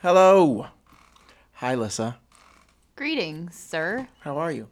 Hello. 0.00 0.66
Hi, 1.54 1.74
Lissa. 1.74 2.18
Greetings, 2.96 3.56
sir. 3.56 4.08
How 4.20 4.38
are 4.38 4.52
you? 4.52 4.68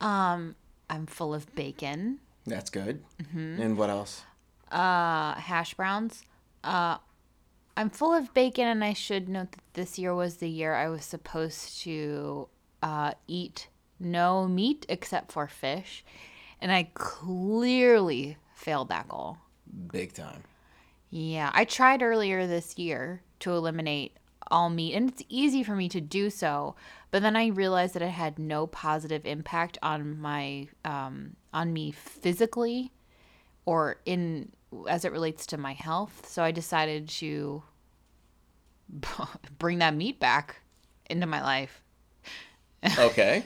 Um, 0.00 0.56
I'm 0.90 1.06
full 1.06 1.32
of 1.34 1.52
bacon, 1.54 2.18
That's 2.46 2.70
good. 2.70 3.02
And 3.34 3.76
what 3.76 3.90
else? 3.90 4.22
uh, 4.70 5.34
hash 5.34 5.74
browns. 5.74 6.24
Uh, 6.62 6.98
I'm 7.76 7.90
full 7.90 8.12
of 8.12 8.34
bacon, 8.34 8.66
and 8.66 8.82
I 8.84 8.92
should 8.92 9.28
note 9.28 9.52
that 9.52 9.62
this 9.74 9.98
year 9.98 10.14
was 10.14 10.36
the 10.36 10.48
year 10.48 10.74
I 10.74 10.88
was 10.88 11.04
supposed 11.04 11.80
to 11.82 12.48
uh, 12.82 13.12
eat 13.28 13.68
no 14.00 14.46
meat 14.48 14.84
except 14.88 15.30
for 15.32 15.46
fish, 15.46 16.04
and 16.60 16.70
I 16.72 16.90
clearly 16.94 18.36
failed 18.54 18.88
that 18.88 19.08
goal. 19.08 19.38
Big 19.92 20.12
time. 20.12 20.42
Yeah, 21.10 21.50
I 21.54 21.64
tried 21.64 22.02
earlier 22.02 22.46
this 22.46 22.76
year 22.76 23.22
to 23.44 23.52
eliminate 23.52 24.16
all 24.48 24.70
meat, 24.70 24.94
and 24.94 25.10
it's 25.10 25.22
easy 25.28 25.62
for 25.62 25.76
me 25.76 25.88
to 25.88 26.00
do 26.00 26.30
so. 26.30 26.74
But 27.10 27.22
then 27.22 27.36
I 27.36 27.48
realized 27.48 27.94
that 27.94 28.02
it 28.02 28.08
had 28.08 28.38
no 28.38 28.66
positive 28.66 29.24
impact 29.24 29.78
on 29.82 30.18
my 30.18 30.68
um, 30.84 31.36
on 31.52 31.72
me 31.72 31.92
physically, 31.92 32.92
or 33.64 33.96
in 34.04 34.50
as 34.88 35.04
it 35.04 35.12
relates 35.12 35.46
to 35.46 35.56
my 35.56 35.72
health. 35.72 36.26
So 36.28 36.42
I 36.42 36.50
decided 36.50 37.08
to 37.10 37.62
bring 39.58 39.78
that 39.78 39.94
meat 39.94 40.18
back 40.18 40.56
into 41.08 41.26
my 41.26 41.42
life. 41.42 41.82
Okay. 42.98 43.44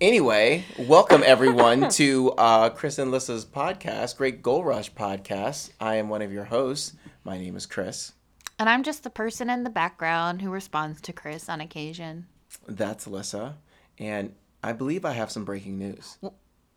anyway, 0.00 0.64
welcome 0.78 1.22
everyone 1.24 1.88
to 1.90 2.32
uh, 2.32 2.70
Chris 2.70 2.98
and 2.98 3.10
Lissa's 3.10 3.44
podcast, 3.44 4.16
Great 4.16 4.42
Goal 4.42 4.64
Rush 4.64 4.92
podcast. 4.92 5.70
I 5.80 5.96
am 5.96 6.08
one 6.08 6.22
of 6.22 6.32
your 6.32 6.44
hosts. 6.44 6.94
My 7.24 7.36
name 7.38 7.56
is 7.56 7.66
Chris. 7.66 8.12
And 8.58 8.68
I'm 8.68 8.82
just 8.82 9.04
the 9.04 9.10
person 9.10 9.48
in 9.50 9.64
the 9.64 9.70
background 9.70 10.42
who 10.42 10.50
responds 10.50 11.00
to 11.02 11.12
Chris 11.12 11.48
on 11.48 11.60
occasion. 11.60 12.26
That's 12.66 13.06
Lissa. 13.06 13.56
And 13.98 14.34
I 14.64 14.72
believe 14.72 15.04
I 15.04 15.12
have 15.12 15.30
some 15.30 15.44
breaking 15.44 15.78
news. 15.78 16.18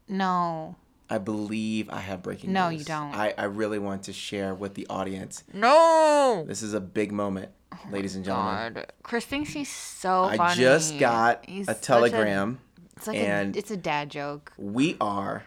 No, 0.07 0.75
I 1.09 1.17
believe 1.17 1.89
I 1.89 1.99
have 1.99 2.21
breaking 2.21 2.53
No, 2.53 2.69
news. 2.69 2.73
No, 2.73 2.79
you 2.79 2.85
don't. 3.11 3.15
I, 3.19 3.33
I 3.37 3.43
really 3.45 3.79
want 3.79 4.03
to 4.03 4.13
share 4.13 4.53
with 4.53 4.75
the 4.75 4.85
audience. 4.89 5.43
no. 5.53 6.43
This 6.47 6.61
is 6.61 6.73
a 6.73 6.79
big 6.81 7.11
moment, 7.11 7.49
oh 7.73 7.77
ladies 7.91 8.15
and 8.15 8.23
gentlemen. 8.25 8.73
God, 8.73 8.91
Chris 9.03 9.25
thinks 9.25 9.51
he's 9.51 9.69
so 9.71 10.23
funny. 10.25 10.33
I 10.33 10.37
funny. 10.37 10.61
just 10.61 10.99
got 10.99 11.45
He's 11.47 11.67
a 11.67 11.73
such 11.73 11.81
telegram. 11.83 12.59
it's 12.97 13.07
like 13.07 13.17
and- 13.17 13.55
a, 13.55 13.59
it's 13.59 13.71
a 13.71 13.77
dad 13.77 14.09
joke. 14.09 14.51
We 14.57 14.97
are 15.01 15.43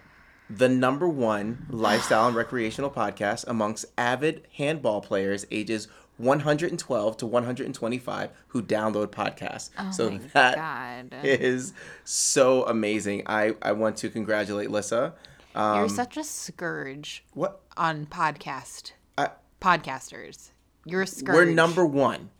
the 0.50 0.68
number 0.68 1.08
one 1.08 1.66
lifestyle 1.70 2.26
and 2.28 2.36
recreational 2.36 2.90
podcast 2.90 3.44
amongst 3.48 3.86
avid 3.96 4.46
handball 4.56 5.00
players 5.00 5.46
ages 5.50 5.88
112 6.18 7.16
to 7.18 7.26
125 7.26 8.30
who 8.48 8.62
download 8.62 9.08
podcasts. 9.08 9.70
so 9.92 10.06
Oh 10.06 10.10
my 10.10 10.18
that 10.34 11.10
God. 11.10 11.20
is 11.24 11.72
so 12.04 12.64
amazing. 12.66 13.22
I, 13.26 13.54
I 13.62 13.72
want 13.72 13.96
to 13.98 14.10
congratulate 14.10 14.70
Lissa. 14.70 15.14
Um, 15.54 15.78
You're 15.80 15.88
such 15.88 16.16
a 16.16 16.24
scourge 16.24 17.24
what? 17.32 17.60
on 17.76 18.06
podcast 18.06 18.92
I, 19.18 19.30
podcasters. 19.60 20.50
You're 20.84 21.02
a 21.02 21.06
scourge. 21.06 21.34
we're 21.34 21.44
number 21.46 21.86
one 21.86 22.30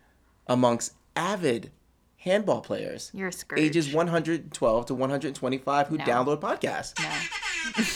amongst 0.46 0.92
avid 1.16 1.70
handball 2.18 2.60
players 2.60 3.10
You're 3.14 3.28
a 3.28 3.32
scourge. 3.32 3.60
ages 3.60 3.92
112 3.92 4.86
to 4.86 4.94
125 4.94 5.88
who 5.88 5.98
No. 5.98 6.04
download 6.04 6.40
podcasts. 6.40 6.98
No. 6.98 7.84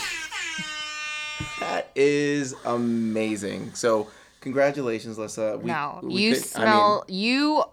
That 1.60 1.90
is 1.94 2.54
amazing. 2.64 3.74
So, 3.74 4.08
congratulations, 4.48 5.18
Lissa. 5.18 5.58
We, 5.58 5.66
no. 5.70 6.00
we 6.02 6.14
you 6.22 6.34
could- 6.34 6.44
smell. 6.44 7.04
you 7.06 7.64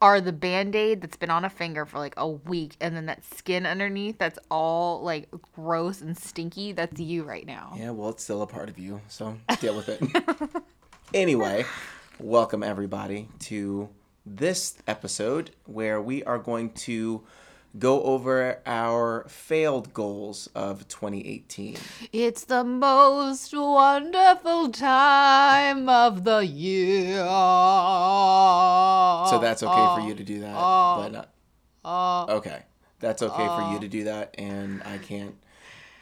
are 0.00 0.20
the 0.20 0.32
band 0.32 0.74
aid 0.74 1.00
that's 1.00 1.16
been 1.16 1.30
on 1.30 1.44
a 1.44 1.50
finger 1.50 1.84
for 1.86 1.98
like 1.98 2.14
a 2.16 2.26
week, 2.26 2.74
and 2.80 2.96
then 2.96 3.06
that 3.06 3.22
skin 3.36 3.66
underneath 3.66 4.18
that's 4.18 4.38
all 4.50 5.02
like 5.02 5.28
gross 5.54 6.00
and 6.00 6.16
stinky. 6.18 6.72
That's 6.72 6.98
you 6.98 7.22
right 7.22 7.46
now. 7.46 7.74
yeah, 7.76 7.90
well, 7.90 8.08
it's 8.10 8.24
still 8.24 8.42
a 8.42 8.46
part 8.46 8.68
of 8.68 8.78
you, 8.78 9.00
so 9.08 9.38
deal 9.60 9.76
with 9.76 9.88
it. 9.88 10.62
anyway, 11.14 11.64
welcome 12.18 12.62
everybody 12.62 13.28
to 13.40 13.88
this 14.24 14.78
episode 14.88 15.50
where 15.66 16.00
we 16.00 16.24
are 16.24 16.38
going 16.38 16.70
to 16.70 17.22
go 17.78 18.02
over 18.02 18.60
our 18.66 19.24
failed 19.28 19.92
goals 19.94 20.48
of 20.54 20.86
2018. 20.88 21.76
It's 22.12 22.44
the 22.44 22.64
most 22.64 23.54
wonderful 23.54 24.70
time 24.70 25.88
of 25.88 26.24
the 26.24 26.40
year. 26.46 27.18
So 29.30 29.38
that's 29.38 29.62
okay 29.62 29.94
for 29.96 30.06
you 30.08 30.14
to 30.14 30.24
do 30.24 30.40
that, 30.40 30.54
but 30.54 31.08
not. 31.08 31.28
Uh, 31.84 32.26
Okay, 32.36 32.62
that's 33.00 33.22
okay 33.22 33.46
for 33.46 33.72
you 33.72 33.80
to 33.80 33.88
do 33.88 34.04
that, 34.04 34.34
and 34.38 34.82
I 34.84 34.98
can't 34.98 35.34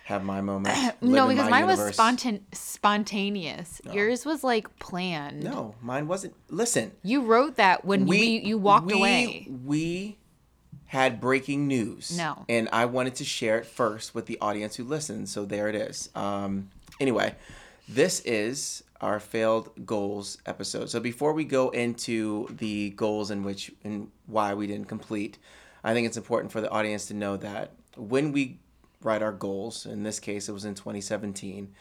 have 0.04 0.25
my 0.25 0.41
moment. 0.41 0.76
no, 1.00 1.28
because 1.28 1.48
mine 1.48 1.66
was 1.66 1.78
universe. 1.78 1.94
spontan- 1.97 2.44
spontaneous. 2.53 3.80
Yours 3.92 4.26
was 4.26 4.42
like 4.44 4.78
planned. 4.78 5.42
No, 5.42 5.75
mine 5.80 6.09
wasn't. 6.09 6.34
Listen, 6.48 6.92
You 7.03 7.22
wrote 7.22 7.56
that 7.56 7.84
when 7.84 8.06
we, 8.06 8.41
you 8.41 8.59
walked 8.59 8.88
we- 8.88 8.94
away. 8.98 9.47
We 9.64 10.19
had 10.91 11.21
breaking 11.21 11.69
news. 11.69 12.17
No. 12.19 12.45
And 12.49 12.69
I 12.73 12.87
wanted 12.87 13.15
to 13.17 13.25
share 13.25 13.59
it 13.59 13.65
first 13.65 14.12
with 14.12 14.27
the 14.27 14.37
audience 14.41 14.75
who 14.75 14.83
listens. 14.83 15.31
So 15.31 15.45
there 15.45 15.69
it 15.69 15.77
is. 15.77 16.09
Um, 16.17 16.69
anyway, 16.99 17.37
this 17.89 18.19
is 18.23 18.83
our 19.01 19.21
failed 19.21 19.71
goals 19.87 20.39
episode. 20.47 20.91
So 20.91 20.99
before 20.99 21.33
we 21.33 21.45
go 21.45 21.69
into 21.69 22.49
the 22.51 22.91
goals 22.91 23.31
in 23.31 23.45
which 23.45 23.71
and 23.84 24.11
why 24.27 24.53
we 24.55 24.67
didn't 24.67 24.89
complete, 24.89 25.39
I 25.84 25.95
think 25.95 26.09
it's 26.09 26.17
important 26.17 26.51
for 26.51 26.61
the 26.61 26.71
audience 26.71 27.07
to 27.07 27.15
know 27.15 27.37
that 27.37 27.71
when 27.97 28.33
we 28.33 28.59
write 29.01 29.22
our 29.22 29.31
goals, 29.31 29.87
in 29.87 30.03
this 30.03 30.19
case 30.19 30.49
it 30.49 30.53
was 30.53 30.65
in 30.65 30.75
2017, 30.75 31.72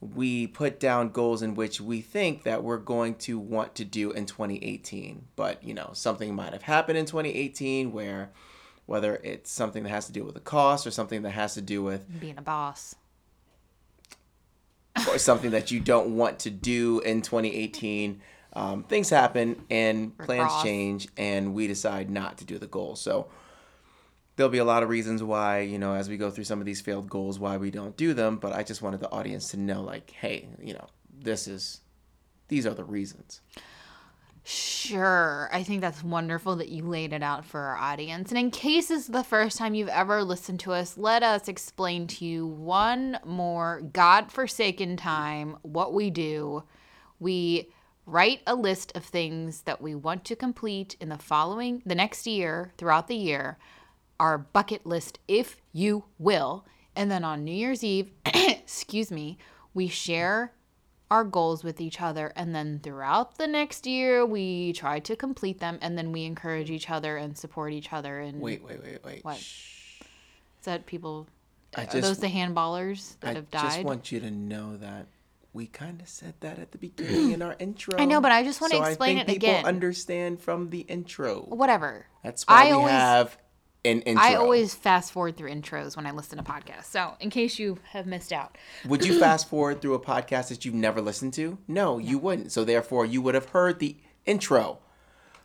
we 0.00 0.46
put 0.46 0.78
down 0.78 1.08
goals 1.08 1.42
in 1.42 1.54
which 1.54 1.80
we 1.80 2.00
think 2.00 2.44
that 2.44 2.62
we're 2.62 2.78
going 2.78 3.14
to 3.16 3.38
want 3.38 3.74
to 3.74 3.84
do 3.84 4.12
in 4.12 4.26
2018 4.26 5.24
but 5.34 5.62
you 5.64 5.74
know 5.74 5.90
something 5.92 6.34
might 6.34 6.52
have 6.52 6.62
happened 6.62 6.96
in 6.96 7.04
2018 7.04 7.92
where 7.92 8.30
whether 8.86 9.16
it's 9.16 9.50
something 9.50 9.82
that 9.82 9.90
has 9.90 10.06
to 10.06 10.12
do 10.12 10.24
with 10.24 10.34
the 10.34 10.40
cost 10.40 10.86
or 10.86 10.90
something 10.90 11.22
that 11.22 11.30
has 11.30 11.54
to 11.54 11.60
do 11.60 11.82
with 11.82 12.06
Being 12.20 12.38
a 12.38 12.42
boss. 12.42 12.94
or 15.08 15.18
something 15.18 15.50
that 15.50 15.70
you 15.70 15.80
don't 15.80 16.16
want 16.16 16.38
to 16.40 16.50
do 16.50 17.00
in 17.00 17.20
2018 17.22 18.20
um, 18.54 18.82
things 18.84 19.10
happen 19.10 19.62
and 19.70 20.16
plans 20.18 20.52
change 20.62 21.08
and 21.16 21.54
we 21.54 21.66
decide 21.66 22.10
not 22.10 22.38
to 22.38 22.44
do 22.44 22.58
the 22.58 22.66
goal. 22.66 22.96
So 22.96 23.28
there'll 24.38 24.48
be 24.48 24.58
a 24.58 24.64
lot 24.64 24.84
of 24.84 24.88
reasons 24.88 25.22
why 25.22 25.60
you 25.60 25.78
know 25.78 25.92
as 25.92 26.08
we 26.08 26.16
go 26.16 26.30
through 26.30 26.44
some 26.44 26.60
of 26.60 26.64
these 26.64 26.80
failed 26.80 27.10
goals 27.10 27.38
why 27.38 27.56
we 27.56 27.70
don't 27.70 27.96
do 27.96 28.14
them 28.14 28.36
but 28.36 28.52
i 28.52 28.62
just 28.62 28.80
wanted 28.80 29.00
the 29.00 29.10
audience 29.10 29.50
to 29.50 29.56
know 29.58 29.82
like 29.82 30.10
hey 30.10 30.48
you 30.62 30.72
know 30.72 30.86
this 31.20 31.48
is 31.48 31.80
these 32.46 32.64
are 32.64 32.74
the 32.74 32.84
reasons 32.84 33.42
Sure. 34.50 35.50
I 35.52 35.62
think 35.62 35.82
that's 35.82 36.02
wonderful 36.02 36.56
that 36.56 36.70
you 36.70 36.82
laid 36.82 37.12
it 37.12 37.22
out 37.22 37.44
for 37.44 37.60
our 37.60 37.76
audience. 37.76 38.30
And 38.30 38.38
in 38.38 38.50
case 38.50 38.88
this 38.88 39.02
is 39.02 39.06
the 39.08 39.22
first 39.22 39.58
time 39.58 39.74
you've 39.74 39.90
ever 39.90 40.24
listened 40.24 40.60
to 40.60 40.72
us, 40.72 40.96
let 40.96 41.22
us 41.22 41.48
explain 41.48 42.06
to 42.06 42.24
you 42.24 42.46
one 42.46 43.18
more 43.26 43.82
God-forsaken 43.92 44.96
time 44.96 45.58
what 45.60 45.92
we 45.92 46.08
do. 46.08 46.62
We 47.20 47.68
write 48.06 48.40
a 48.46 48.54
list 48.54 48.96
of 48.96 49.04
things 49.04 49.62
that 49.62 49.82
we 49.82 49.94
want 49.94 50.24
to 50.24 50.34
complete 50.34 50.96
in 50.98 51.10
the 51.10 51.18
following 51.18 51.82
the 51.84 51.94
next 51.94 52.26
year, 52.26 52.72
throughout 52.78 53.06
the 53.06 53.16
year, 53.16 53.58
our 54.20 54.38
bucket 54.38 54.84
list 54.86 55.18
if 55.28 55.60
you 55.72 56.04
will. 56.18 56.64
And 56.96 57.10
then 57.10 57.22
on 57.24 57.44
New 57.44 57.52
Year's 57.52 57.84
Eve, 57.84 58.10
excuse 58.26 59.10
me, 59.10 59.38
we 59.74 59.88
share 59.88 60.52
our 61.10 61.24
goals 61.24 61.64
with 61.64 61.80
each 61.80 62.02
other 62.02 62.32
and 62.36 62.54
then 62.54 62.80
throughout 62.82 63.38
the 63.38 63.46
next 63.46 63.86
year 63.86 64.26
we 64.26 64.74
try 64.74 64.98
to 65.00 65.16
complete 65.16 65.58
them 65.58 65.78
and 65.80 65.96
then 65.96 66.12
we 66.12 66.24
encourage 66.26 66.70
each 66.70 66.90
other 66.90 67.16
and 67.16 67.38
support 67.38 67.72
each 67.72 67.94
other 67.94 68.20
and 68.20 68.38
wait 68.38 68.62
wait 68.62 68.82
wait 68.82 69.02
wait 69.02 69.24
What? 69.24 69.38
Shh. 69.38 70.00
is 70.60 70.64
that 70.66 70.84
people 70.84 71.26
I 71.74 71.84
are 71.84 71.86
just- 71.86 72.02
those 72.02 72.18
the 72.18 72.26
handballers 72.26 73.18
that 73.20 73.30
I 73.30 73.32
have 73.34 73.50
died 73.50 73.64
I 73.64 73.68
just 73.76 73.84
want 73.84 74.12
you 74.12 74.20
to 74.20 74.30
know 74.30 74.76
that 74.76 75.06
We 75.54 75.66
kind 75.68 76.02
of 76.02 76.08
said 76.10 76.34
that 76.40 76.58
at 76.58 76.72
the 76.72 76.78
beginning 76.78 77.30
in 77.32 77.40
our 77.40 77.56
intro. 77.58 77.94
I 77.98 78.04
know, 78.04 78.20
but 78.20 78.30
I 78.32 78.42
just 78.44 78.60
wanna 78.60 78.78
explain 78.86 79.16
I 79.16 79.24
think 79.24 79.38
it 79.38 79.40
people 79.40 79.48
again. 79.60 79.64
understand 79.64 80.40
from 80.42 80.68
the 80.68 80.80
intro. 80.80 81.40
Whatever. 81.48 82.04
That's 82.22 82.44
why 82.46 82.64
I 82.64 82.66
we 82.66 82.72
always 82.72 82.92
have 82.92 83.38
an 83.84 84.00
intro. 84.02 84.24
I 84.24 84.34
always 84.34 84.74
fast 84.74 85.12
forward 85.12 85.36
through 85.36 85.50
intros 85.50 85.96
when 85.96 86.06
I 86.06 86.10
listen 86.10 86.38
to 86.38 86.44
podcasts. 86.44 86.84
So 86.86 87.14
in 87.20 87.30
case 87.30 87.58
you 87.58 87.78
have 87.90 88.06
missed 88.06 88.32
out. 88.32 88.56
Would 88.86 89.04
you 89.04 89.18
fast 89.20 89.48
forward 89.48 89.80
through 89.80 89.94
a 89.94 90.00
podcast 90.00 90.48
that 90.48 90.64
you've 90.64 90.74
never 90.74 91.00
listened 91.00 91.34
to? 91.34 91.58
No, 91.68 91.98
you 91.98 92.18
wouldn't. 92.18 92.52
So 92.52 92.64
therefore, 92.64 93.06
you 93.06 93.22
would 93.22 93.34
have 93.34 93.50
heard 93.50 93.78
the 93.78 93.96
intro. 94.26 94.78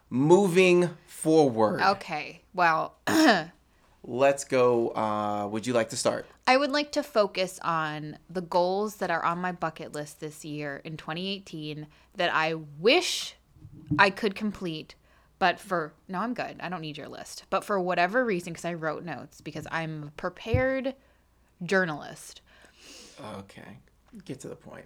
Moving 0.09 0.91
forward, 1.07 1.81
Okay. 1.81 2.41
Well, 2.53 2.95
let's 4.03 4.43
go. 4.43 4.89
Uh, 4.89 5.47
would 5.47 5.65
you 5.65 5.73
like 5.73 5.89
to 5.89 5.97
start? 5.97 6.27
I 6.45 6.57
would 6.57 6.71
like 6.71 6.91
to 6.91 7.01
focus 7.01 7.59
on 7.63 8.19
the 8.29 8.41
goals 8.41 8.97
that 8.97 9.09
are 9.09 9.23
on 9.23 9.39
my 9.39 9.53
bucket 9.53 9.93
list 9.93 10.19
this 10.19 10.45
year 10.45 10.81
in 10.83 10.97
2018 10.97 11.87
that 12.15 12.31
I 12.31 12.53
wish 12.53 13.35
I 13.97 14.09
could 14.09 14.35
complete, 14.35 14.93
but 15.43 15.59
for 15.59 15.91
no, 16.07 16.19
I'm 16.19 16.33
good. 16.33 16.55
I 16.61 16.69
don't 16.69 16.79
need 16.79 16.97
your 16.97 17.09
list. 17.09 17.43
But 17.49 17.65
for 17.65 17.77
whatever 17.77 18.23
reason, 18.23 18.53
because 18.53 18.63
I 18.63 18.75
wrote 18.75 19.03
notes, 19.03 19.41
because 19.41 19.67
I'm 19.69 20.03
a 20.03 20.11
prepared 20.11 20.95
journalist, 21.61 22.39
Okay, 23.21 23.79
get 24.23 24.39
to 24.39 24.47
the 24.47 24.55
point. 24.55 24.85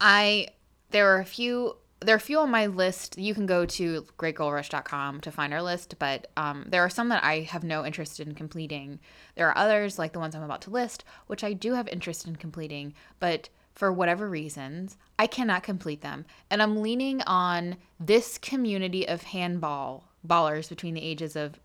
I 0.00 0.50
there 0.90 1.12
are 1.12 1.18
a 1.18 1.24
few 1.24 1.78
there 1.98 2.14
are 2.14 2.16
a 2.16 2.20
few 2.20 2.38
on 2.38 2.48
my 2.48 2.66
list. 2.66 3.18
You 3.18 3.34
can 3.34 3.44
go 3.44 3.66
to 3.66 4.06
greatgoalrush.com 4.18 5.20
to 5.22 5.32
find 5.32 5.52
our 5.52 5.62
list, 5.62 5.96
but 5.98 6.28
um, 6.36 6.64
there 6.68 6.84
are 6.84 6.90
some 6.90 7.08
that 7.08 7.24
I 7.24 7.40
have 7.40 7.64
no 7.64 7.84
interest 7.84 8.20
in 8.20 8.36
completing. 8.36 9.00
There 9.34 9.48
are 9.48 9.58
others, 9.58 9.98
like 9.98 10.12
the 10.12 10.20
ones 10.20 10.36
I'm 10.36 10.44
about 10.44 10.62
to 10.62 10.70
list, 10.70 11.02
which 11.26 11.42
I 11.42 11.54
do 11.54 11.74
have 11.74 11.88
interest 11.88 12.24
in 12.28 12.36
completing, 12.36 12.94
but 13.18 13.48
for 13.74 13.92
whatever 13.92 14.28
reasons, 14.28 14.96
I 15.18 15.26
cannot 15.26 15.62
complete 15.62 16.00
them. 16.02 16.24
And 16.50 16.62
I'm 16.62 16.82
leaning 16.82 17.22
on 17.22 17.76
this 17.98 18.38
community 18.38 19.06
of 19.08 19.22
handball 19.22 20.04
ballers 20.26 20.68
between 20.68 20.94
the 20.94 21.02
ages 21.02 21.36
of 21.36 21.58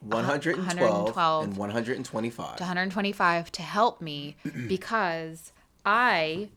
112, 0.00 0.56
112 0.66 1.44
and 1.44 1.56
125. 1.56 2.56
to 2.56 2.62
125 2.62 3.52
to 3.52 3.62
help 3.62 4.00
me 4.00 4.36
because 4.66 5.52
I 5.84 6.48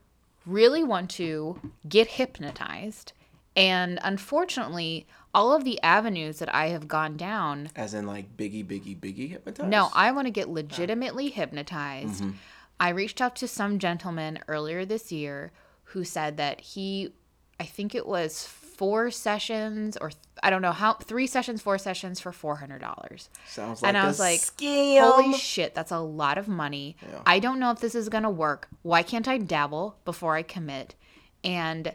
really 0.45 0.83
want 0.83 1.09
to 1.11 1.59
get 1.88 2.07
hypnotized. 2.07 3.11
And 3.55 4.00
unfortunately, 4.03 5.05
all 5.33 5.53
of 5.53 5.63
the 5.63 5.81
avenues 5.81 6.39
that 6.39 6.53
I 6.53 6.67
have 6.69 6.88
gone 6.88 7.17
down, 7.17 7.69
As 7.75 7.94
in 7.94 8.07
like 8.07 8.35
Biggie, 8.38 8.65
Biggie, 8.65 8.97
Biggie 9.00 9.29
hypnotized? 9.29 9.69
no, 9.69 9.89
I 9.94 10.11
want 10.11 10.27
to 10.27 10.31
get 10.31 10.50
legitimately 10.50 11.29
hypnotized. 11.29 12.23
Mm-hmm. 12.23 12.31
I 12.80 12.90
reached 12.90 13.22
out 13.22 13.36
to 13.38 13.48
some 13.48 13.80
gentleman 13.80 14.40
earlier 14.48 14.86
this 14.86 15.12
year 15.12 15.52
who 15.86 16.04
said 16.04 16.38
that 16.38 16.60
he, 16.62 17.14
I 17.60 17.64
think 17.66 17.94
it 17.96 18.06
was 18.08 18.46
four 18.46 19.12
sessions 19.12 19.96
or 19.98 20.10
th- 20.10 20.20
I 20.42 20.50
don't 20.50 20.62
know 20.62 20.72
how, 20.72 20.94
three 20.96 21.28
sessions, 21.28 21.62
four 21.62 21.78
sessions 21.78 22.20
for 22.20 22.31
$400. 22.31 23.28
Sounds 23.48 23.81
like 23.81 23.88
And 23.88 23.98
I 23.98 24.04
a 24.04 24.08
was 24.08 24.20
like, 24.20 24.40
scam. 24.40 25.02
Holy 25.02 25.38
shit, 25.38 25.74
that's 25.74 25.92
a 25.92 26.00
lot 26.00 26.38
of 26.38 26.48
money. 26.48 26.98
Yeah. 27.02 27.20
I 27.25 27.40
don't 27.40 27.60
know 27.60 27.72
if 27.72 27.80
this 27.80 27.96
is 27.96 28.10
going 28.10 28.24
to 28.24 28.30
work. 28.30 28.68
Why 28.81 29.04
can't 29.04 29.28
I 29.28 29.38
dabble 29.38 29.96
before 30.04 30.36
I 30.36 30.42
commit? 30.42 30.96
And 31.44 31.94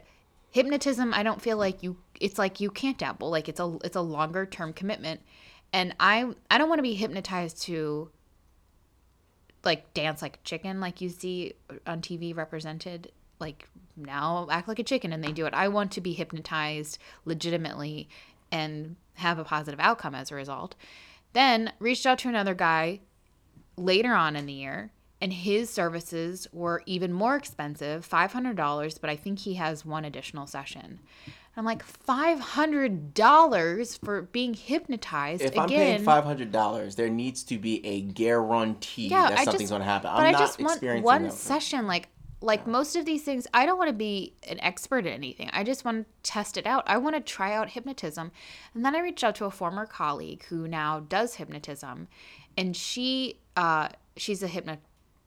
hypnotism, 0.51 1.13
I 1.13 1.21
don't 1.23 1.41
feel 1.41 1.57
like 1.57 1.83
you 1.83 1.97
it's 2.19 2.37
like 2.37 2.59
you 2.59 2.69
can't 2.69 2.97
dabble. 2.97 3.29
Like 3.29 3.47
it's 3.47 3.59
a 3.59 3.77
it's 3.83 3.95
a 3.95 4.01
longer 4.01 4.45
term 4.45 4.73
commitment. 4.73 5.21
And 5.71 5.95
I 5.99 6.31
I 6.49 6.57
don't 6.57 6.69
want 6.69 6.79
to 6.79 6.83
be 6.83 6.95
hypnotized 6.95 7.61
to 7.63 8.09
like 9.63 9.93
dance 9.93 10.21
like 10.21 10.37
a 10.37 10.45
chicken 10.45 10.79
like 10.79 11.01
you 11.01 11.09
see 11.09 11.53
on 11.85 12.01
TV 12.01 12.35
represented 12.35 13.11
like 13.39 13.67
now 13.95 14.47
act 14.51 14.67
like 14.67 14.79
a 14.79 14.83
chicken 14.83 15.13
and 15.13 15.23
they 15.23 15.31
do 15.31 15.45
it. 15.45 15.53
I 15.53 15.67
want 15.67 15.91
to 15.93 16.01
be 16.01 16.13
hypnotized 16.13 16.97
legitimately 17.25 18.09
and 18.51 18.95
have 19.15 19.37
a 19.39 19.43
positive 19.43 19.79
outcome 19.79 20.15
as 20.15 20.31
a 20.31 20.35
result. 20.35 20.75
Then 21.33 21.73
reached 21.79 22.05
out 22.05 22.19
to 22.19 22.29
another 22.29 22.53
guy 22.53 23.01
later 23.77 24.13
on 24.13 24.35
in 24.35 24.45
the 24.45 24.53
year 24.53 24.91
and 25.21 25.33
his 25.33 25.69
services 25.69 26.47
were 26.53 26.81
even 26.85 27.11
more 27.11 27.35
expensive, 27.35 28.07
$500, 28.07 29.01
but 29.01 29.09
I 29.09 29.15
think 29.15 29.39
he 29.39 29.55
has 29.55 29.85
one 29.85 30.05
additional 30.05 30.47
session. 30.47 30.99
I'm 31.59 31.65
like, 31.65 31.83
$500 32.07 33.99
for 34.03 34.21
being 34.23 34.53
hypnotized 34.53 35.41
If 35.41 35.57
I'm 35.57 35.69
paying 35.69 36.03
five 36.03 36.23
hundred 36.23 36.51
dollars, 36.51 36.95
there 36.95 37.09
needs 37.09 37.43
to 37.43 37.57
be 37.57 37.85
a 37.85 38.01
guarantee 38.01 39.07
Yeah, 39.09 39.29
that 39.29 39.39
I 39.39 39.43
something's 39.43 39.63
just- 39.63 39.69
going 39.71 39.81
to 39.81 39.85
happen. 39.85 40.09
but 40.11 40.19
I'm 40.21 40.25
I 40.27 40.31
not 40.31 40.39
just 40.39 40.59
want 40.59 40.71
experiencing 40.73 41.03
one 41.05 41.23
that. 41.23 41.33
session. 41.33 41.87
Like 41.87 42.09
like 42.41 42.65
most 42.65 42.95
of 42.95 43.03
these 43.05 43.23
things, 43.23 43.47
I 43.53 43.65
don't 43.65 43.77
want 43.77 43.89
to 43.89 43.93
be 43.93 44.33
an 44.47 44.61
expert 44.61 45.05
at 45.05 45.11
anything. 45.11 45.49
I 45.51 45.65
just 45.65 45.83
want 45.83 46.05
to 46.07 46.31
test 46.31 46.55
it 46.57 46.65
out. 46.65 46.85
I 46.87 46.97
want 46.97 47.17
to 47.17 47.21
try 47.21 47.53
out 47.53 47.71
hypnotism. 47.71 48.31
And 48.73 48.85
then 48.85 48.95
I 48.95 49.01
reached 49.01 49.25
out 49.25 49.35
to 49.35 49.45
a 49.45 49.51
former 49.51 49.85
colleague 49.85 50.45
who 50.45 50.65
now 50.65 51.01
does 51.01 51.35
hypnotism, 51.35 52.07
and 52.57 52.77
she 52.77 53.39
uh, 53.57 53.89
she's 54.15 54.41
a 54.41 54.47
hypno 54.47 54.77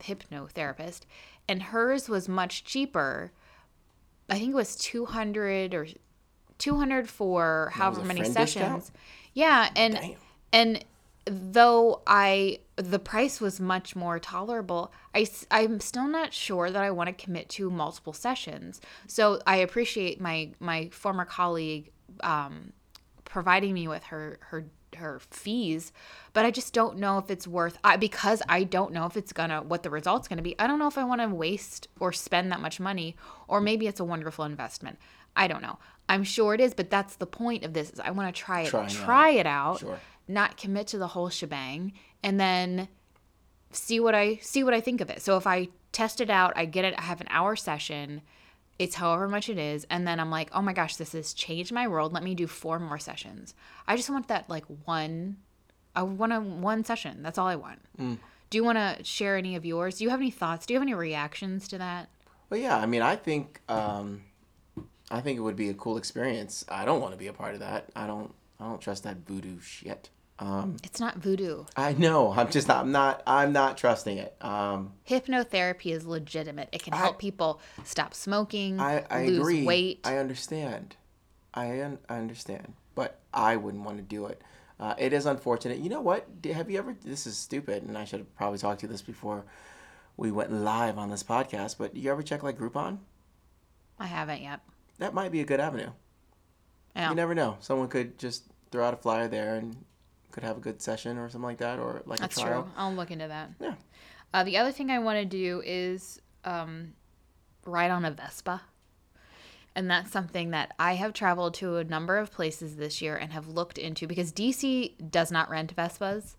hypnotherapist, 0.01 1.01
and 1.47 1.65
hers 1.65 2.09
was 2.09 2.29
much 2.29 2.65
cheaper. 2.65 3.33
I 4.31 4.39
think 4.39 4.53
it 4.53 4.57
was 4.57 4.75
two 4.77 5.05
hundred 5.05 5.75
or 5.75 5.87
two 6.63 6.77
hundred 6.77 7.09
for 7.09 7.73
however 7.75 8.05
many 8.05 8.23
sessions. 8.25 8.55
discount? 8.55 8.91
Yeah, 9.35 9.69
and 9.75 9.95
Damn. 9.95 10.15
and 10.53 10.85
though 11.27 12.03
I 12.07 12.61
the 12.77 13.01
price 13.01 13.41
was 13.41 13.59
much 13.59 13.97
more 13.97 14.21
tolerable, 14.21 14.93
I 15.13 15.27
am 15.51 15.81
still 15.81 16.07
not 16.07 16.33
sure 16.33 16.71
that 16.71 16.83
I 16.83 16.93
want 16.93 17.09
to 17.09 17.25
commit 17.25 17.49
to 17.51 17.69
multiple 17.69 18.13
sessions. 18.13 18.81
So 19.09 19.41
I 19.45 19.57
appreciate 19.57 20.21
my 20.21 20.51
my 20.61 20.89
former 20.91 21.25
colleague 21.25 21.91
um, 22.23 22.73
providing 23.25 23.75
me 23.75 23.89
with 23.89 24.05
her 24.05 24.39
her 24.51 24.67
her 24.97 25.19
fees, 25.31 25.93
but 26.33 26.45
I 26.45 26.51
just 26.53 26.73
don't 26.73 26.99
know 26.99 27.19
if 27.19 27.29
it's 27.29 27.49
worth 27.49 27.77
I, 27.83 27.97
because 27.97 28.41
I 28.49 28.63
don't 28.63 28.93
know 28.93 29.07
if 29.07 29.17
it's 29.17 29.33
gonna 29.33 29.63
what 29.63 29.83
the 29.83 29.91
result's 29.91 30.29
gonna 30.29 30.43
be. 30.43 30.55
I 30.61 30.69
don't 30.69 30.79
know 30.79 30.87
if 30.87 30.99
I 30.99 31.05
want 31.05 31.23
to 31.23 31.29
waste 31.29 31.89
or 31.99 32.13
spend 32.13 32.53
that 32.53 32.61
much 32.61 32.79
money, 32.79 33.17
or 33.49 33.61
maybe 33.61 33.89
it's 33.89 33.99
a 34.01 34.05
wonderful 34.05 34.45
investment. 34.45 34.99
I 35.35 35.47
don't 35.49 35.63
know. 35.63 35.79
I'm 36.09 36.25
sure 36.25 36.55
it 36.55 36.61
is, 36.61 36.75
but 36.75 36.91
that's 36.91 37.17
the 37.17 37.27
point 37.27 37.65
of 37.65 37.73
this. 37.73 37.91
Is 37.91 38.01
I 38.01 38.11
want 38.11 38.35
to 38.35 38.41
try 38.41 38.63
it, 38.63 38.75
it 38.75 38.89
try 38.91 39.31
it 39.31 39.47
out, 39.47 39.81
Sure. 39.81 39.99
not 40.29 40.57
commit 40.57 40.87
to 40.89 40.99
the 40.99 41.09
whole 41.09 41.29
shebang, 41.31 41.93
and 42.23 42.39
then 42.39 42.89
see 43.71 44.01
what 44.01 44.15
I 44.15 44.37
see 44.37 44.63
what 44.65 44.75
I 44.75 44.81
think 44.81 45.01
of 45.01 45.11
it. 45.11 45.23
So 45.23 45.37
if 45.37 45.47
I 45.47 45.69
test 45.93 46.21
it 46.21 46.31
out, 46.31 46.53
I 46.57 46.65
get 46.65 46.85
it, 46.85 46.95
I 46.99 47.03
have 47.03 47.21
an 47.21 47.29
hour 47.31 47.57
session, 47.57 48.23
it's 48.79 48.97
however 48.97 49.29
much 49.29 49.49
it 49.49 49.59
is, 49.59 49.87
and 49.91 50.07
then 50.07 50.19
I'm 50.21 50.31
like, 50.31 50.51
oh 50.53 50.63
my 50.63 50.73
gosh, 50.73 50.97
this 50.97 51.13
has 51.13 51.33
changed 51.33 51.73
my 51.73 51.87
world. 51.89 52.13
Let 52.13 52.23
me 52.23 52.35
do 52.35 52.47
four 52.47 52.79
more 52.79 52.99
sessions. 52.99 53.55
I 53.87 53.97
just 53.97 54.11
want 54.11 54.29
that 54.29 54.49
like 54.51 54.65
one 54.85 55.37
I 55.95 56.03
want 56.03 56.33
a 56.33 56.41
one 56.41 56.85
session. 56.85 57.23
That's 57.23 57.39
all 57.39 57.47
I 57.47 57.57
want. 57.57 57.81
Mm. 57.99 58.19
Do 58.51 58.59
you 58.59 58.65
want 58.65 58.79
to 58.79 59.05
share 59.05 59.37
any 59.37 59.57
of 59.57 59.65
yours? 59.65 59.99
Do 59.99 60.05
you 60.05 60.11
have 60.11 60.21
any 60.21 60.31
thoughts? 60.31 60.67
Do 60.67 60.75
you 60.75 60.81
have 60.81 60.87
any 60.87 60.95
reactions 60.95 61.69
to 61.69 61.79
that? 61.79 62.09
Well, 62.51 62.61
yeah. 62.61 62.77
I 62.79 62.87
mean, 62.87 63.03
I 63.03 63.17
think 63.17 63.61
um, 63.69 64.23
I 65.13 65.21
think 65.21 65.37
it 65.37 65.43
would 65.43 65.57
be 65.57 65.69
a 65.69 65.75
cool 65.75 65.99
experience. 65.99 66.65
I 66.69 66.85
don't 66.87 67.01
want 67.01 67.13
to 67.13 67.19
be 67.19 67.27
a 67.27 67.33
part 67.35 67.53
of 67.55 67.61
that. 67.61 67.91
I 67.95 68.07
don't. 68.07 68.35
I 68.59 68.65
don't 68.65 68.81
trust 68.81 69.05
that 69.05 69.19
voodoo 69.27 69.61
shit. 69.61 70.09
Um, 70.39 70.77
It's 70.83 70.99
not 71.01 71.17
voodoo. 71.19 71.65
I 71.77 71.93
know. 71.93 72.33
I'm 72.33 72.51
just. 72.51 72.71
I'm 72.71 72.91
not. 72.93 73.23
I'm 73.27 73.53
not 73.53 73.77
trusting 73.77 74.17
it. 74.17 74.35
Um, 74.41 74.95
Hypnotherapy 75.09 75.93
is 75.93 76.07
legitimate. 76.07 76.71
It 76.73 76.83
can 76.83 76.95
help 76.95 77.19
people 77.19 77.61
stop 77.85 78.15
smoking, 78.15 78.81
I, 78.81 79.05
I 79.11 79.27
lose 79.27 79.39
agree. 79.41 79.65
weight. 79.65 80.01
I 80.05 80.17
understand. 80.17 80.97
I 81.55 81.83
un- 81.83 81.99
I 82.09 82.17
understand, 82.17 82.73
but 82.95 83.21
I 83.35 83.57
wouldn't 83.57 83.85
want 83.85 83.99
to 83.99 84.03
do 84.03 84.27
it. 84.27 84.41
Uh, 84.81 84.95
it 84.99 85.13
is 85.13 85.27
unfortunate. 85.27 85.79
You 85.79 85.91
know 85.91 86.01
what? 86.01 86.27
Have 86.51 86.71
you 86.71 86.79
ever? 86.79 86.97
This 87.05 87.27
is 87.27 87.37
stupid, 87.37 87.83
and 87.83 87.99
I 87.99 88.05
should 88.05 88.21
have 88.21 88.37
probably 88.37 88.59
talked 88.59 88.81
to 88.81 88.87
you 88.87 88.93
this 88.93 89.03
before 89.03 89.45
we 90.17 90.31
went 90.31 90.51
live 90.53 90.97
on 90.97 91.11
this 91.11 91.23
podcast. 91.23 91.77
But 91.79 91.95
you 91.95 92.11
ever 92.11 92.23
check 92.23 92.43
like 92.43 92.59
Groupon? 92.59 92.99
I 93.99 94.07
haven't 94.07 94.41
yet. 94.43 94.61
That 94.99 95.15
might 95.15 95.33
be 95.33 95.41
a 95.41 95.45
good 95.45 95.61
avenue. 95.61 95.91
Yeah. 96.95 97.11
You 97.11 97.15
never 97.15 97.35
know. 97.35 97.57
Someone 97.61 97.89
could 97.89 98.19
just 98.19 98.45
throw 98.71 98.85
out 98.85 98.95
a 98.95 98.97
flyer 98.97 99.29
there 99.29 99.57
and 99.57 99.77
could 100.31 100.43
have 100.43 100.57
a 100.57 100.61
good 100.61 100.81
session 100.83 101.19
or 101.19 101.29
something 101.29 101.47
like 101.47 101.59
that, 101.59 101.79
or 101.79 102.03
like 102.07 102.21
That's 102.21 102.37
a 102.37 102.41
trial. 102.41 102.63
That's 102.63 102.75
true. 102.75 102.83
I'll 102.83 102.95
look 102.95 103.11
into 103.11 103.29
that. 103.29 103.51
Yeah. 103.61 103.75
Uh, 104.35 104.45
the 104.45 104.57
other 104.59 104.73
thing 104.73 104.91
I 104.91 104.99
want 104.99 105.19
to 105.19 105.25
do 105.25 105.63
is 105.65 106.21
um, 106.45 106.95
ride 107.67 107.91
on 107.91 108.05
a 108.05 108.11
Vespa. 108.11 108.63
And 109.75 109.91
that's 109.91 110.11
something 110.11 110.51
that 110.51 110.75
I 110.79 110.95
have 110.95 111.15
traveled 111.15 111.55
to 111.55 111.77
a 111.77 111.85
number 111.85 112.19
of 112.19 112.31
places 112.31 112.77
this 112.77 113.01
year 113.01 113.17
and 113.17 113.33
have 113.33 113.49
looked 113.49 113.79
into 113.79 114.07
because 114.07 114.31
DC 114.33 115.11
does 115.11 115.33
not 115.33 115.49
rent 115.49 115.75
Vespas. 115.75 116.35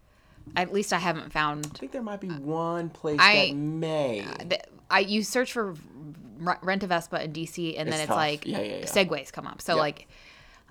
At 0.55 0.72
least 0.72 0.93
I 0.93 1.00
haven't 1.00 1.31
found. 1.31 1.67
I 1.74 1.77
think 1.79 1.91
there 1.93 2.03
might 2.03 2.19
be 2.22 2.27
one 2.27 2.89
place 2.89 3.19
I- 3.19 3.48
that 3.48 3.55
may. 3.55 4.25
th- 4.50 4.62
I 4.89 5.00
you 5.00 5.24
search 5.24 5.51
for 5.51 5.74
rent 6.62 6.83
a 6.83 6.88
Vespa 6.88 7.23
in 7.23 7.33
DC 7.33 7.77
and 7.77 7.88
then 7.88 7.93
It's 7.95 8.01
it's 8.03 8.07
tough. 8.07 8.15
like 8.17 8.45
Yeah, 8.45 8.59
yeah, 8.62 8.77
yeah. 8.77 8.85
Segways 8.85 9.31
come 9.31 9.47
up. 9.47 9.62
So 9.62 9.73
Yep. 9.75 9.79
like, 9.81 10.07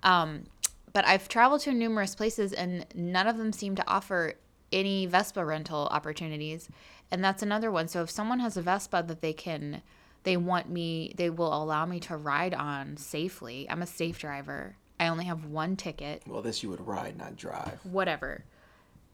um, 0.02 0.44
but 0.92 1.06
I've 1.06 1.28
traveled 1.28 1.60
to 1.62 1.72
numerous 1.72 2.14
places 2.14 2.52
and 2.52 2.86
none 2.94 3.26
of 3.26 3.38
them 3.38 3.52
seem 3.52 3.74
to 3.76 3.88
offer 3.88 4.34
any 4.72 5.06
Vespa 5.06 5.44
rental 5.44 5.86
opportunities, 5.90 6.68
and 7.10 7.22
that's 7.22 7.42
another 7.42 7.70
one. 7.70 7.88
So 7.88 8.02
if 8.02 8.10
someone 8.10 8.38
has 8.40 8.56
a 8.56 8.62
Vespa 8.62 9.04
that 9.06 9.20
they 9.20 9.32
can 9.32 9.82
they 10.24 10.36
want 10.36 10.70
me 10.70 11.12
they 11.16 11.28
will 11.30 11.52
allow 11.52 11.84
me 11.84 11.98
to 12.00 12.16
ride 12.16 12.54
on 12.54 12.96
safely. 12.96 13.66
I'm 13.68 13.82
a 13.82 13.86
safe 13.86 14.18
driver. 14.18 14.76
I 15.00 15.08
only 15.08 15.24
have 15.24 15.44
one 15.46 15.74
ticket, 15.76 16.22
Well, 16.28 16.42
this 16.42 16.62
you 16.62 16.70
would 16.70 16.86
ride, 16.86 17.18
not 17.18 17.36
drive. 17.36 17.80
whatever. 17.82 18.44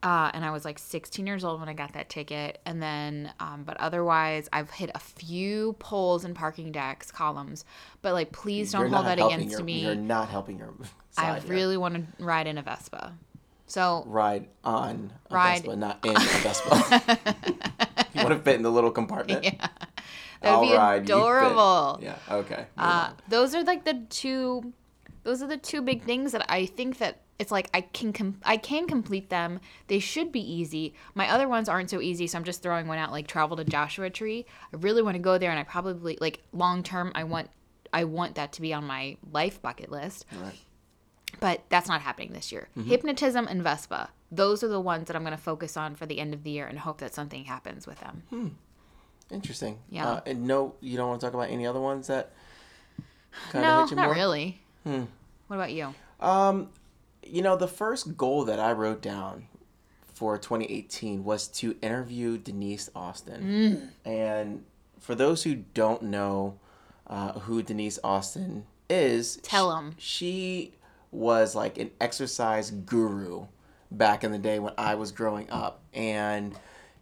Uh, 0.01 0.31
and 0.33 0.45
I 0.45 0.51
was 0.51 0.63
like 0.63 0.79
16 0.79 1.27
years 1.27 1.43
old 1.43 1.59
when 1.59 1.67
I 1.67 1.73
got 1.73 1.93
that 1.93 2.09
ticket. 2.09 2.61
And 2.65 2.81
then, 2.81 3.33
um, 3.39 3.63
but 3.65 3.77
otherwise, 3.77 4.47
I've 4.53 4.69
hit 4.69 4.91
a 4.95 4.99
few 4.99 5.73
poles 5.79 6.23
and 6.23 6.35
parking 6.35 6.71
decks, 6.71 7.11
columns. 7.11 7.65
But 8.01 8.13
like, 8.13 8.31
please 8.31 8.71
don't 8.71 8.81
You're 8.81 8.89
hold 8.89 9.05
that 9.07 9.19
against 9.19 9.51
your, 9.51 9.63
me. 9.63 9.81
You're 9.81 9.95
not 9.95 10.29
helping 10.29 10.57
your 10.57 10.73
I 11.17 11.33
side 11.33 11.43
here. 11.43 11.51
really 11.51 11.77
want 11.77 11.95
to 11.95 12.23
ride 12.23 12.47
in 12.47 12.57
a 12.57 12.61
Vespa. 12.61 13.13
So 13.67 14.03
ride 14.07 14.47
on 14.63 15.11
a 15.29 15.35
Ride- 15.35 15.63
Vespa, 15.63 15.75
not 15.75 16.03
in 16.05 16.15
a 16.15 16.19
Vespa. 16.19 17.19
you 18.13 18.23
want 18.23 18.29
to 18.29 18.39
fit 18.39 18.55
in 18.55 18.63
the 18.63 18.71
little 18.71 18.91
compartment. 18.91 19.43
yeah, 19.43 19.67
that 20.41 20.59
would 20.59 20.69
be 20.69 20.73
ride, 20.75 21.03
adorable. 21.03 21.99
Yeah. 22.01 22.15
Okay. 22.31 22.65
Uh, 22.77 23.11
those 23.27 23.53
are 23.53 23.63
like 23.63 23.85
the 23.85 24.05
two. 24.09 24.73
Those 25.23 25.43
are 25.43 25.47
the 25.47 25.57
two 25.57 25.81
big 25.81 26.03
things 26.03 26.31
that 26.31 26.45
I 26.49 26.65
think 26.65 26.97
that 26.99 27.19
it's 27.39 27.51
like 27.51 27.69
I 27.73 27.81
can 27.81 28.11
com- 28.13 28.41
I 28.43 28.57
can 28.57 28.85
complete 28.85 29.29
them. 29.29 29.61
They 29.87 29.99
should 29.99 30.31
be 30.31 30.41
easy. 30.41 30.93
My 31.15 31.29
other 31.31 31.47
ones 31.47 31.69
aren't 31.69 31.89
so 31.89 32.01
easy, 32.01 32.27
so 32.27 32.37
I'm 32.37 32.43
just 32.43 32.61
throwing 32.61 32.87
one 32.87 32.97
out. 32.97 33.11
Like 33.11 33.27
travel 33.27 33.55
to 33.57 33.63
Joshua 33.63 34.09
Tree. 34.09 34.45
I 34.73 34.77
really 34.77 35.01
want 35.01 35.15
to 35.15 35.19
go 35.21 35.37
there, 35.37 35.49
and 35.49 35.59
I 35.59 35.63
probably 35.63 36.17
like 36.19 36.43
long 36.51 36.83
term. 36.83 37.13
I 37.15 37.23
want 37.23 37.49
I 37.93 38.03
want 38.03 38.35
that 38.35 38.51
to 38.53 38.61
be 38.61 38.73
on 38.73 38.83
my 38.85 39.17
life 39.31 39.61
bucket 39.61 39.89
list. 39.89 40.25
Right. 40.41 40.59
But 41.39 41.61
that's 41.69 41.87
not 41.87 42.01
happening 42.01 42.33
this 42.33 42.51
year. 42.51 42.67
Mm-hmm. 42.77 42.89
Hypnotism 42.89 43.47
and 43.47 43.63
Vespa. 43.63 44.09
Those 44.31 44.63
are 44.63 44.67
the 44.67 44.81
ones 44.81 45.07
that 45.07 45.15
I'm 45.15 45.23
going 45.23 45.35
to 45.35 45.41
focus 45.41 45.77
on 45.77 45.95
for 45.95 46.05
the 46.05 46.19
end 46.19 46.33
of 46.33 46.43
the 46.43 46.49
year 46.49 46.67
and 46.67 46.77
hope 46.77 46.99
that 46.99 47.13
something 47.13 47.45
happens 47.45 47.87
with 47.87 47.99
them. 47.99 48.23
Hmm. 48.29 48.47
Interesting. 49.31 49.79
Yeah. 49.89 50.07
Uh, 50.07 50.21
and 50.25 50.45
no, 50.45 50.75
you 50.81 50.97
don't 50.97 51.07
want 51.07 51.21
to 51.21 51.27
talk 51.27 51.33
about 51.33 51.49
any 51.49 51.65
other 51.65 51.79
ones 51.79 52.07
that 52.07 52.31
kind 53.51 53.63
no, 53.63 53.83
of 53.83 53.89
hit 53.89 53.91
you 53.91 53.95
not 53.95 54.05
more. 54.07 54.15
really. 54.15 54.59
Hmm. 54.83 55.03
What 55.47 55.55
about 55.55 55.71
you? 55.71 55.93
Um, 56.19 56.69
you 57.29 57.41
know, 57.41 57.55
the 57.55 57.67
first 57.67 58.17
goal 58.17 58.45
that 58.45 58.59
I 58.59 58.71
wrote 58.71 59.01
down 59.01 59.47
for 60.13 60.37
2018 60.37 61.23
was 61.23 61.47
to 61.47 61.77
interview 61.81 62.37
Denise 62.37 62.89
Austin. 62.95 63.91
Mm. 64.05 64.09
And 64.11 64.65
for 64.99 65.15
those 65.15 65.43
who 65.43 65.55
don't 65.55 66.03
know 66.03 66.59
uh, 67.07 67.33
who 67.39 67.63
Denise 67.63 67.99
Austin 68.03 68.65
is, 68.89 69.37
Tell 69.37 69.69
them. 69.69 69.87
'em. 69.87 69.95
She 69.97 70.73
was 71.11 71.55
like 71.55 71.77
an 71.77 71.91
exercise 71.99 72.69
guru 72.69 73.47
back 73.91 74.23
in 74.23 74.31
the 74.31 74.37
day 74.37 74.59
when 74.59 74.73
I 74.77 74.95
was 74.95 75.11
growing 75.11 75.49
up. 75.49 75.81
And 75.93 76.53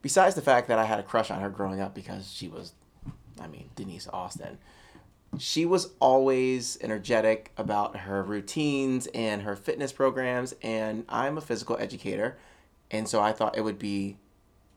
besides 0.01 0.35
the 0.35 0.41
fact 0.41 0.67
that 0.69 0.79
I 0.79 0.85
had 0.85 0.99
a 0.99 1.03
crush 1.03 1.31
on 1.31 1.41
her 1.41 1.49
growing 1.49 1.81
up 1.81 1.93
because 1.93 2.31
she 2.31 2.47
was, 2.47 2.73
I 3.41 3.47
mean, 3.47 3.69
Denise 3.75 4.07
Austin 4.07 4.57
she 5.37 5.65
was 5.65 5.89
always 5.99 6.77
energetic 6.81 7.51
about 7.57 7.95
her 7.97 8.23
routines 8.23 9.07
and 9.13 9.41
her 9.43 9.55
fitness 9.55 9.91
programs 9.91 10.53
and 10.61 11.05
i'm 11.09 11.37
a 11.37 11.41
physical 11.41 11.77
educator 11.79 12.37
and 12.91 13.07
so 13.07 13.21
i 13.21 13.31
thought 13.31 13.57
it 13.57 13.61
would 13.61 13.77
be 13.79 14.17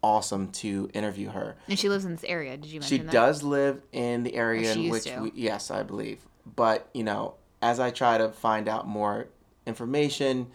awesome 0.02 0.49
to 0.49 0.90
interview 0.95 1.28
her 1.28 1.57
And 1.69 1.78
she 1.78 1.90
lives 1.90 2.07
in 2.07 2.12
this 2.12 2.25
area. 2.25 2.57
Did 2.57 2.71
you 2.71 2.80
mention 2.80 2.99
she 2.99 3.02
that? 3.04 3.12
does 3.12 3.42
live 3.42 3.83
in 3.92 4.23
the 4.23 4.35
area 4.35 4.73
in 4.73 4.88
which 4.88 5.04
to. 5.04 5.21
we 5.21 5.33
yes 5.35 5.71
i 5.71 5.83
believe 5.83 6.21
but 6.57 6.88
you 6.95 7.04
know 7.04 7.35
as 7.61 7.78
i 7.78 7.90
try 7.90 8.16
to 8.19 8.30
find 8.30 8.66
out 8.69 8.88
more 8.88 9.28
information 9.66 10.49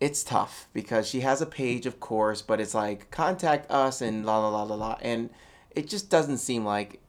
it's 0.00 0.24
tough 0.24 0.66
because 0.72 1.06
she 1.06 1.20
has 1.20 1.42
a 1.42 1.46
page 1.46 1.84
of 1.86 2.00
course 2.00 2.40
but 2.42 2.58
it's 2.60 2.74
like 2.74 3.10
contact 3.10 3.70
us 3.70 4.00
and 4.00 4.24
la 4.24 4.38
la 4.38 4.48
la 4.48 4.62
la 4.62 4.74
la 4.74 4.96
and 5.02 5.28
it 5.70 5.86
just 5.86 6.08
doesn't 6.10 6.38
seem 6.38 6.64
like 6.64 7.00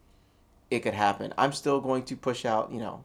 it 0.71 0.79
could 0.79 0.93
happen 0.95 1.31
i'm 1.37 1.51
still 1.53 1.79
going 1.79 2.01
to 2.03 2.15
push 2.15 2.45
out 2.45 2.71
you 2.71 2.79
know 2.79 3.03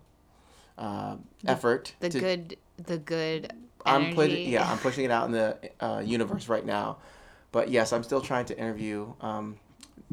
uh, 0.79 1.17
effort 1.47 1.95
the 2.01 2.09
to, 2.09 2.21
good 2.21 2.57
the 2.79 2.97
good 2.99 3.53
i'm 3.85 4.03
energy. 4.03 4.15
putting 4.15 4.49
yeah 4.51 4.71
i'm 4.71 4.79
pushing 4.87 5.05
it 5.05 5.11
out 5.11 5.27
in 5.27 5.33
the 5.33 5.59
uh, 5.81 6.01
universe 6.05 6.49
right 6.49 6.65
now 6.65 6.97
but 7.53 7.69
yes 7.71 7.93
i'm 7.93 8.03
still 8.03 8.21
trying 8.21 8.45
to 8.47 8.57
interview 8.59 9.13
um, 9.21 9.57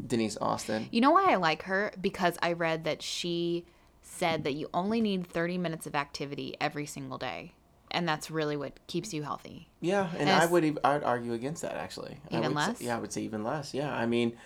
denise 0.06 0.36
austin 0.40 0.88
You 0.90 1.00
know 1.00 1.12
why 1.12 1.30
I 1.30 1.36
like 1.36 1.62
her? 1.64 1.92
Because 2.00 2.36
I 2.42 2.52
read 2.52 2.84
that 2.84 3.00
she 3.02 3.64
said 4.02 4.44
that 4.44 4.54
you 4.54 4.68
only 4.74 5.00
need 5.00 5.26
30 5.26 5.56
minutes 5.58 5.86
of 5.86 5.94
activity 5.94 6.56
every 6.60 6.84
single 6.86 7.16
day. 7.16 7.52
And 7.92 8.08
that's 8.08 8.28
really 8.30 8.56
what 8.56 8.72
keeps 8.88 9.14
you 9.14 9.22
healthy. 9.22 9.68
Yeah, 9.80 10.08
and 10.18 10.28
I 10.28 10.46
would 10.46 10.78
I 10.82 10.94
would 10.94 11.04
argue 11.04 11.32
against 11.32 11.62
that 11.62 11.76
actually. 11.76 12.16
I 12.30 12.38
Even 12.38 12.54
would 12.54 12.60
say- 12.64 12.66
less? 12.70 12.80
yeah, 12.82 12.96
I 12.96 12.98
would 13.00 13.12
say 13.12 13.22
even 13.22 13.44
less. 13.44 13.72
Yeah, 13.72 13.94
I 13.94 14.04
mean, 14.06 14.36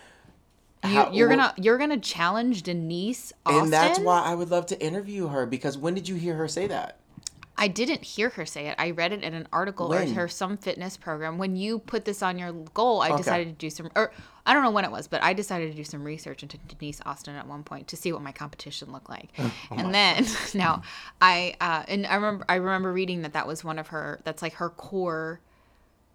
how- 0.82 1.10
you're 1.12 1.28
gonna 1.28 1.54
you're 1.56 1.78
gonna 1.78 1.98
challenge 1.98 2.62
Denise 2.62 3.32
Austin. 3.46 3.64
and 3.64 3.72
that's 3.72 3.98
why 3.98 4.20
I 4.22 4.34
would 4.34 4.50
love 4.50 4.66
to 4.66 4.80
interview 4.80 5.28
her 5.28 5.46
because 5.46 5.76
when 5.78 5.94
did 5.94 6.08
you 6.08 6.14
hear 6.16 6.34
her 6.34 6.48
say 6.48 6.66
that? 6.68 6.98
I 7.60 7.66
didn't 7.66 8.04
hear 8.04 8.28
her 8.28 8.46
say 8.46 8.68
it. 8.68 8.76
I 8.78 8.92
read 8.92 9.12
it 9.12 9.24
in 9.24 9.34
an 9.34 9.48
article 9.52 9.92
or 9.92 9.96
When? 9.98 10.14
her 10.14 10.28
some 10.28 10.56
fitness 10.56 10.96
program. 10.96 11.38
When 11.38 11.56
you 11.56 11.80
put 11.80 12.04
this 12.04 12.22
on 12.22 12.38
your 12.38 12.52
goal, 12.52 13.02
I 13.02 13.08
Okay. 13.08 13.16
decided 13.16 13.48
to 13.48 13.52
do 13.54 13.68
some, 13.68 13.90
or 13.96 14.12
I 14.46 14.54
don't 14.54 14.62
know 14.62 14.70
when 14.70 14.84
it 14.84 14.92
was, 14.92 15.08
but 15.08 15.24
I 15.24 15.32
decided 15.32 15.72
to 15.72 15.76
do 15.76 15.82
some 15.82 16.04
research 16.04 16.44
into 16.44 16.56
Denise 16.68 17.00
Austin 17.04 17.34
at 17.34 17.48
one 17.48 17.64
point 17.64 17.88
to 17.88 17.96
see 17.96 18.12
what 18.12 18.22
my 18.22 18.30
competition 18.30 18.92
looked 18.92 19.08
like. 19.10 19.30
Oh 19.40 19.52
and 19.72 19.92
then 19.92 20.24
now 20.54 20.82
I 21.20 21.56
uh, 21.60 21.82
and 21.88 22.06
I 22.06 22.14
remember 22.14 22.44
I 22.48 22.54
remember 22.54 22.92
reading 22.92 23.22
that 23.22 23.32
that 23.32 23.48
was 23.48 23.64
one 23.64 23.80
of 23.80 23.88
her. 23.88 24.20
That's 24.22 24.40
like 24.40 24.52
her 24.54 24.70
core. 24.70 25.40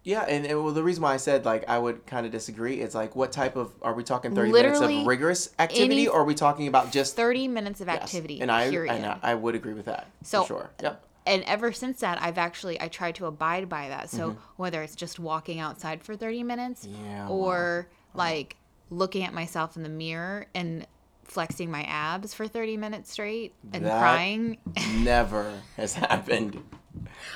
Yeah, 0.04 0.20
and, 0.22 0.44
and 0.46 0.62
well, 0.62 0.72
the 0.74 0.82
reason 0.82 1.02
why 1.02 1.14
I 1.14 1.16
said 1.16 1.44
like 1.44 1.68
I 1.68 1.78
would 1.78 2.06
kind 2.06 2.26
of 2.26 2.32
disagree 2.32 2.80
is 2.80 2.94
like 2.94 3.16
what 3.16 3.32
type 3.32 3.56
of 3.56 3.72
are 3.82 3.94
we 3.94 4.04
talking 4.04 4.34
thirty 4.34 4.52
minutes 4.52 4.80
of 4.80 5.06
rigorous 5.06 5.50
activity 5.58 6.02
any- 6.02 6.08
or 6.08 6.20
are 6.20 6.24
we 6.24 6.34
talking 6.34 6.68
about 6.68 6.92
just 6.92 7.16
Thirty 7.16 7.48
minutes 7.48 7.80
of 7.80 7.88
yes. 7.88 8.02
activity. 8.02 8.40
And 8.42 8.50
I 8.52 8.70
period. 8.70 8.92
and 8.94 9.06
I, 9.06 9.18
I 9.22 9.34
would 9.34 9.54
agree 9.54 9.72
with 9.74 9.86
that. 9.86 10.06
So- 10.22 10.42
for 10.42 10.46
sure. 10.48 10.70
Yep. 10.82 11.04
and 11.26 11.42
ever 11.44 11.72
since 11.72 12.00
that 12.00 12.20
i've 12.20 12.36
actually 12.36 12.78
i 12.82 12.88
tried 12.88 13.14
to 13.14 13.24
abide 13.24 13.66
by 13.66 13.88
that 13.88 14.10
so 14.10 14.30
Mm-hmm. 14.30 14.38
whether 14.56 14.82
it's 14.82 14.94
just 14.94 15.18
walking 15.18 15.58
outside 15.58 16.02
for 16.02 16.14
30 16.16 16.42
minutes 16.42 16.86
Yeah, 16.86 17.28
or 17.30 17.88
like 18.12 18.56
looking 18.90 19.22
at 19.24 19.32
myself 19.32 19.74
in 19.78 19.82
the 19.82 19.88
mirror 19.88 20.46
and 20.54 20.86
flexing 21.24 21.70
my 21.70 21.82
abs 21.84 22.34
for 22.34 22.46
30 22.46 22.76
minutes 22.76 23.10
straight 23.10 23.54
and 23.72 23.86
That- 23.86 23.98
crying 24.00 24.58
Never 24.98 25.62
has 25.78 25.94
happened 25.94 26.62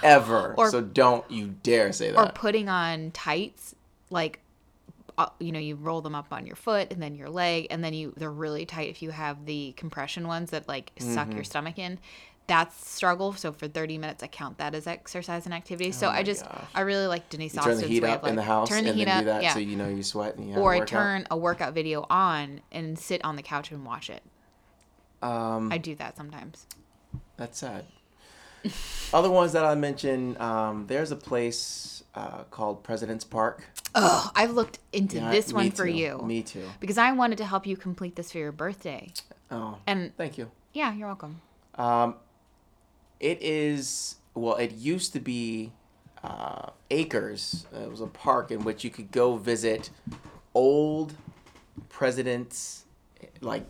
ever. 0.03 0.55
Or- 0.57 0.71
so 0.71 0.81
don't 0.81 1.29
you 1.31 1.55
dare 1.63 1.93
say 1.93 2.11
that. 2.11 2.19
or 2.19 2.33
putting 2.33 2.69
on 2.69 3.11
tights 3.13 3.75
like 4.11 4.41
uh, 5.19 5.27
you 5.41 5.51
know 5.51 5.59
you 5.59 5.75
roll 5.75 6.01
them 6.01 6.15
up 6.15 6.29
on 6.33 6.47
your 6.47 6.55
foot 6.57 6.93
and 6.93 7.03
then 7.03 7.15
your 7.17 7.29
leg 7.29 7.67
and 7.71 7.83
then 7.83 7.93
you 7.93 8.13
they're 8.17 8.31
really 8.31 8.65
tight 8.65 8.89
if 8.89 9.03
you 9.03 9.11
have 9.11 9.47
the 9.47 9.73
compression 9.77 10.29
ones 10.29 10.51
that 10.51 10.69
like 10.69 10.93
suck 10.99 11.27
Mm-hmm. 11.27 11.33
your 11.37 11.45
stomach 11.45 11.77
in 11.79 11.99
that's 12.47 12.89
struggle 12.89 13.33
so 13.33 13.53
for 13.53 13.67
30 13.69 13.99
minutes 13.99 14.23
i 14.23 14.27
count 14.29 14.57
that 14.59 14.75
as 14.77 14.87
exercise 14.87 15.45
and 15.45 15.53
activity 15.53 15.91
so 15.91 16.07
Oh 16.07 16.11
i 16.11 16.23
just 16.23 16.45
gosh. 16.45 16.65
i 16.75 16.83
really 16.83 17.07
like 17.09 17.29
denise 17.31 17.53
You 17.55 17.61
turn 17.63 17.77
the 17.79 17.87
heat 17.89 18.03
way 18.05 18.11
up 18.13 18.23
of 18.23 18.29
in 18.31 18.37
the 18.37 18.43
like, 18.43 18.47
house 18.49 18.69
turn 18.69 18.85
the 18.85 18.91
and 18.91 18.99
heat 18.99 19.05
then 19.07 19.17
up 19.17 19.21
do 19.23 19.27
that 19.27 19.43
yeah 19.43 19.53
so 19.55 19.59
you 19.59 19.77
know 19.77 19.89
you 19.89 20.03
sweat 20.05 20.37
and 20.37 20.49
you 20.49 20.57
or 20.57 20.75
I 20.75 20.81
turn 20.85 21.27
a 21.33 21.37
workout 21.37 21.75
video 21.75 22.07
on 22.09 22.61
and 22.71 22.97
sit 22.99 23.23
on 23.25 23.35
the 23.37 23.43
couch 23.43 23.71
and 23.73 23.85
watch 23.85 24.09
it 24.09 24.23
Um, 25.21 25.71
i 25.73 25.79
do 25.79 25.95
that 25.97 26.17
sometimes 26.17 26.67
That's 27.37 27.59
sad. 27.59 27.85
Other 29.13 29.31
ones 29.31 29.53
that 29.53 29.65
I 29.65 29.75
mentioned, 29.75 30.39
um, 30.39 30.87
there's 30.87 31.11
a 31.11 31.17
place 31.17 32.03
uh, 32.15 32.43
called 32.51 32.83
President's 32.85 33.25
Park. 33.25 33.65
oh 33.95 34.31
i've 34.35 34.51
looked 34.51 34.79
into 34.93 35.17
Yeah, 35.17 35.31
this 35.31 35.53
one 35.53 35.71
for 35.71 35.87
too. 35.87 35.93
you 35.93 36.19
Me 36.23 36.43
too. 36.43 36.67
because 36.81 36.99
i 36.99 37.11
wanted 37.13 37.39
to 37.39 37.45
help 37.47 37.67
you 37.67 37.77
complete 37.77 38.17
this 38.17 38.33
for 38.33 38.39
your 38.39 38.53
birthday 38.53 39.13
Oh, 39.51 39.79
and 39.87 40.15
thank 40.17 40.37
you. 40.39 40.51
yeah 40.75 40.93
you're 40.93 41.07
welcome 41.09 41.41
Um, 41.77 42.17
it 43.21 43.39
is 43.43 44.17
well. 44.35 44.57
It 44.57 44.73
used 44.73 45.13
to 45.15 45.21
be 45.21 45.73
uh, 46.23 46.71
acres. 46.91 47.67
It 47.73 47.91
was 47.91 48.01
a 48.01 48.07
park 48.07 48.51
in 48.51 48.63
which 48.65 48.85
you 48.85 48.91
could 48.91 49.11
go 49.11 49.37
visit 49.37 49.91
old 50.55 51.15
presidents, 51.89 52.85
like 53.41 53.65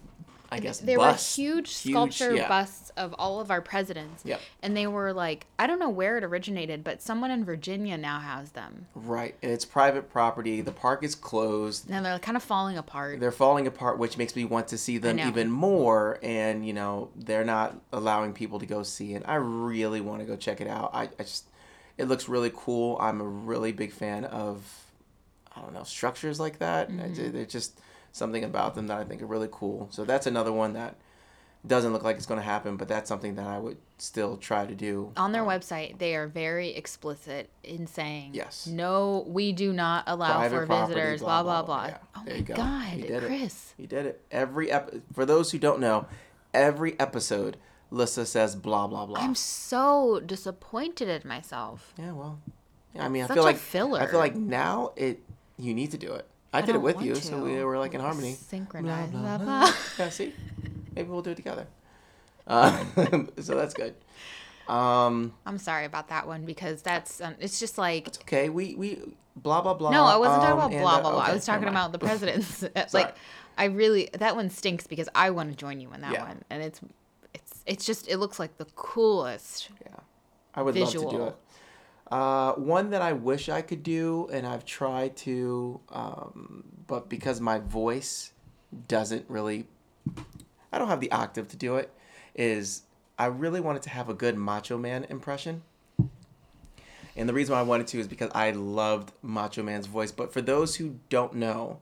I 0.50 0.60
guess 0.60 0.78
There 0.78 0.98
were 0.98 1.12
huge 1.12 1.68
sculpture 1.68 2.34
yeah. 2.34 2.48
busts 2.48 2.90
of 2.96 3.14
all 3.18 3.40
of 3.40 3.50
our 3.50 3.60
presidents. 3.60 4.22
Yep. 4.24 4.40
And 4.62 4.76
they 4.76 4.86
were 4.86 5.12
like, 5.12 5.46
I 5.58 5.66
don't 5.66 5.78
know 5.78 5.90
where 5.90 6.16
it 6.16 6.24
originated, 6.24 6.82
but 6.82 7.02
someone 7.02 7.30
in 7.30 7.44
Virginia 7.44 7.98
now 7.98 8.18
has 8.18 8.52
them. 8.52 8.86
Right, 8.94 9.34
and 9.42 9.52
it's 9.52 9.64
private 9.64 10.10
property. 10.10 10.60
The 10.62 10.72
park 10.72 11.04
is 11.04 11.14
closed. 11.14 11.90
And 11.90 12.04
they're 12.04 12.18
kind 12.18 12.36
of 12.36 12.42
falling 12.42 12.78
apart. 12.78 13.20
they're 13.20 13.30
falling 13.30 13.66
apart, 13.66 13.98
which 13.98 14.16
makes 14.16 14.34
me 14.34 14.44
want 14.44 14.68
to 14.68 14.78
see 14.78 14.96
them 14.98 15.18
even 15.18 15.50
more. 15.50 16.18
And 16.22 16.66
you 16.66 16.72
know, 16.72 17.10
they're 17.14 17.44
not 17.44 17.78
allowing 17.92 18.32
people 18.32 18.58
to 18.58 18.66
go 18.66 18.82
see 18.82 19.14
it. 19.14 19.22
I 19.26 19.36
really 19.36 20.00
want 20.00 20.20
to 20.20 20.26
go 20.26 20.36
check 20.36 20.60
it 20.60 20.68
out. 20.68 20.90
I, 20.94 21.04
I 21.18 21.22
just, 21.22 21.44
it 21.98 22.06
looks 22.06 22.28
really 22.28 22.50
cool. 22.54 22.96
I'm 23.00 23.20
a 23.20 23.26
really 23.26 23.72
big 23.72 23.92
fan 23.92 24.24
of, 24.24 24.64
I 25.54 25.60
don't 25.60 25.74
know, 25.74 25.84
structures 25.84 26.40
like 26.40 26.58
that. 26.60 26.90
Mm-hmm. 26.90 27.32
There's 27.32 27.52
just 27.52 27.80
something 28.18 28.44
about 28.44 28.74
them 28.74 28.86
that 28.88 28.98
I 28.98 29.04
think 29.04 29.22
are 29.22 29.26
really 29.26 29.48
cool. 29.50 29.88
So 29.90 30.04
that's 30.04 30.26
another 30.26 30.52
one 30.52 30.74
that 30.74 30.96
doesn't 31.66 31.92
look 31.92 32.02
like 32.04 32.16
it's 32.16 32.26
going 32.26 32.38
to 32.40 32.44
happen, 32.44 32.76
but 32.76 32.88
that's 32.88 33.08
something 33.08 33.34
that 33.34 33.46
I 33.46 33.58
would 33.58 33.78
still 33.98 34.36
try 34.36 34.64
to 34.64 34.74
do. 34.74 35.12
On 35.16 35.32
their 35.32 35.42
um, 35.42 35.48
website, 35.48 35.98
they 35.98 36.14
are 36.14 36.26
very 36.28 36.70
explicit 36.70 37.50
in 37.64 37.86
saying, 37.86 38.30
Yes. 38.34 38.66
no, 38.66 39.24
we 39.26 39.52
do 39.52 39.72
not 39.72 40.04
allow 40.06 40.34
Private 40.36 40.66
for 40.66 40.86
visitors, 40.86 41.20
blah, 41.20 41.42
blah, 41.42 41.62
blah, 41.62 41.88
blah, 41.88 41.88
blah. 41.88 41.98
yeah. 41.98 41.98
Oh 42.16 42.22
my 42.26 42.32
you 42.32 42.42
go. 42.42 42.54
God, 42.54 42.88
He 42.88 43.02
did 43.02 43.22
it. 43.22 43.26
Chris. 43.26 43.74
He 43.76 43.86
did 43.86 44.06
it 44.06 44.24
every 44.30 44.70
ep- 44.70 44.94
for 45.12 45.26
those 45.26 45.50
who 45.50 45.58
don't 45.58 45.80
know, 45.80 46.06
every 46.54 46.98
episode 47.00 47.56
Lissa 47.90 48.26
says 48.26 48.54
blah 48.54 48.86
blah 48.86 49.06
blah. 49.06 49.18
I'm 49.18 49.34
so 49.34 50.20
disappointed 50.20 51.08
in 51.08 51.26
myself. 51.28 51.94
yeah, 51.98 52.12
well, 52.12 52.38
yeah, 52.94 53.04
I 53.04 53.08
mean, 53.08 53.24
I 53.24 53.28
feel 53.28 53.42
like 53.42 53.56
filler. 53.56 54.00
I 54.00 54.06
feel 54.06 54.18
like 54.20 54.34
now 54.36 54.92
it 54.96 55.20
you 55.58 55.74
need 55.74 55.90
to 55.92 55.98
do 55.98 56.12
it. 56.12 56.26
I, 56.52 56.62
did 56.62 56.74
it 56.74 56.82
with 56.82 57.02
you, 57.02 57.14
to. 57.14 57.20
so 57.20 57.42
we 57.42 57.62
were 57.62 57.78
like 57.78 57.94
in 57.94 58.00
harmony. 58.00 58.34
Synchronized. 58.34 59.12
Blah, 59.12 59.20
Blah, 59.38 59.38
blah, 59.44 59.60
blah. 59.66 59.74
yeah, 59.98 60.08
see, 60.08 60.32
maybe 60.94 61.08
we'll 61.08 61.22
do 61.22 61.30
it 61.30 61.36
together. 61.36 61.66
Uh, 62.46 62.84
so 63.40 63.54
that's 63.54 63.74
good. 63.74 63.94
Um, 64.68 65.32
I'm 65.46 65.58
sorry 65.58 65.84
about 65.84 66.08
that 66.08 66.26
one 66.26 66.44
because 66.44 66.82
that's 66.82 67.20
um, 67.20 67.34
it's 67.40 67.58
just 67.60 67.78
like 67.78 68.06
it's 68.08 68.18
okay, 68.20 68.48
we 68.48 68.74
we 68.74 68.98
blah 69.36 69.62
blah 69.62 69.74
blah. 69.74 69.90
no, 69.90 70.04
I 70.04 70.16
wasn't 70.16 70.42
talking 70.42 70.52
um, 70.52 70.58
about 70.58 70.72
and, 70.72 70.80
blah 70.82 70.96
uh, 70.96 71.00
blah 71.00 71.10
blah. 71.10 71.22
okay, 71.22 71.30
I 71.30 71.34
was 71.34 71.46
talking 71.46 71.68
about 71.68 71.92
the 71.92 71.98
presidents. 71.98 72.64
Like 72.92 73.14
I 73.56 73.64
really 73.64 74.08
that 74.14 74.36
one 74.36 74.50
stinks 74.50 74.86
because 74.86 75.08
I 75.14 75.30
want 75.30 75.50
to 75.50 75.56
join 75.56 75.80
you 75.80 75.92
in 75.92 76.00
that 76.02 76.12
Yeah. 76.12 76.24
one, 76.28 76.42
and 76.50 76.62
it's 76.62 76.80
it's 77.34 77.62
it's 77.66 77.84
just 77.86 78.08
it 78.08 78.18
looks 78.18 78.38
like 78.38 78.56
the 78.58 78.66
coolest. 78.76 79.70
Yeah, 79.84 79.94
I 80.54 80.62
would 80.62 80.76
love 80.76 80.90
to 80.92 80.98
do 80.98 81.22
it. 81.24 81.36
Uh, 82.10 82.52
one 82.54 82.90
that 82.90 83.02
I 83.02 83.12
wish 83.12 83.48
I 83.48 83.60
could 83.60 83.82
do, 83.82 84.28
and 84.32 84.46
I've 84.46 84.64
tried 84.64 85.16
to, 85.18 85.80
um, 85.90 86.64
but 86.86 87.08
because 87.08 87.40
my 87.40 87.58
voice 87.58 88.32
doesn't 88.86 89.26
really, 89.28 89.66
I 90.72 90.78
don't 90.78 90.88
have 90.88 91.00
the 91.00 91.12
octave 91.12 91.48
to 91.48 91.56
do 91.56 91.76
it. 91.76 91.92
Is 92.34 92.82
I 93.18 93.26
really 93.26 93.60
wanted 93.60 93.82
to 93.82 93.90
have 93.90 94.08
a 94.08 94.14
good 94.14 94.36
Macho 94.36 94.78
Man 94.78 95.04
impression. 95.04 95.62
And 97.16 97.28
the 97.28 97.34
reason 97.34 97.52
why 97.52 97.58
I 97.58 97.64
wanted 97.64 97.88
to 97.88 97.98
is 97.98 98.06
because 98.06 98.30
I 98.32 98.52
loved 98.52 99.12
Macho 99.22 99.62
Man's 99.64 99.86
voice. 99.86 100.12
But 100.12 100.32
for 100.32 100.40
those 100.40 100.76
who 100.76 101.00
don't 101.08 101.34
know, 101.34 101.80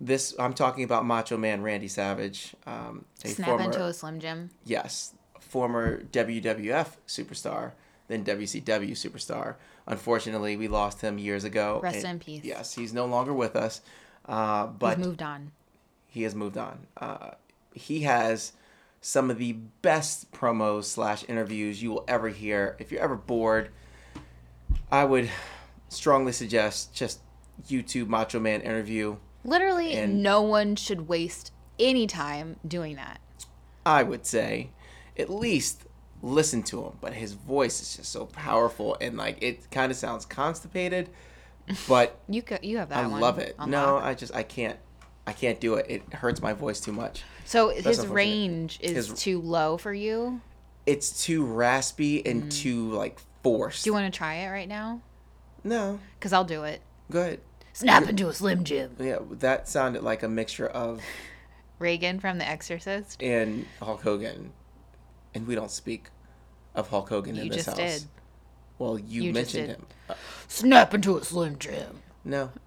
this 0.00 0.34
I'm 0.38 0.54
talking 0.54 0.84
about 0.84 1.04
Macho 1.04 1.36
Man 1.36 1.62
Randy 1.62 1.88
Savage, 1.88 2.54
um, 2.66 3.04
a 3.24 3.28
Snap 3.28 3.48
former 3.48 3.64
into 3.64 3.84
a 3.84 3.92
Slim 3.92 4.20
Jim. 4.20 4.50
yes, 4.64 5.14
former 5.40 6.02
WWF 6.04 6.96
superstar, 7.08 7.72
then 8.08 8.24
WCW 8.24 8.90
superstar. 8.92 9.56
Unfortunately, 9.86 10.56
we 10.56 10.68
lost 10.68 11.00
him 11.00 11.18
years 11.18 11.44
ago. 11.44 11.80
Rest 11.82 11.96
and- 11.98 12.06
in 12.06 12.18
peace. 12.18 12.44
Yes, 12.44 12.74
he's 12.74 12.92
no 12.92 13.06
longer 13.06 13.32
with 13.32 13.56
us, 13.56 13.80
uh, 14.26 14.66
but 14.66 14.98
He's 14.98 15.06
moved 15.06 15.22
on. 15.22 15.52
he 16.06 16.22
has 16.22 16.34
moved 16.34 16.56
on. 16.58 16.86
Uh, 16.96 17.30
he 17.72 18.00
has 18.02 18.52
some 19.00 19.30
of 19.30 19.38
the 19.38 19.52
best 19.82 20.30
promos 20.32 20.84
slash 20.84 21.24
interviews 21.28 21.82
you 21.82 21.90
will 21.90 22.04
ever 22.08 22.28
hear. 22.30 22.76
If 22.78 22.90
you're 22.92 23.02
ever 23.02 23.16
bored, 23.16 23.70
I 24.90 25.04
would 25.04 25.30
strongly 25.88 26.32
suggest 26.32 26.94
just 26.94 27.20
YouTube 27.68 28.08
Macho 28.08 28.40
Man 28.40 28.60
interview. 28.62 29.16
Literally, 29.44 29.92
And- 29.92 30.22
no 30.22 30.40
one 30.42 30.76
should 30.76 31.08
waste 31.08 31.52
any 31.78 32.06
time 32.06 32.56
doing 32.66 32.96
that. 32.96 33.20
I 33.84 34.02
would 34.02 34.24
say 34.24 34.70
at 35.18 35.28
least 35.28 35.83
listen 36.24 36.62
to 36.64 36.82
him. 36.84 36.92
But 37.00 37.12
his 37.12 37.34
voice 37.34 37.80
is 37.82 37.96
just 37.96 38.10
so 38.10 38.26
powerful 38.26 38.96
and 39.00 39.16
like 39.16 39.42
it 39.42 39.70
kind 39.70 39.92
of 39.92 39.98
sounds 39.98 40.24
constipated, 40.24 41.10
but 41.88 42.18
You 42.28 42.42
co- 42.42 42.58
you 42.62 42.78
have 42.78 42.88
that 42.88 43.04
I 43.04 43.06
love 43.06 43.38
it. 43.38 43.56
No. 43.66 43.96
I 43.98 44.14
just 44.14 44.34
I 44.34 44.42
can't 44.42 44.78
I 45.26 45.32
can't 45.32 45.60
do 45.60 45.74
it. 45.74 45.86
It 45.88 46.14
hurts 46.14 46.40
my 46.42 46.52
voice 46.52 46.80
too 46.80 46.92
much. 46.92 47.22
So 47.44 47.68
his 47.70 48.06
range 48.06 48.78
is 48.80 49.08
His- 49.08 49.18
too 49.20 49.40
low 49.40 49.76
for 49.76 49.92
you. 49.92 50.40
It's 50.86 51.24
too 51.24 51.44
raspy 51.44 52.24
and 52.26 52.50
too 52.52 52.90
like 52.92 53.18
forced. 53.42 53.80
Mm. 53.80 53.84
Do 53.84 53.90
you 53.90 53.94
want 53.94 54.12
to 54.12 54.16
try 54.16 54.34
it 54.36 54.48
right 54.50 54.68
now? 54.68 55.00
no, 55.62 55.98
Because 56.18 56.32
I'll 56.34 56.44
do 56.44 56.64
it. 56.64 56.82
Good. 57.10 57.40
Snap 57.72 58.06
into 58.08 58.28
a 58.28 58.34
Slim 58.34 58.64
Jim. 58.64 58.94
Yeah, 59.00 59.18
that 59.30 59.66
sounded 59.66 60.02
like 60.02 60.22
a 60.22 60.28
mixture 60.28 60.66
of 60.68 61.00
Reagan 61.78 62.20
from 62.20 62.36
The 62.38 62.46
Exorcist. 62.46 63.22
and 63.22 63.64
Hulk 63.80 64.02
Hogan, 64.02 64.52
and 65.34 65.46
we 65.46 65.54
don't 65.54 65.70
speak 65.70 66.08
of 66.74 66.88
Hulk 66.88 67.08
Hogan 67.08 67.36
in 67.36 67.48
this 67.48 67.64
just 67.64 67.68
house. 67.78 68.00
did. 68.00 68.04
Well, 68.78 68.98
you, 68.98 69.22
You 69.24 69.32
mentioned 69.32 69.68
him. 69.68 69.86
Uh, 70.08 70.14
Snap 70.48 70.94
into 70.94 71.16
a 71.16 71.24
Slim 71.24 71.58
Jim. 71.58 72.00
no. 72.24 72.50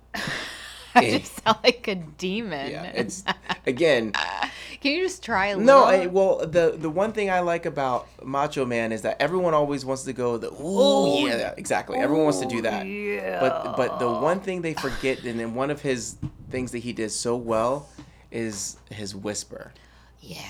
I 0.95 1.05
Eh. 1.05 1.19
just 1.19 1.43
sound 1.43 1.59
like 1.63 1.87
a 1.87 1.93
demon. 1.95 2.71
Yeah, 2.71 2.85
it's 2.85 3.23
again. 3.67 4.13
Can 4.81 4.93
you 4.93 5.03
just 5.03 5.23
try 5.23 5.47
a 5.47 5.55
No, 5.57 5.85
little? 5.85 6.01
I, 6.01 6.05
well, 6.07 6.37
the 6.39 6.75
the 6.75 6.89
one 6.89 7.11
thing 7.11 7.29
I 7.29 7.41
like 7.41 7.67
about 7.67 8.07
Macho 8.25 8.65
Man 8.65 8.91
is 8.91 9.03
that 9.03 9.21
everyone 9.21 9.53
always 9.53 9.85
wants 9.85 10.03
to 10.05 10.13
go 10.13 10.37
the 10.37 10.49
oh 10.57 11.27
yeah, 11.27 11.37
yeah, 11.37 11.53
exactly. 11.55 11.99
Everyone 11.99 12.23
wants 12.23 12.39
to 12.39 12.47
do 12.47 12.63
that. 12.63 12.87
Yeah. 12.87 13.39
But 13.39 13.77
but 13.77 13.99
the 13.99 14.09
one 14.09 14.39
thing 14.39 14.63
they 14.63 14.73
forget, 14.73 15.23
and 15.23 15.39
then 15.39 15.53
one 15.53 15.69
of 15.69 15.81
his 15.81 16.15
things 16.49 16.71
that 16.71 16.79
he 16.79 16.93
did 16.93 17.11
so 17.11 17.35
well, 17.35 17.87
is 18.31 18.77
his 18.89 19.13
whisper. 19.13 19.73
yeah. 20.19 20.41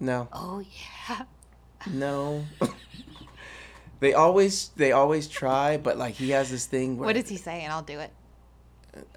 No, 0.00 0.26
Oh 0.32 0.58
yeah. 1.08 1.22
No. 1.90 2.44
they 4.00 4.14
always 4.14 4.68
they 4.76 4.92
always 4.92 5.28
try, 5.28 5.76
but 5.76 5.96
like 5.98 6.14
he 6.14 6.30
has 6.30 6.50
this 6.50 6.66
thing 6.66 6.96
where 6.96 7.06
What 7.06 7.14
does 7.16 7.28
he 7.28 7.36
say? 7.36 7.62
And 7.62 7.72
I'll 7.72 7.82
do 7.82 7.98
it. 8.00 8.10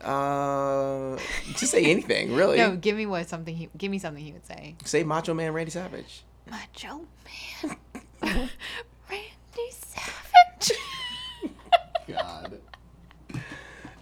uh 0.04 1.18
just 1.58 1.72
say 1.72 1.84
anything 1.86 2.34
really. 2.40 2.58
No, 2.58 2.76
give 2.76 2.96
me 2.96 3.06
what 3.06 3.28
something. 3.28 3.56
He, 3.56 3.70
give 3.78 3.92
me 3.92 4.00
something 4.00 4.24
he 4.24 4.32
would 4.32 4.46
say. 4.46 4.76
Say 4.86 5.04
Macho 5.04 5.34
Man 5.34 5.52
Randy 5.54 5.72
Savage. 5.72 6.24
Macho 6.50 7.02
Man, 7.64 7.78
Randy 8.22 9.72
Savage. 9.72 10.78
God. 12.08 12.60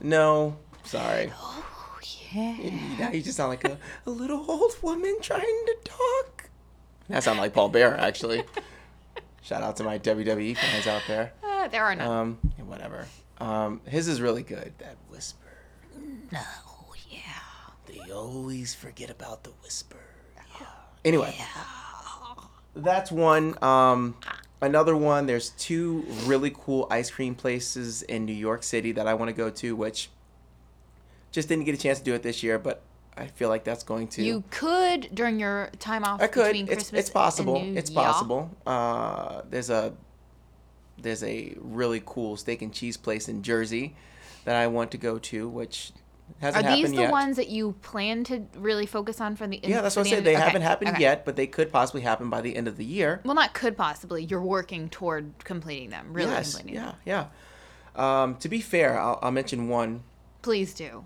No, 0.01 0.57
sorry. 0.83 1.31
oh 1.33 1.99
yeah. 2.33 2.57
Now 2.99 3.11
you 3.11 3.21
just 3.21 3.37
sound 3.37 3.49
like 3.49 3.63
a, 3.63 3.77
a 4.05 4.09
little 4.09 4.43
old 4.51 4.73
woman 4.81 5.17
trying 5.21 5.41
to 5.41 5.75
talk. 5.85 6.42
That 7.09 7.23
sounds 7.23 7.39
like 7.39 7.53
Paul 7.53 7.69
Bearer, 7.69 7.95
actually. 7.95 8.43
Shout 9.41 9.61
out 9.61 9.75
to 9.77 9.83
my 9.83 9.99
WWE 9.99 10.55
fans 10.55 10.87
out 10.87 11.01
there. 11.07 11.33
Uh, 11.43 11.67
there 11.67 11.83
are 11.83 11.95
none. 11.95 12.07
Um, 12.07 12.37
yeah, 12.57 12.63
whatever. 12.63 13.05
Um, 13.39 13.81
his 13.85 14.07
is 14.07 14.21
really 14.21 14.43
good. 14.43 14.73
That 14.79 14.95
whisper. 15.09 15.47
no. 16.31 16.39
Yeah. 17.09 17.19
They 17.85 18.11
always 18.11 18.73
forget 18.73 19.09
about 19.09 19.43
the 19.43 19.51
whisper. 19.61 19.97
Yeah. 20.59 20.67
Anyway, 21.03 21.35
yeah. 21.37 21.45
that's 22.75 23.11
one. 23.11 23.61
Um, 23.61 24.15
another 24.61 24.95
one. 24.95 25.25
There's 25.25 25.49
two 25.51 26.05
really 26.25 26.53
cool 26.55 26.87
ice 26.89 27.11
cream 27.11 27.35
places 27.35 28.01
in 28.03 28.25
New 28.25 28.33
York 28.33 28.63
City 28.63 28.93
that 28.93 29.07
I 29.07 29.13
want 29.13 29.29
to 29.29 29.33
go 29.33 29.49
to, 29.49 29.75
which 29.75 30.09
just 31.31 31.49
didn't 31.49 31.65
get 31.65 31.75
a 31.75 31.77
chance 31.77 31.99
to 31.99 32.03
do 32.05 32.13
it 32.13 32.23
this 32.23 32.43
year, 32.43 32.57
but 32.57 32.81
I 33.15 33.27
feel 33.27 33.49
like 33.49 33.63
that's 33.63 33.83
going 33.83 34.07
to. 34.09 34.23
You 34.23 34.43
could 34.49 35.09
during 35.13 35.39
your 35.39 35.69
time 35.79 36.03
off 36.03 36.21
I 36.21 36.27
could. 36.27 36.47
between 36.47 36.65
It's 36.65 36.75
Christmas 36.75 36.99
it's 36.99 37.09
possible. 37.09 37.61
It's 37.75 37.91
Year. 37.91 38.01
possible. 38.01 38.49
Uh, 38.65 39.41
there's 39.49 39.69
a 39.69 39.93
there's 40.97 41.23
a 41.23 41.55
really 41.59 42.01
cool 42.05 42.37
steak 42.37 42.61
and 42.61 42.73
cheese 42.73 42.97
place 42.97 43.27
in 43.27 43.43
Jersey 43.43 43.95
that 44.45 44.55
I 44.55 44.67
want 44.67 44.91
to 44.91 44.97
go 44.97 45.19
to, 45.19 45.47
which 45.47 45.91
Are 46.41 46.51
hasn't 46.51 46.65
these 46.65 46.69
happened 46.69 46.73
yet. 46.73 46.73
Are 46.73 46.87
these 46.87 46.95
the 46.95 47.01
yet. 47.03 47.11
ones 47.11 47.35
that 47.37 47.49
you 47.49 47.73
plan 47.81 48.23
to 48.25 48.45
really 48.55 48.85
focus 48.85 49.21
on 49.21 49.35
for 49.35 49.47
the? 49.47 49.59
yeah, 49.61 49.81
that's 49.81 49.95
what 49.95 50.07
I 50.07 50.09
said. 50.09 50.23
They 50.23 50.35
okay, 50.35 50.43
haven't 50.43 50.61
happened 50.63 50.91
okay. 50.91 51.01
yet, 51.01 51.25
but 51.25 51.35
they 51.35 51.47
could 51.47 51.71
possibly 51.71 52.01
happen 52.01 52.29
by 52.29 52.41
the 52.41 52.55
end 52.55 52.67
of 52.67 52.77
the 52.77 52.85
year. 52.85 53.21
Well, 53.23 53.35
not 53.35 53.53
could 53.53 53.77
possibly. 53.77 54.23
You're 54.23 54.41
working 54.41 54.89
toward 54.89 55.43
completing 55.43 55.89
them. 55.91 56.13
Really 56.13 56.31
yes. 56.31 56.55
completing 56.55 56.81
them. 56.81 56.95
Yeah. 57.05 57.27
Yeah. 57.95 58.23
Um, 58.23 58.37
to 58.37 58.49
be 58.49 58.59
fair, 58.59 58.99
I'll, 58.99 59.19
I'll 59.21 59.31
mention 59.31 59.67
one 59.67 60.03
Please 60.41 60.73
do. 60.73 61.05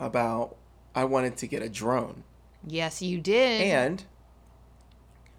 about 0.00 0.56
I 0.94 1.04
wanted 1.04 1.36
to 1.38 1.46
get 1.46 1.62
a 1.62 1.68
drone, 1.68 2.24
Yes, 2.66 3.02
you 3.02 3.20
did. 3.20 3.62
and 3.62 4.04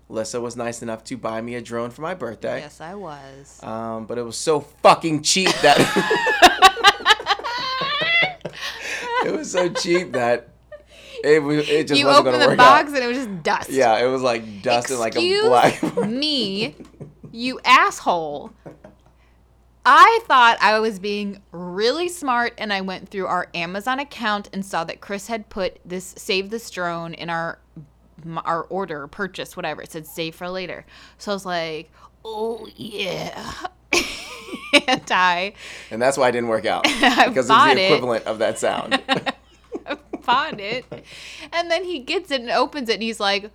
Lissa 0.09 0.41
was 0.41 0.55
nice 0.55 0.81
enough 0.81 1.03
to 1.05 1.17
buy 1.17 1.41
me 1.41 1.55
a 1.55 1.61
drone 1.61 1.89
for 1.89 2.01
my 2.01 2.13
birthday. 2.13 2.59
yes, 2.59 2.81
I 2.81 2.95
was. 2.95 3.59
Um, 3.63 4.05
but 4.05 4.17
it 4.17 4.23
was 4.23 4.37
so 4.37 4.59
fucking 4.59 5.23
cheap 5.23 5.49
that 5.61 5.79
it 9.25 9.31
was 9.31 9.51
so 9.51 9.69
cheap 9.69 10.11
that 10.13 10.49
it 11.23 11.41
was 11.41 11.67
it 11.69 11.87
just 11.87 11.99
you 11.99 12.05
wasn't 12.05 12.27
opened 12.27 12.41
gonna 12.41 12.43
the 12.43 12.49
work 12.49 12.57
box 12.57 12.89
out. 12.89 12.95
and 12.95 13.03
it 13.03 13.07
was 13.07 13.17
just 13.17 13.43
dust. 13.43 13.69
Yeah, 13.69 13.97
it 14.03 14.07
was 14.07 14.21
like 14.21 14.61
dust 14.61 14.89
and 14.89 14.99
like 14.99 15.15
a 15.15 15.19
Excuse 15.19 15.45
black. 15.45 16.07
me, 16.07 16.75
you 17.31 17.59
asshole. 17.63 18.51
I 19.85 20.19
thought 20.25 20.57
I 20.61 20.79
was 20.79 20.99
being 20.99 21.41
really 21.51 22.07
smart 22.07 22.53
and 22.57 22.71
I 22.71 22.81
went 22.81 23.09
through 23.09 23.27
our 23.27 23.49
Amazon 23.53 23.99
account 23.99 24.49
and 24.53 24.65
saw 24.65 24.83
that 24.85 25.01
Chris 25.01 25.27
had 25.27 25.49
put 25.49 25.79
this 25.83 26.15
save 26.17 26.49
this 26.49 26.69
drone 26.69 27.13
in 27.13 27.29
our 27.29 27.59
our 28.45 28.63
order, 28.63 29.07
purchase, 29.07 29.57
whatever. 29.57 29.81
It 29.81 29.91
said 29.91 30.05
save 30.07 30.35
for 30.35 30.49
later. 30.49 30.85
So 31.17 31.31
I 31.31 31.35
was 31.35 31.45
like, 31.45 31.91
"Oh 32.23 32.67
yeah." 32.75 33.53
and 34.87 35.11
I 35.11 35.53
and 35.91 36.01
that's 36.01 36.17
why 36.17 36.29
it 36.29 36.31
didn't 36.31 36.49
work 36.49 36.65
out 36.65 36.83
because 36.83 37.49
it's 37.49 37.63
the 37.63 37.71
it. 37.77 37.91
equivalent 37.91 38.25
of 38.25 38.39
that 38.39 38.59
sound. 38.59 39.01
bought 40.25 40.59
it. 40.59 40.85
And 41.51 41.69
then 41.69 41.83
he 41.83 41.99
gets 41.99 42.31
it 42.31 42.41
and 42.41 42.49
opens 42.49 42.89
it 42.89 42.93
and 42.93 43.03
he's 43.03 43.19
like, 43.19 43.51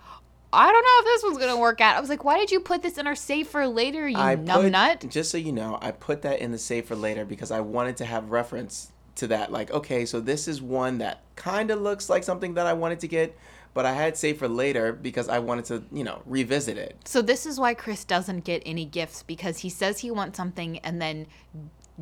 I 0.53 0.73
don't 0.73 0.83
know 0.83 0.99
if 1.01 1.05
this 1.05 1.23
one's 1.25 1.39
gonna 1.39 1.61
work 1.61 1.81
out. 1.81 1.97
I 1.97 2.01
was 2.01 2.09
like, 2.09 2.25
why 2.25 2.39
did 2.39 2.51
you 2.51 2.61
put 2.61 2.83
this 2.83 2.99
in 2.99 3.07
our 3.07 3.15
save 3.15 3.49
for 3.49 3.67
later, 3.67 4.09
you 4.09 4.17
I 4.17 4.37
numbnut? 4.37 5.01
put, 5.01 5.11
just 5.11 5.31
so 5.31 5.39
you 5.39 5.53
know, 5.53 5.79
I 5.81 5.91
put 5.91 6.23
that 6.23 6.41
in 6.41 6.53
the 6.53 6.59
save 6.59 6.87
for 6.87 6.97
later 6.97 7.25
because 7.25 7.51
I 7.51 7.61
wanted 7.61 7.99
to 7.99 8.05
have 8.05 8.31
reference 8.31 8.93
to 9.17 9.27
that. 9.29 9.53
Like, 9.53 9.71
okay, 9.71 10.07
so 10.07 10.21
this 10.21 10.49
is 10.49 10.63
one 10.63 10.99
that 10.99 11.23
kind 11.37 11.71
of 11.71 11.81
looks 11.81 12.09
like 12.09 12.25
something 12.25 12.55
that 12.55 12.67
I 12.67 12.73
wanted 12.73 13.01
to 13.01 13.09
get, 13.09 13.37
but 13.75 13.85
I 13.85 13.93
had 13.93 14.17
save 14.17 14.39
for 14.39 14.49
later 14.49 14.93
because 14.93 15.29
I 15.29 15.39
wanted 15.39 15.67
to, 15.67 15.85
you 15.93 16.05
know, 16.05 16.23
revisit 16.25 16.79
it. 16.79 16.97
So 17.05 17.21
this 17.21 17.45
is 17.45 17.61
why 17.61 17.75
Chris 17.75 18.05
doesn't 18.05 18.45
get 18.45 18.63
any 18.65 18.85
gifts 18.85 19.23
because 19.23 19.59
he 19.59 19.69
says 19.69 19.99
he 19.99 20.11
wants 20.11 20.37
something 20.37 20.79
and 20.79 21.03
then 21.03 21.27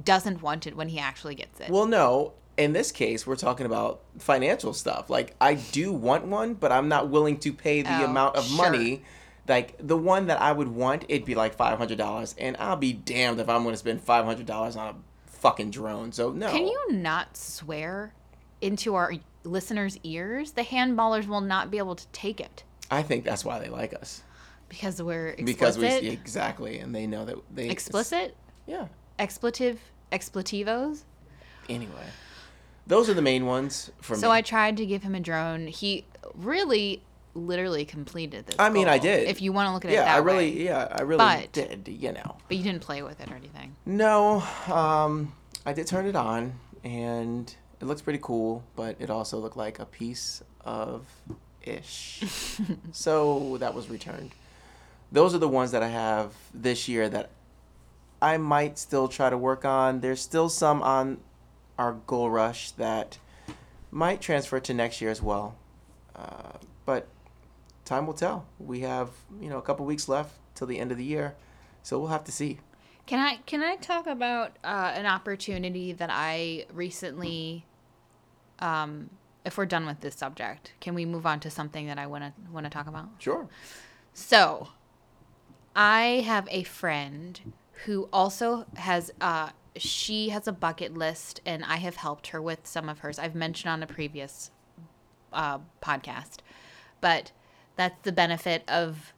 doesn't 0.04 0.42
want 0.42 0.66
it 0.66 0.76
when 0.76 0.88
he 0.88 0.98
actually 0.98 1.35
gets 1.35 1.59
it. 1.61 1.70
Well, 1.70 1.87
no. 1.87 2.35
In 2.56 2.72
this 2.72 2.90
case, 2.92 3.26
we're 3.26 3.36
talking 3.36 3.66
about 3.66 4.00
financial 4.18 4.72
stuff. 4.72 5.10
Like, 5.10 5.34
I 5.40 5.54
do 5.54 5.92
want 5.92 6.24
one, 6.26 6.54
but 6.54 6.72
I'm 6.72 6.88
not 6.88 7.08
willing 7.10 7.38
to 7.40 7.52
pay 7.52 7.82
the 7.82 8.02
Oh, 8.02 8.04
amount 8.06 8.36
of 8.36 8.44
sure. 8.44 8.56
money. 8.56 9.02
Like 9.48 9.74
the 9.78 9.96
one 9.96 10.26
that 10.26 10.40
I 10.40 10.50
would 10.52 10.68
want, 10.68 11.04
it'd 11.08 11.24
be 11.26 11.34
like 11.36 11.54
five 11.54 11.78
hundred 11.78 11.98
dollars, 11.98 12.34
and 12.38 12.56
I'll 12.58 12.74
be 12.76 12.92
damned 12.92 13.38
if 13.40 13.48
I'm 13.48 13.62
going 13.62 13.74
to 13.74 13.78
spend 13.78 14.00
five 14.00 14.24
hundred 14.24 14.46
dollars 14.46 14.74
on 14.76 14.88
a 14.88 14.94
fucking 15.30 15.70
drone. 15.70 16.10
So 16.12 16.32
no. 16.32 16.50
Can 16.50 16.66
you 16.66 16.92
not 16.92 17.36
swear 17.36 18.12
into 18.60 18.94
our 18.96 19.12
listeners' 19.44 19.98
ears? 20.02 20.52
The 20.52 20.62
handballers 20.62 21.28
will 21.28 21.42
not 21.42 21.70
be 21.70 21.78
able 21.78 21.94
to 21.94 22.06
take 22.08 22.40
it 22.40 22.64
I 22.90 23.02
think 23.02 23.24
that's 23.24 23.44
why 23.44 23.58
they 23.60 23.68
like 23.68 23.94
us 23.94 24.22
because 24.68 25.00
we're 25.00 25.28
explicit. 25.28 25.46
because 25.46 25.76
we 25.78 26.08
exactly, 26.08 26.78
and 26.78 26.92
they 26.94 27.06
know 27.06 27.24
that 27.24 27.36
they 27.54 27.68
explicit, 27.68 28.36
Yeah. 28.66 28.86
expletive, 29.20 29.78
expletivos. 30.10 31.02
Anyway, 31.68 32.06
those 32.87 33.09
are 33.09 33.14
the 33.14 33.22
main 33.22 33.46
ones 33.46 33.90
for 34.01 34.16
So 34.16 34.29
me. 34.29 34.35
I 34.35 34.42
tried 34.42 34.77
to 34.79 34.87
give 34.87 35.03
him 35.03 35.14
a 35.14 35.20
drone. 35.20 35.66
He 35.66 36.05
really, 36.35 37.03
literally 37.35 37.85
completed 37.85 38.46
this. 38.46 38.57
I 38.59 38.70
mean, 38.70 38.88
I 38.88 38.99
did. 38.99 39.29
If 39.29 39.42
you 39.42 39.53
want 39.53 39.68
to 39.68 39.72
look 39.75 39.85
at 39.85 39.90
it 39.90 39.94
yeah, 39.94 40.05
that 40.05 40.14
I 40.14 40.18
really, 40.18 40.51
way. 40.55 40.62
yeah, 40.64 40.88
I 40.90 41.03
really 41.03 41.18
But- 41.18 41.53
did. 41.53 41.88
You 41.88 42.12
know. 42.12 42.37
But 42.49 42.57
you 42.57 42.62
didn't 42.62 42.83
play 42.83 43.03
with 43.03 43.20
it 43.20 43.31
or 43.31 43.35
anything. 43.35 43.75
No, 43.85 44.42
um, 44.72 45.33
I 45.64 45.72
did 45.72 45.87
turn 45.87 46.07
it 46.07 46.16
on, 46.16 46.59
and 46.85 47.55
it 47.81 47.85
looks 47.85 48.03
pretty 48.03 48.20
cool, 48.22 48.62
but 48.77 48.96
it 49.01 49.11
also 49.11 49.38
looked 49.38 49.57
like 49.57 49.79
a 49.79 49.87
piece 49.87 50.42
of 50.64 51.05
ish. 51.62 52.22
so 52.92 53.57
that 53.59 53.75
was 53.75 53.88
returned. 53.90 54.31
Those 55.12 55.35
are 55.35 55.38
the 55.38 55.49
ones 55.49 55.70
that 55.72 55.83
I 55.83 55.88
have 55.88 56.33
this 56.55 56.88
year 56.88 57.09
that 57.09 57.31
I 58.22 58.38
might 58.38 58.79
still 58.79 59.09
try 59.09 59.31
to 59.31 59.37
work 59.38 59.64
on. 59.64 60.01
There's 60.01 60.20
still 60.20 60.49
some 60.49 60.83
on 60.83 61.18
our 61.78 61.92
goal 62.06 62.30
rush 62.30 62.70
that 62.72 63.18
might 63.90 64.20
transfer 64.20 64.60
to 64.60 64.74
next 64.74 65.00
year 65.00 65.10
as 65.10 65.22
well. 65.22 65.56
Uh, 66.14 66.52
but 66.84 67.08
time 67.84 68.06
will 68.06 68.14
tell. 68.14 68.46
We 68.58 68.80
have, 68.80 69.10
you 69.40 69.48
know, 69.48 69.58
a 69.58 69.62
couple 69.62 69.86
weeks 69.86 70.08
left 70.08 70.34
till 70.54 70.66
the 70.66 70.78
end 70.78 70.92
of 70.92 70.98
the 70.98 71.04
year. 71.04 71.34
So 71.82 71.98
we'll 71.98 72.08
have 72.08 72.24
to 72.24 72.32
see. 72.32 72.58
Can 73.06 73.20
I 73.20 73.36
can 73.46 73.62
I 73.62 73.76
talk 73.76 74.08
about 74.08 74.58
uh, 74.64 74.92
an 74.94 75.06
opportunity 75.06 75.92
that 75.92 76.10
I 76.12 76.66
recently, 76.72 77.64
um, 78.58 79.10
if 79.44 79.56
we're 79.56 79.66
done 79.66 79.86
with 79.86 80.00
this 80.00 80.16
subject, 80.16 80.72
can 80.80 80.94
we 80.94 81.04
move 81.04 81.24
on 81.24 81.38
to 81.40 81.50
something 81.50 81.86
that 81.86 81.98
I 81.98 82.08
want 82.08 82.24
to 82.24 82.32
want 82.50 82.66
to 82.66 82.70
talk 82.70 82.88
about? 82.88 83.08
Sure. 83.18 83.48
So, 84.12 84.70
I 85.76 86.24
have 86.26 86.48
a 86.50 86.64
friend 86.64 87.40
who 87.84 88.08
also 88.12 88.66
has 88.74 89.12
uh 89.20 89.50
she 89.78 90.30
has 90.30 90.48
a 90.48 90.52
bucket 90.52 90.96
list 90.96 91.40
and 91.44 91.64
I 91.64 91.76
have 91.76 91.96
helped 91.96 92.28
her 92.28 92.40
with 92.40 92.66
some 92.66 92.88
of 92.88 93.00
hers. 93.00 93.18
I've 93.18 93.34
mentioned 93.34 93.70
on 93.70 93.82
a 93.82 93.86
previous 93.86 94.50
uh 95.32 95.58
podcast. 95.82 96.38
But 97.00 97.32
that's 97.76 98.02
the 98.02 98.12
benefit 98.12 98.68
of 98.68 99.12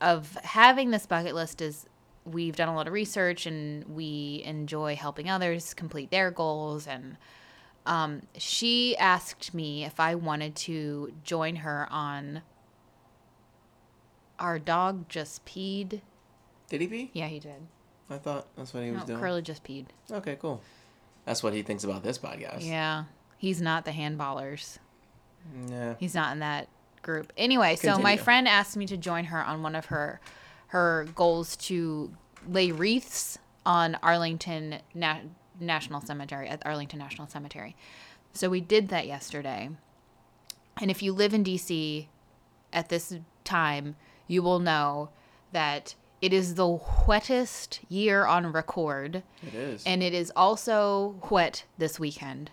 of 0.00 0.36
having 0.42 0.90
this 0.90 1.06
bucket 1.06 1.34
list 1.34 1.60
is 1.60 1.86
we've 2.24 2.56
done 2.56 2.68
a 2.68 2.74
lot 2.74 2.86
of 2.86 2.92
research 2.92 3.46
and 3.46 3.84
we 3.84 4.42
enjoy 4.44 4.96
helping 4.96 5.30
others 5.30 5.74
complete 5.74 6.10
their 6.10 6.30
goals 6.30 6.86
and 6.86 7.16
um, 7.86 8.22
she 8.36 8.96
asked 8.96 9.54
me 9.54 9.84
if 9.84 10.00
I 10.00 10.16
wanted 10.16 10.56
to 10.56 11.12
join 11.22 11.56
her 11.56 11.86
on 11.88 12.42
our 14.40 14.58
dog 14.58 15.08
just 15.08 15.44
peed. 15.46 16.00
Did 16.68 16.80
he 16.80 16.88
pee? 16.88 17.10
Yeah, 17.12 17.28
he 17.28 17.38
did. 17.38 17.68
I 18.08 18.18
thought 18.18 18.46
that's 18.56 18.72
what 18.72 18.84
he 18.84 18.90
was 18.90 19.00
No, 19.00 19.06
doing. 19.06 19.20
Curly 19.20 19.42
just 19.42 19.64
peed. 19.64 19.86
Okay, 20.10 20.36
cool. 20.40 20.60
That's 21.24 21.42
what 21.42 21.52
he 21.52 21.62
thinks 21.62 21.82
about 21.84 22.02
this 22.02 22.18
podcast. 22.18 22.58
Yeah, 22.66 23.04
he's 23.36 23.60
not 23.60 23.84
the 23.84 23.90
handballers. 23.90 24.78
Yeah. 25.68 25.94
He's 25.98 26.14
not 26.14 26.32
in 26.32 26.40
that 26.40 26.68
group. 27.02 27.32
Anyway, 27.36 27.76
so 27.76 27.98
my 27.98 28.16
friend 28.16 28.48
asked 28.48 28.76
me 28.76 28.86
to 28.86 28.96
join 28.96 29.26
her 29.26 29.42
on 29.44 29.62
one 29.62 29.74
of 29.74 29.86
her 29.86 30.20
her 30.68 31.06
goals 31.14 31.56
to 31.56 32.12
lay 32.48 32.72
wreaths 32.72 33.38
on 33.64 33.96
Arlington 34.02 34.80
Na- 34.94 35.20
National 35.60 36.00
Cemetery 36.00 36.48
at 36.48 36.64
Arlington 36.66 36.98
National 36.98 37.26
Cemetery. 37.28 37.76
So 38.32 38.48
we 38.50 38.60
did 38.60 38.88
that 38.88 39.06
yesterday. 39.06 39.70
And 40.80 40.90
if 40.90 41.02
you 41.02 41.12
live 41.12 41.32
in 41.32 41.42
DC 41.44 42.06
at 42.72 42.88
this 42.88 43.14
time, 43.44 43.96
you 44.26 44.42
will 44.42 44.58
know 44.58 45.08
that 45.52 45.94
it 46.22 46.32
is 46.32 46.54
the 46.54 46.78
wettest 47.06 47.80
year 47.88 48.24
on 48.26 48.52
record. 48.52 49.22
It 49.46 49.54
is. 49.54 49.84
and 49.84 50.02
it 50.02 50.14
is 50.14 50.32
also 50.34 51.16
wet 51.30 51.64
this 51.78 52.00
weekend. 52.00 52.50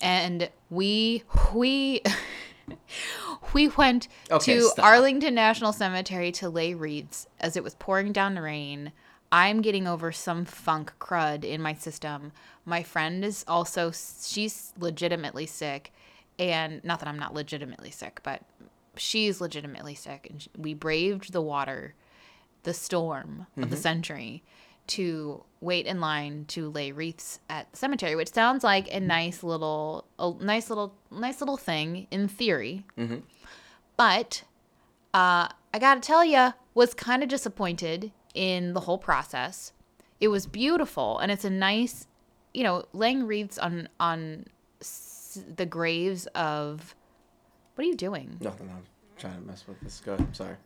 And 0.00 0.48
we 0.70 1.24
we 1.54 2.02
we 3.52 3.68
went 3.68 4.08
Okay, 4.30 4.54
to 4.54 4.62
stop. 4.62 4.84
arlington 4.84 5.34
national 5.34 5.72
cemetery 5.72 6.32
to 6.32 6.48
lay 6.48 6.74
wreaths 6.74 7.26
as 7.40 7.56
it 7.56 7.64
was 7.64 7.74
pouring 7.74 8.12
down 8.12 8.38
rain. 8.38 8.92
I'm 9.32 9.60
getting 9.60 9.86
over 9.86 10.10
some 10.10 10.44
funk 10.44 10.92
crud 10.98 11.44
in 11.44 11.62
my 11.62 11.74
system. 11.74 12.32
My 12.64 12.82
friend 12.82 13.24
is 13.24 13.44
also 13.46 13.90
she's 13.92 14.72
legitimately 14.78 15.46
sick. 15.46 15.92
And 16.38 16.82
not 16.84 17.00
that 17.00 17.08
i'm 17.08 17.18
not 17.18 17.34
legitimately 17.34 17.90
sick 17.90 18.20
but 18.22 18.42
she's 18.96 19.40
legitimately 19.40 19.94
sick. 19.94 20.28
And 20.30 20.46
we 20.56 20.74
braved 20.74 21.32
the 21.32 21.42
water 21.42 21.94
the 22.62 22.74
storm 22.74 23.46
of 23.56 23.70
the 23.70 23.76
century 23.76 24.42
to 24.88 25.44
wait 25.60 25.86
in 25.86 26.00
line 26.00 26.44
to 26.48 26.68
lay 26.68 26.90
wreaths 26.92 27.38
at 27.48 27.70
the 27.70 27.76
cemetery, 27.78 28.16
which 28.16 28.32
sounds 28.32 28.64
like 28.64 28.92
a 28.92 28.98
nice 29.00 29.42
little, 29.42 30.04
a 30.18 30.32
nice 30.40 30.68
little, 30.68 30.94
nice 31.10 31.40
little 31.40 31.56
thing 31.56 32.06
in 32.10 32.26
theory. 32.28 32.84
Mhm. 32.98 33.22
But 33.96 34.42
uh, 35.14 35.48
I 35.74 35.78
gotta 35.78 36.00
tell 36.00 36.24
you, 36.24 36.54
was 36.74 36.94
kind 36.94 37.22
of 37.22 37.28
disappointed 37.28 38.12
in 38.34 38.72
the 38.74 38.80
whole 38.80 38.98
process. 38.98 39.72
It 40.20 40.28
was 40.28 40.46
beautiful, 40.46 41.18
and 41.18 41.30
it's 41.32 41.44
a 41.44 41.50
nice, 41.50 42.06
you 42.54 42.62
know, 42.62 42.84
laying 42.92 43.26
wreaths 43.26 43.58
on 43.58 43.88
on 43.98 44.46
s- 44.80 45.40
the 45.56 45.66
graves 45.66 46.26
of. 46.34 46.94
What 47.74 47.84
are 47.84 47.88
you 47.88 47.96
doing? 47.96 48.36
Nothing. 48.40 48.68
I'm 48.70 48.84
trying 49.16 49.40
to 49.40 49.46
mess 49.46 49.64
with 49.66 49.80
this. 49.80 50.00
Go 50.04 50.12
ahead. 50.14 50.26
I'm 50.26 50.34
sorry. 50.34 50.56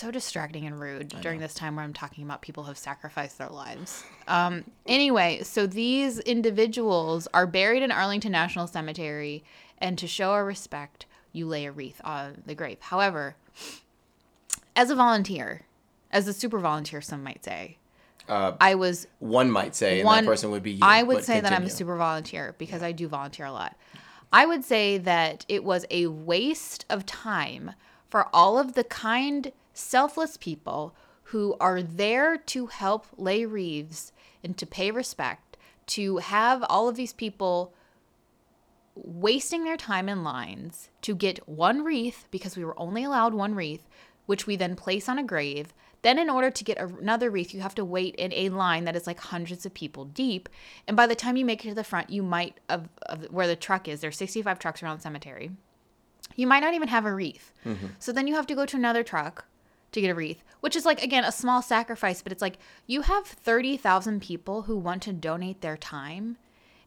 So 0.00 0.10
distracting 0.10 0.66
and 0.66 0.80
rude 0.80 1.08
during 1.20 1.40
this 1.40 1.52
time 1.52 1.76
where 1.76 1.84
I'm 1.84 1.92
talking 1.92 2.24
about 2.24 2.40
people 2.40 2.62
who 2.62 2.68
have 2.68 2.78
sacrificed 2.78 3.36
their 3.36 3.50
lives. 3.50 4.02
Um, 4.26 4.64
anyway, 4.86 5.42
so 5.42 5.66
these 5.66 6.20
individuals 6.20 7.28
are 7.34 7.46
buried 7.46 7.82
in 7.82 7.92
Arlington 7.92 8.32
National 8.32 8.66
Cemetery, 8.66 9.44
and 9.76 9.98
to 9.98 10.06
show 10.06 10.30
our 10.30 10.44
respect, 10.44 11.04
you 11.32 11.46
lay 11.46 11.66
a 11.66 11.72
wreath 11.72 12.00
on 12.02 12.42
the 12.46 12.54
grave. 12.54 12.78
However, 12.80 13.36
as 14.74 14.88
a 14.88 14.94
volunteer, 14.94 15.66
as 16.10 16.26
a 16.26 16.32
super 16.32 16.58
volunteer, 16.58 17.02
some 17.02 17.22
might 17.22 17.44
say, 17.44 17.76
Uh, 18.26 18.52
I 18.58 18.76
was 18.76 19.06
one 19.18 19.50
might 19.50 19.74
say, 19.74 20.00
and 20.00 20.06
one 20.06 20.24
that 20.24 20.30
person 20.30 20.50
would 20.50 20.62
be 20.62 20.72
you. 20.72 20.80
I 20.82 21.02
would 21.02 21.24
say 21.24 21.40
that 21.40 21.52
I'm 21.52 21.64
a 21.64 21.70
super 21.70 21.96
volunteer 21.96 22.54
because 22.56 22.82
I 22.82 22.92
do 22.92 23.06
volunteer 23.06 23.46
a 23.46 23.52
lot. 23.52 23.76
I 24.32 24.46
would 24.46 24.64
say 24.64 24.96
that 24.96 25.44
it 25.48 25.62
was 25.62 25.84
a 25.90 26.06
waste 26.06 26.86
of 26.88 27.04
time 27.04 27.72
for 28.08 28.28
all 28.32 28.58
of 28.58 28.74
the 28.74 28.84
kind, 28.84 29.52
selfless 29.80 30.36
people 30.36 30.94
who 31.24 31.56
are 31.60 31.82
there 31.82 32.36
to 32.36 32.66
help 32.66 33.06
lay 33.16 33.44
wreaths 33.44 34.12
and 34.42 34.56
to 34.58 34.66
pay 34.66 34.90
respect, 34.90 35.56
to 35.86 36.18
have 36.18 36.64
all 36.68 36.88
of 36.88 36.96
these 36.96 37.12
people 37.12 37.72
wasting 38.96 39.64
their 39.64 39.76
time 39.76 40.08
in 40.08 40.24
lines 40.24 40.90
to 41.02 41.14
get 41.14 41.48
one 41.48 41.84
wreath 41.84 42.26
because 42.30 42.56
we 42.56 42.64
were 42.64 42.78
only 42.78 43.04
allowed 43.04 43.32
one 43.32 43.54
wreath, 43.54 43.88
which 44.26 44.46
we 44.46 44.56
then 44.56 44.74
place 44.74 45.08
on 45.08 45.18
a 45.18 45.24
grave. 45.24 45.72
Then, 46.02 46.18
in 46.18 46.30
order 46.30 46.50
to 46.50 46.64
get 46.64 46.78
another 46.78 47.30
wreath, 47.30 47.52
you 47.52 47.60
have 47.60 47.74
to 47.74 47.84
wait 47.84 48.14
in 48.16 48.32
a 48.32 48.48
line 48.48 48.84
that 48.86 48.96
is 48.96 49.06
like 49.06 49.20
hundreds 49.20 49.66
of 49.66 49.74
people 49.74 50.06
deep. 50.06 50.48
And 50.88 50.96
by 50.96 51.06
the 51.06 51.14
time 51.14 51.36
you 51.36 51.44
make 51.44 51.64
it 51.64 51.68
to 51.68 51.74
the 51.74 51.84
front, 51.84 52.08
you 52.08 52.22
might, 52.22 52.58
of, 52.70 52.88
of 53.02 53.24
where 53.30 53.46
the 53.46 53.54
truck 53.54 53.86
is, 53.86 54.00
there's 54.00 54.16
65 54.16 54.58
trucks 54.58 54.82
around 54.82 54.96
the 54.96 55.02
cemetery. 55.02 55.50
You 56.36 56.46
might 56.46 56.60
not 56.60 56.72
even 56.72 56.88
have 56.88 57.04
a 57.04 57.12
wreath. 57.12 57.52
Mm-hmm. 57.66 57.86
So 57.98 58.12
then 58.12 58.26
you 58.26 58.34
have 58.34 58.46
to 58.46 58.54
go 58.54 58.64
to 58.64 58.76
another 58.76 59.02
truck 59.02 59.44
to 59.92 60.00
get 60.00 60.10
a 60.10 60.14
wreath, 60.14 60.42
which 60.60 60.76
is 60.76 60.84
like, 60.84 61.02
again, 61.02 61.24
a 61.24 61.32
small 61.32 61.62
sacrifice, 61.62 62.22
but 62.22 62.32
it's 62.32 62.42
like 62.42 62.58
you 62.86 63.02
have 63.02 63.26
30,000 63.26 64.20
people 64.20 64.62
who 64.62 64.76
want 64.76 65.02
to 65.02 65.12
donate 65.12 65.60
their 65.60 65.76
time 65.76 66.36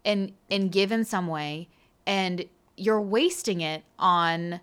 and, 0.05 0.33
and 0.49 0.71
give 0.71 0.91
in 0.91 1.05
some 1.05 1.27
way, 1.27 1.69
and 2.05 2.45
you're 2.75 3.01
wasting 3.01 3.61
it 3.61 3.83
on 3.99 4.59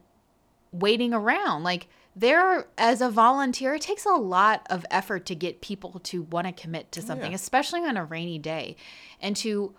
waiting 0.73 1.13
around. 1.15 1.63
Like, 1.65 1.89
there 2.17 2.67
as 2.77 3.01
a 3.01 3.09
volunteer 3.09 3.75
it 3.75 3.83
takes 3.83 4.05
a 4.05 4.11
lot 4.11 4.67
of 4.69 4.85
effort 4.91 5.25
to 5.27 5.35
get 5.35 5.61
people 5.61 6.01
to 6.03 6.23
want 6.23 6.47
to 6.47 6.53
commit 6.53 6.91
to 6.93 7.01
oh, 7.01 7.05
something 7.05 7.31
Yeah. 7.31 7.37
especially 7.37 7.81
on 7.83 7.97
a 7.97 8.05
rainy 8.05 8.39
day 8.39 8.75
and 9.21 9.37
to 9.37 9.75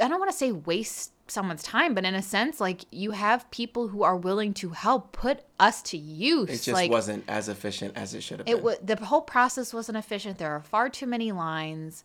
i 0.00 0.08
don't 0.08 0.18
want 0.18 0.30
to 0.30 0.36
say 0.36 0.52
waste 0.52 1.12
someone's 1.26 1.62
time 1.62 1.94
but 1.94 2.04
in 2.04 2.14
a 2.14 2.22
sense 2.22 2.60
like 2.60 2.84
you 2.90 3.12
have 3.12 3.48
people 3.52 3.88
who 3.88 4.02
are 4.02 4.16
willing 4.16 4.52
to 4.52 4.70
help 4.70 5.12
put 5.12 5.40
us 5.60 5.80
to 5.80 5.96
use 5.96 6.48
It 6.48 6.54
just 6.54 6.68
like 6.68 6.90
wasn't 6.90 7.24
as 7.28 7.48
efficient 7.48 7.96
as 7.96 8.14
it 8.14 8.22
should 8.22 8.40
have 8.40 8.48
it 8.48 8.56
been. 8.56 8.64
was 8.64 8.78
the 8.82 8.96
whole 8.96 9.20
process 9.22 9.72
wasn't 9.72 9.96
efficient. 9.96 10.38
There 10.38 10.50
are 10.50 10.60
far 10.60 10.88
too 10.88 11.06
many 11.06 11.30
lines. 11.30 12.02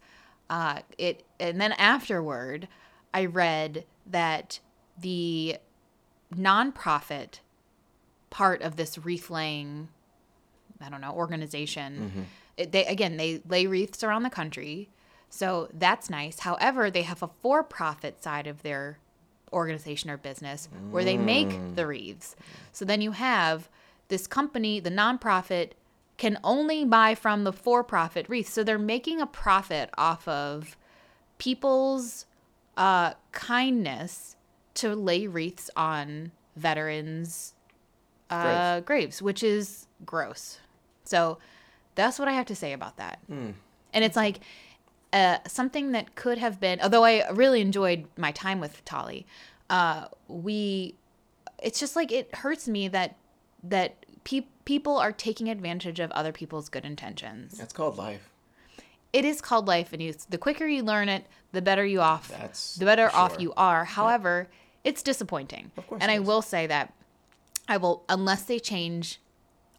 Uh 0.48 0.82
it 1.00 1.24
and 1.39 1.60
then 1.60 1.71
afterward 1.74 2.67
i 3.15 3.26
read 3.26 3.84
that 4.06 4.60
the 5.00 5.58
nonprofit 6.36 7.39
part 8.30 8.62
of 8.62 8.76
this 8.76 8.98
wreath 8.98 9.30
laying 9.30 9.88
i 10.82 10.89
don't 10.89 11.02
know 11.02 11.12
organization 11.12 12.28
it, 12.58 12.71
they 12.71 12.86
again 12.86 13.17
they 13.17 13.41
lay 13.48 13.65
wreaths 13.65 14.04
around 14.04 14.24
the 14.24 14.30
country 14.30 14.89
so 15.36 15.67
that's 15.74 16.10
nice. 16.10 16.39
However 16.39 16.89
they 16.89 17.02
have 17.02 17.21
a 17.21 17.30
for-profit 17.41 18.24
side 18.24 18.48
of 18.48 18.63
their 18.63 19.00
organization 19.52 20.10
or 20.10 20.17
business 20.17 20.69
where 20.91 21.04
they 21.04 21.17
make 21.17 21.76
the 21.76 21.86
wreaths. 21.86 22.36
So 22.71 22.86
then 22.86 23.02
you 23.02 23.12
have 23.12 23.69
this 24.08 24.28
company 24.28 24.80
the 24.80 24.89
nonprofit 24.89 25.71
can 26.17 26.39
only 26.43 26.86
buy 26.86 27.15
from 27.15 27.43
the 27.43 27.52
for-profit 27.52 28.28
wreaths. 28.30 28.54
So 28.54 28.63
they're 28.63 28.78
making 28.78 29.19
a 29.19 29.28
profit 29.28 29.89
off 29.98 30.26
of 30.28 30.78
people's 31.38 32.26
uh, 32.78 33.13
kindness 33.32 34.38
to 34.76 34.95
lay 34.95 35.28
wreaths 35.28 35.69
on 35.76 36.32
veterans 36.56 37.54
uh, 38.30 38.80
graves, 38.82 39.21
which 39.21 39.43
is 39.43 39.88
gross. 40.06 40.60
So 41.04 41.38
that's 41.95 42.17
what 42.19 42.28
I 42.28 42.32
have 42.32 42.45
to 42.48 42.56
say 42.56 42.71
about 42.74 42.98
that. 42.98 43.19
And 43.93 44.04
it's 44.04 44.15
like 44.15 44.39
uh, 45.15 45.38
something 45.47 45.93
that 45.93 46.15
could 46.15 46.38
have 46.38 46.60
been, 46.60 46.82
although 46.82 47.06
I 47.06 47.28
really 47.30 47.62
enjoyed 47.62 48.06
my 48.17 48.34
time 48.34 48.60
with 48.60 48.84
Tali, 48.84 49.25
uh, 49.69 50.08
we, 50.28 50.95
it's 51.63 51.80
just 51.80 51.95
like 51.95 52.12
it 52.12 52.36
hurts 52.36 52.67
me 52.67 52.89
that 52.89 53.15
that 53.63 54.06
pe- 54.25 54.45
people 54.65 54.97
are 54.97 55.13
taking 55.13 55.49
advantage 55.49 56.01
of 56.01 56.12
other 56.12 56.34
people's 56.34 56.67
good 56.67 56.84
intentions. 56.84 57.58
That's 57.58 57.71
called 57.71 57.97
life. 57.97 58.30
It 59.13 59.23
is 59.23 59.39
called 59.39 59.67
life, 59.67 59.93
and 59.93 60.01
you, 60.01 60.13
the 60.30 60.38
quicker 60.38 60.67
you 60.67 60.84
learn 60.84 61.08
it, 61.08 61.25
the 61.54 61.62
better 61.62 61.86
you 61.86 62.01
off. 62.01 62.28
That's 62.28 62.75
the 62.75 62.84
better 62.84 63.10
for 63.10 63.15
off 63.15 63.38
you 63.39 63.54
are. 63.56 63.86
However, 63.86 64.49
it's 64.84 65.01
disappointing. 65.01 65.71
Of 65.78 65.88
course 65.88 66.01
and 66.01 66.12
I 66.12 66.15
is. 66.15 66.28
will 66.28 66.41
say 66.41 66.67
that 66.67 66.93
I 67.69 67.78
will, 67.78 68.04
unless 68.10 68.43
they 68.43 68.60
change. 68.60 69.21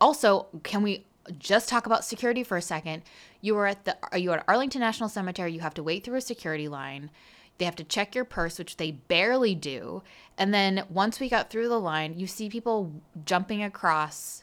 Also, 0.01 0.47
can 0.63 0.83
we 0.83 1.05
just 1.39 1.69
talk 1.69 1.85
about 1.85 2.05
security 2.05 2.43
for 2.43 2.57
a 2.57 2.63
second? 2.63 3.03
You 3.47 3.57
are 3.59 3.67
at 3.69 3.85
the 3.85 3.97
are 4.11 4.19
you 4.19 4.33
at 4.33 4.43
Arlington 4.49 4.81
National 4.81 5.09
Cemetery? 5.09 5.53
You 5.53 5.61
have 5.61 5.75
to 5.75 5.83
wait 5.85 6.03
through 6.03 6.17
a 6.17 6.21
security 6.21 6.67
line. 6.67 7.13
They 7.59 7.65
have 7.65 7.77
to 7.77 7.85
check 7.85 8.13
your 8.17 8.25
purse, 8.25 8.59
which 8.59 8.77
they 8.77 8.91
barely 8.91 9.55
do. 9.55 10.03
And 10.37 10.53
then 10.53 10.85
once 10.91 11.21
we 11.21 11.29
got 11.29 11.49
through 11.49 11.69
the 11.69 11.79
line, 11.79 12.19
you 12.19 12.27
see 12.27 12.49
people 12.49 12.93
jumping 13.25 13.63
across 13.63 14.43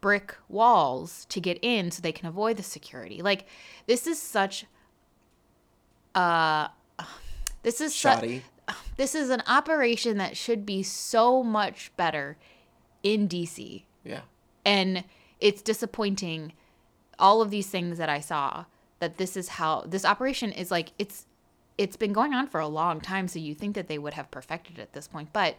brick 0.00 0.34
walls 0.48 1.26
to 1.26 1.40
get 1.40 1.60
in 1.62 1.92
so 1.92 2.02
they 2.02 2.10
can 2.10 2.26
avoid 2.26 2.56
the 2.56 2.64
security. 2.64 3.22
Like 3.22 3.46
this 3.86 4.04
is 4.04 4.20
such 4.20 4.66
uh 6.16 6.66
this 7.62 7.80
is 7.80 7.94
su- 7.94 8.40
this 8.96 9.14
is 9.14 9.30
an 9.30 9.44
operation 9.46 10.18
that 10.18 10.36
should 10.36 10.66
be 10.66 10.82
so 10.82 11.44
much 11.44 11.92
better 11.96 12.36
in 13.04 13.28
DC. 13.28 13.84
Yeah. 14.02 14.22
And 14.64 15.04
it's 15.38 15.62
disappointing 15.62 16.52
all 17.18 17.42
of 17.42 17.50
these 17.50 17.68
things 17.68 17.98
that 17.98 18.08
I 18.08 18.20
saw 18.20 18.64
that 19.00 19.18
this 19.18 19.36
is 19.36 19.48
how 19.48 19.82
this 19.86 20.04
operation 20.04 20.52
is 20.52 20.70
like 20.70 20.92
it's 20.98 21.26
it's 21.76 21.96
been 21.96 22.12
going 22.12 22.32
on 22.32 22.46
for 22.46 22.60
a 22.60 22.68
long 22.68 23.00
time 23.00 23.28
so 23.28 23.38
you 23.38 23.54
think 23.54 23.74
that 23.74 23.88
they 23.88 23.98
would 23.98 24.14
have 24.14 24.30
perfected 24.30 24.78
it 24.78 24.82
at 24.82 24.92
this 24.92 25.08
point 25.08 25.28
but 25.32 25.56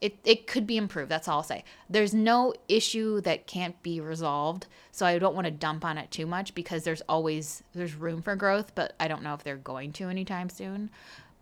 it, 0.00 0.16
it 0.24 0.46
could 0.46 0.66
be 0.66 0.78
improved 0.78 1.10
that's 1.10 1.28
all 1.28 1.38
i'll 1.38 1.42
say. 1.42 1.62
There's 1.90 2.14
no 2.14 2.54
issue 2.68 3.20
that 3.20 3.46
can't 3.46 3.80
be 3.82 4.00
resolved 4.00 4.66
so 4.92 5.04
i 5.04 5.18
don't 5.18 5.34
want 5.34 5.44
to 5.44 5.50
dump 5.50 5.84
on 5.84 5.98
it 5.98 6.10
too 6.10 6.26
much 6.26 6.54
because 6.54 6.84
there's 6.84 7.02
always 7.02 7.62
there's 7.74 7.94
room 7.94 8.22
for 8.22 8.34
growth 8.34 8.74
but 8.74 8.94
i 8.98 9.08
don't 9.08 9.22
know 9.22 9.34
if 9.34 9.44
they're 9.44 9.56
going 9.56 9.92
to 9.92 10.08
anytime 10.08 10.48
soon. 10.48 10.90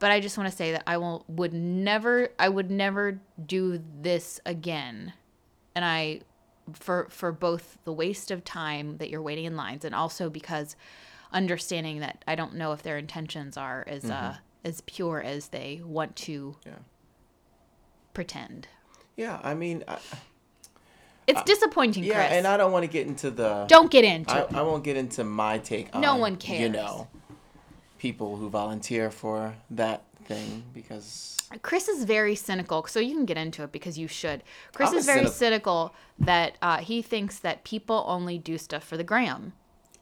But 0.00 0.12
i 0.12 0.20
just 0.20 0.38
want 0.38 0.50
to 0.50 0.56
say 0.56 0.72
that 0.72 0.84
i 0.86 0.96
will 0.96 1.24
would 1.28 1.52
never 1.52 2.28
i 2.38 2.48
would 2.48 2.70
never 2.70 3.20
do 3.44 3.80
this 4.00 4.40
again 4.46 5.12
and 5.74 5.84
i 5.84 6.20
for 6.74 7.06
for 7.10 7.32
both 7.32 7.78
the 7.84 7.92
waste 7.92 8.30
of 8.30 8.44
time 8.44 8.98
that 8.98 9.10
you're 9.10 9.22
waiting 9.22 9.44
in 9.44 9.56
lines 9.56 9.84
and 9.84 9.94
also 9.94 10.28
because 10.30 10.76
understanding 11.32 12.00
that 12.00 12.24
i 12.26 12.34
don't 12.34 12.54
know 12.54 12.72
if 12.72 12.82
their 12.82 12.96
intentions 12.98 13.56
are 13.56 13.84
as 13.86 14.04
uh 14.10 14.36
as 14.64 14.80
pure 14.82 15.22
as 15.22 15.48
they 15.48 15.80
want 15.84 16.16
to 16.16 16.56
Yeah. 16.66 16.72
pretend 18.14 18.68
Yeah. 19.16 19.38
I 19.42 19.54
mean, 19.54 19.84
I, 19.88 19.98
it's 21.26 21.42
disappointing 21.42 22.04
yeah, 22.04 22.14
chris 22.14 22.32
and 22.32 22.46
I 22.46 22.56
don't 22.56 22.72
want 22.72 22.84
to 22.84 22.90
get 22.90 23.06
into 23.06 23.30
the. 23.30 23.66
don't 23.68 23.90
get 23.90 24.04
into 24.04 24.32
I, 24.32 24.60
I 24.60 24.62
won't 24.62 24.82
get 24.84 24.96
into 24.96 25.24
my 25.24 25.58
take 25.58 25.94
on 25.94 26.00
No 26.00 26.16
one 26.16 26.38
you 26.46 26.68
know 26.68 27.08
people 27.98 28.36
who 28.36 28.48
volunteer 28.48 29.10
for 29.10 29.54
that 29.70 30.04
thing 30.28 30.62
because 30.74 31.36
Chris 31.62 31.88
is 31.88 32.04
very 32.04 32.34
cynical, 32.34 32.86
so 32.86 33.00
you 33.00 33.14
can 33.14 33.24
get 33.24 33.38
into 33.38 33.62
it 33.64 33.72
because 33.72 33.98
you 33.98 34.06
should. 34.06 34.42
Chris 34.72 34.90
I'm 34.90 34.98
is 34.98 35.06
very 35.06 35.20
cynic- 35.20 35.32
cynical 35.32 35.94
that 36.18 36.58
uh, 36.60 36.78
he 36.78 37.00
thinks 37.02 37.38
that 37.40 37.64
people 37.64 38.04
only 38.06 38.38
do 38.38 38.58
stuff 38.58 38.84
for 38.84 38.96
the 38.96 39.04
gram, 39.04 39.52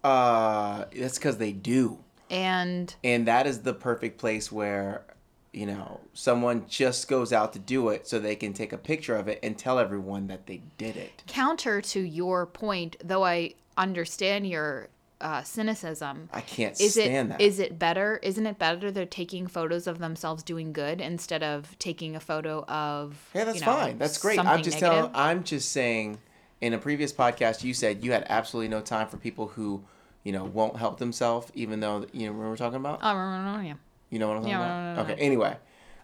uh 0.04 0.84
that's 0.96 1.18
because 1.18 1.38
they 1.38 1.52
do. 1.52 1.98
And 2.30 2.94
and 3.04 3.26
that 3.28 3.46
is 3.46 3.62
the 3.62 3.72
perfect 3.74 4.18
place 4.18 4.50
where 4.50 5.04
you 5.52 5.66
know 5.66 6.00
someone 6.12 6.64
just 6.68 7.08
goes 7.08 7.32
out 7.32 7.52
to 7.54 7.58
do 7.58 7.88
it 7.90 8.06
so 8.08 8.18
they 8.18 8.36
can 8.36 8.52
take 8.52 8.72
a 8.72 8.78
picture 8.78 9.16
of 9.16 9.28
it 9.28 9.38
and 9.42 9.56
tell 9.56 9.78
everyone 9.78 10.26
that 10.26 10.46
they 10.46 10.60
did 10.78 10.96
it. 10.96 11.22
Counter 11.26 11.80
to 11.80 12.00
your 12.00 12.46
point, 12.46 12.96
though 13.02 13.24
I 13.24 13.54
understand 13.76 14.46
your 14.48 14.88
uh, 15.20 15.42
cynicism. 15.42 16.28
i 16.32 16.40
can't 16.40 16.78
Is 16.80 16.92
stand 16.92 17.30
it 17.30 17.38
that 17.38 17.40
is 17.40 17.58
it 17.58 17.78
better? 17.78 18.18
Isn't 18.22 18.46
it 18.46 18.58
better 18.58 18.90
they're 18.90 19.06
taking 19.06 19.46
photos 19.46 19.86
of 19.86 19.98
themselves 19.98 20.42
doing 20.42 20.72
good 20.72 21.00
instead 21.00 21.42
of 21.42 21.78
taking 21.78 22.14
a 22.16 22.20
photo 22.20 22.64
of 22.66 23.30
yeah 23.34 23.44
that's 23.44 23.60
you 23.60 23.66
know, 23.66 23.72
fine 23.72 23.98
that's 23.98 24.18
great 24.18 24.38
i'm 24.40 24.62
just 24.62 24.80
negative? 24.80 24.80
telling 24.80 25.10
i'm 25.14 25.42
just 25.44 25.72
saying 25.72 26.18
in 26.60 26.72
a 26.74 26.78
previous 26.78 27.12
podcast 27.12 27.64
you 27.64 27.72
said 27.74 28.04
you 28.04 28.12
had 28.12 28.26
absolutely 28.28 28.68
no 28.68 28.80
time 28.80 29.08
for 29.08 29.16
people 29.16 29.48
who 29.48 29.82
you 30.22 30.32
know 30.32 30.44
won't 30.44 30.76
help 30.76 30.98
themselves 30.98 31.50
even 31.54 31.80
though 31.80 32.04
you 32.12 32.26
know 32.26 32.32
what 32.32 32.48
we're 32.48 32.56
talking 32.56 32.76
about 32.76 32.98
Oh, 33.02 33.12
no, 33.14 33.60
yeah. 33.60 33.74
You 34.10 34.18
know 34.18 34.28
what 34.28 34.36
I'm 34.38 34.42
talking 34.42 34.50
Yeah, 34.58 34.64
about? 34.66 34.68
no, 34.68 34.94
no, 34.94 35.02
no, 35.08 35.12
okay. 35.12 35.20
Anyway, 35.22 35.56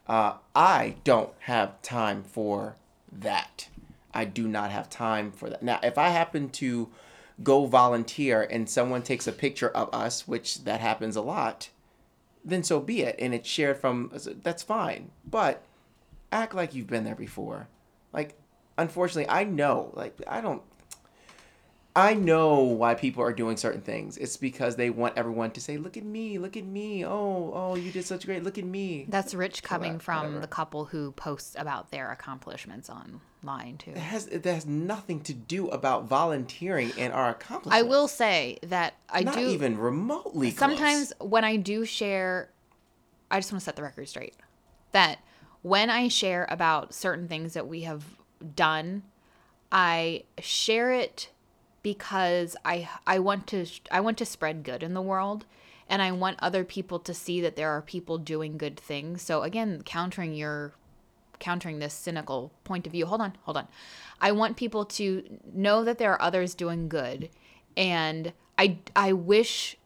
uh, 0.09 0.35
I 0.57 0.97
don't 1.05 1.31
have 1.41 1.81
time 1.83 2.23
for 2.25 2.77
that. 3.13 3.69
I 4.13 4.25
do 4.25 4.49
not 4.49 4.71
have 4.71 4.91
time 4.91 5.31
for 5.33 5.49
that. 5.51 5.63
Now, 5.63 5.79
if 5.83 5.97
I 5.99 6.09
happen 6.09 6.49
to 6.51 6.89
go 7.43 7.67
volunteer 7.67 8.43
and 8.43 8.69
someone 8.69 9.03
takes 9.03 9.27
a 9.27 9.33
picture 9.33 9.71
of 9.71 9.93
us, 9.95 10.27
which 10.29 10.65
that 10.65 10.81
happens 10.81 11.17
a 11.17 11.23
lot, 11.23 11.71
then 12.45 12.63
so 12.63 12.81
be 12.81 13.03
it, 13.03 13.17
and 13.19 13.35
it's 13.35 13.49
shared 13.49 13.79
from. 13.79 14.11
That's 14.43 14.63
fine. 14.63 15.11
But 15.29 15.63
act 16.31 16.55
like 16.55 16.75
you've 16.75 16.89
been 16.89 17.05
there 17.05 17.15
before. 17.15 17.69
Like, 18.13 18.35
unfortunately, 18.77 19.29
I 19.29 19.45
know. 19.45 19.91
Like, 19.95 20.21
I 20.27 20.41
don't. 20.41 20.63
I 21.95 22.15
know 22.15 22.61
why 22.61 22.95
people 22.95 23.23
are 23.23 23.33
doing 23.33 23.59
certain 23.59 23.83
things. 23.83 24.17
It's 24.17 24.39
because 24.39 24.77
they 24.77 24.89
want 24.89 25.17
everyone 25.17 25.51
to 25.53 25.61
say, 25.61 25.77
"Look 25.77 25.97
at 25.97 26.05
me, 26.05 26.39
look 26.39 26.57
at 26.57 26.65
me. 26.65 27.05
Oh, 27.05 27.53
oh, 27.55 27.75
you 27.75 27.93
did 27.93 28.07
such 28.07 28.25
great. 28.25 28.43
Look 28.43 28.57
at 28.57 28.65
me." 28.65 29.05
That's 29.09 29.35
rich 29.35 29.63
coming 29.63 29.99
from 29.99 30.25
whatever. 30.25 30.41
the 30.41 30.47
couple 30.47 30.87
who 30.87 31.13
posts 31.13 31.55
about 31.59 31.91
their 31.91 32.11
accomplishments 32.11 32.89
online 32.89 33.77
too. 33.77 33.91
It 33.91 33.99
has 33.99 34.27
it 34.29 34.45
has 34.47 34.65
nothing 34.65 35.21
to 35.23 35.35
do 35.35 35.69
about 35.69 36.05
volunteering 36.05 36.93
and 36.97 37.13
our 37.13 37.29
accomplishments. 37.31 37.77
I 37.77 37.83
will 37.83 38.09
say 38.09 38.59
that 38.63 38.95
I 39.11 39.21
do 39.21 39.25
not 39.27 39.35
do 39.35 39.49
even 39.49 39.77
remotely. 39.77 40.53
close. 40.53 40.59
sometimes 40.59 41.13
when 41.21 41.45
I 41.45 41.57
do 41.57 41.85
share, 41.85 42.51
I 43.31 43.39
just 43.39 43.53
want 43.53 43.61
to 43.61 43.65
set 43.67 43.77
the 43.77 43.83
record 43.83 44.09
straight 44.09 44.35
that 44.93 45.19
when 45.61 45.91
I 45.91 46.09
share 46.09 46.47
about 46.49 46.95
certain 46.95 47.29
things 47.29 47.53
that 47.53 47.69
we 47.69 47.83
have 47.83 48.05
done, 48.57 49.03
I 49.71 50.25
share 50.39 50.93
it 50.93 51.31
because 51.83 52.57
I 52.65 52.89
I 53.07 53.19
want 53.19 53.47
to 53.49 53.67
I 53.91 54.01
want 54.01 54.19
to 54.19 54.27
spread 54.27 54.63
good 54.63 54.83
in 54.83 54.95
the 54.95 55.03
world 55.03 55.45
and 55.89 56.01
I 56.01 56.13
want 56.13 56.39
other 56.41 56.65
people 56.65 56.99
to 57.01 57.13
see 57.13 57.41
that 57.41 57.57
there 57.57 57.71
are 57.71 57.83
people 57.83 58.19
doing 58.19 58.57
good 58.57 58.79
things. 58.79 59.23
So 59.23 59.43
again, 59.43 59.83
countering 59.85 60.35
your 60.35 60.73
countering 61.39 61.81
this 61.81 61.93
cynical 61.93 62.53
point 62.65 62.87
of 62.87 62.93
view. 62.93 63.07
Hold 63.07 63.21
on, 63.21 63.37
hold 63.43 63.57
on. 63.57 63.67
I 64.21 64.33
want 64.33 64.57
people 64.57 64.85
to 64.85 65.39
know 65.53 65.83
that 65.85 65.99
there 65.99 66.13
are 66.13 66.23
others 66.23 66.55
doing 66.55 66.89
good 66.89 67.29
and 67.77 68.33
I 68.59 68.79
I 68.95 69.13
wish 69.13 69.77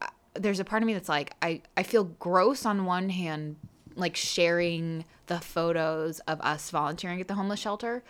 uh, 0.00 0.08
there's 0.34 0.60
a 0.60 0.64
part 0.64 0.82
of 0.82 0.86
me 0.86 0.92
that's 0.92 1.08
like 1.08 1.34
I 1.40 1.62
I 1.76 1.82
feel 1.82 2.04
gross 2.04 2.66
on 2.66 2.84
one 2.84 3.08
hand 3.08 3.56
like 3.94 4.16
sharing 4.16 5.04
the 5.26 5.38
photos 5.38 6.18
of 6.20 6.40
us 6.40 6.70
volunteering 6.70 7.20
at 7.20 7.28
the 7.28 7.34
homeless 7.34 7.60
shelter 7.60 8.02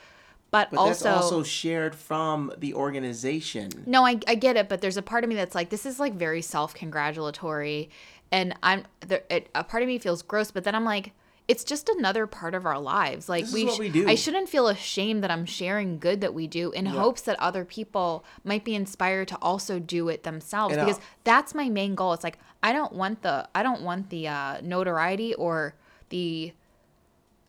But, 0.53 0.71
But 0.71 0.79
also, 0.79 1.11
also 1.11 1.43
shared 1.43 1.95
from 1.95 2.53
the 2.59 2.75
organization. 2.75 3.71
no, 3.87 4.05
I, 4.07 4.21
I 4.29 4.35
get 4.35 4.57
it, 4.57 4.69
but 4.69 4.83
there's 4.83 4.99
a 4.99 5.03
part 5.03 5.25
of 5.25 5.31
me 5.31 5.35
that's 5.35 5.55
like, 5.55 5.71
this 5.71 5.85
is 5.87 5.99
like 5.99 6.13
very 6.13 6.43
self 6.43 6.75
congratulatory. 6.75 7.89
And 8.31 8.55
I'm 8.63 8.85
there, 9.01 9.23
it, 9.31 9.49
a 9.55 9.65
part 9.65 9.83
of 9.83 9.89
me 9.89 9.99
feels 9.99 10.21
gross, 10.23 10.51
but 10.51 10.65
then 10.65 10.75
I'm 10.75 10.85
like, 10.85 11.13
it's 11.49 11.65
just 11.65 11.89
another 11.89 12.27
part 12.27 12.55
of 12.55 12.67
our 12.67 12.79
lives. 12.79 13.31
Like 13.31 13.45
This 13.47 13.55
is 13.55 13.65
what 13.65 13.75
sh- 13.77 13.79
we 13.79 13.89
do. 13.89 14.07
I 14.07 14.15
shouldn't 14.15 14.49
feel 14.49 14.69
ashamed 14.69 15.25
that 15.25 15.31
I'm 15.31 15.47
sharing 15.47 15.99
good 15.99 16.21
that 16.21 16.35
we 16.35 16.47
do 16.47 16.71
in 16.73 16.85
hopes 16.87 17.23
that 17.23 17.39
other 17.41 17.65
people 17.65 18.23
might 18.45 18.63
be 18.63 18.75
inspired 18.75 19.29
to 19.29 19.39
also 19.41 19.79
do 19.79 20.11
it 20.11 20.23
themselves. 20.23 20.75
And, 20.75 20.83
uh, 20.83 20.85
because 20.85 21.01
that's 21.25 21.55
my 21.55 21.71
main 21.71 21.95
goal. 21.95 22.13
It's 22.13 22.25
like 22.25 22.39
I 22.63 22.73
don't 22.75 22.93
want 22.93 23.23
the 23.23 23.49
I 23.55 23.63
don't 23.63 23.83
want 23.83 24.11
the 24.11 24.29
uh, 24.29 24.61
notoriety 24.63 25.35
or 25.35 25.75
the 26.11 26.53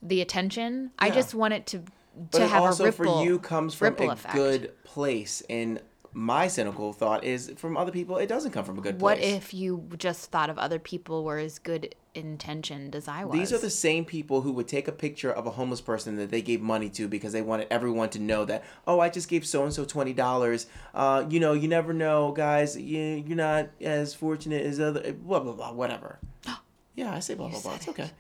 the 0.02 0.22
attention. 0.22 0.92
I 0.98 1.10
just 1.12 1.36
want 1.36 1.54
it 1.54 1.66
to 1.68 1.82
But 2.16 2.38
to 2.38 2.44
it 2.44 2.50
have 2.50 2.64
also 2.64 2.84
a 2.84 2.86
ripple 2.88 3.20
for 3.20 3.26
you 3.26 3.40
comes 3.40 3.74
from 3.74 3.96
a 3.98 4.10
effect. 4.10 4.36
good 4.36 4.84
place. 4.84 5.42
And 5.50 5.82
my 6.14 6.48
cynical 6.48 6.94
thought 6.94 7.24
is 7.24 7.52
from 7.58 7.76
other 7.76 7.92
people, 7.92 8.18
it 8.18 8.28
doesn't 8.28 8.52
come 8.52 8.64
from 8.64 8.78
a 8.78 8.82
good 8.82 9.00
place. 9.00 9.02
What 9.02 9.20
if 9.20 9.54
you 9.54 9.90
just 9.98 10.30
thought 10.32 10.50
of 10.50 10.58
other 10.60 10.80
people 10.80 11.24
were 11.24 11.40
as 11.40 11.58
good 11.58 11.96
intentioned 12.14 12.96
as 12.96 13.08
I 13.08 13.26
was? 13.26 13.38
These 13.38 13.52
are 13.52 13.58
the 13.58 13.70
same 13.70 14.06
people 14.06 14.42
who 14.42 14.52
would 14.54 14.68
take 14.68 14.88
a 14.88 14.92
picture 14.92 15.32
of 15.32 15.48
a 15.48 15.52
homeless 15.52 15.82
person 15.82 16.16
that 16.18 16.30
they 16.30 16.42
gave 16.42 16.62
money 16.62 16.90
to 16.92 17.08
because 17.08 17.34
they 17.34 17.42
wanted 17.42 17.68
everyone 17.72 18.10
to 18.10 18.20
know 18.20 18.46
that, 18.46 18.64
oh, 18.86 19.00
I 19.00 19.10
just 19.10 19.28
gave 19.28 19.46
so 19.46 19.64
and 19.64 19.74
so 19.74 19.86
twenty 19.86 20.14
dollars. 20.14 20.68
Uh, 20.94 21.26
you 21.30 21.40
know, 21.40 21.54
you 21.54 21.68
never 21.68 21.94
know, 21.94 22.32
guys. 22.32 22.78
You 22.78 23.24
you're 23.26 23.38
not 23.38 23.70
as 23.82 24.14
fortunate 24.14 24.64
as 24.66 24.80
other. 24.80 25.14
Blah 25.14 25.40
blah 25.40 25.54
blah. 25.54 25.72
Whatever. 25.72 26.20
yeah, 26.96 27.14
I 27.14 27.20
say 27.20 27.34
blah 27.34 27.50
blah 27.50 27.62
blah. 27.62 27.76
It's 27.76 27.88
okay. 27.88 28.12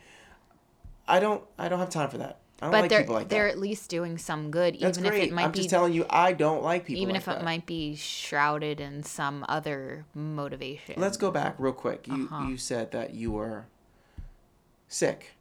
I 1.07 1.19
don't. 1.19 1.43
I 1.59 1.69
don't 1.69 1.79
have 1.79 1.91
time 1.91 2.09
for 2.09 2.17
that. 2.17 2.39
I 2.63 2.65
don't 2.67 2.71
but 2.71 2.81
like 2.81 2.89
they're 2.89 2.99
people 3.01 3.15
like 3.15 3.29
they're 3.29 3.45
that. 3.47 3.51
at 3.53 3.59
least 3.59 3.89
doing 3.89 4.17
some 4.17 4.49
good, 4.51 4.77
That's 4.79 4.97
even 4.97 5.09
great. 5.09 5.23
if 5.23 5.27
it 5.29 5.33
might 5.33 5.43
I'm 5.45 5.51
be 5.51 5.57
just 5.59 5.69
telling 5.69 5.93
you, 5.93 6.05
I 6.09 6.33
don't 6.33 6.63
like 6.63 6.85
people. 6.85 7.01
even 7.01 7.13
like 7.15 7.21
if 7.27 7.27
it 7.27 7.43
might 7.43 7.65
be 7.65 7.95
shrouded 7.95 8.79
in 8.79 9.03
some 9.03 9.45
other 9.49 10.05
motivation. 10.15 10.95
Let's 10.97 11.17
go 11.17 11.29
back 11.31 11.55
real 11.57 11.73
quick. 11.73 12.07
You 12.07 12.29
Uh-huh. 12.31 12.47
you 12.47 12.57
said 12.57 12.91
that 12.91 13.13
you 13.13 13.31
were 13.31 13.65
sick. 14.87 15.31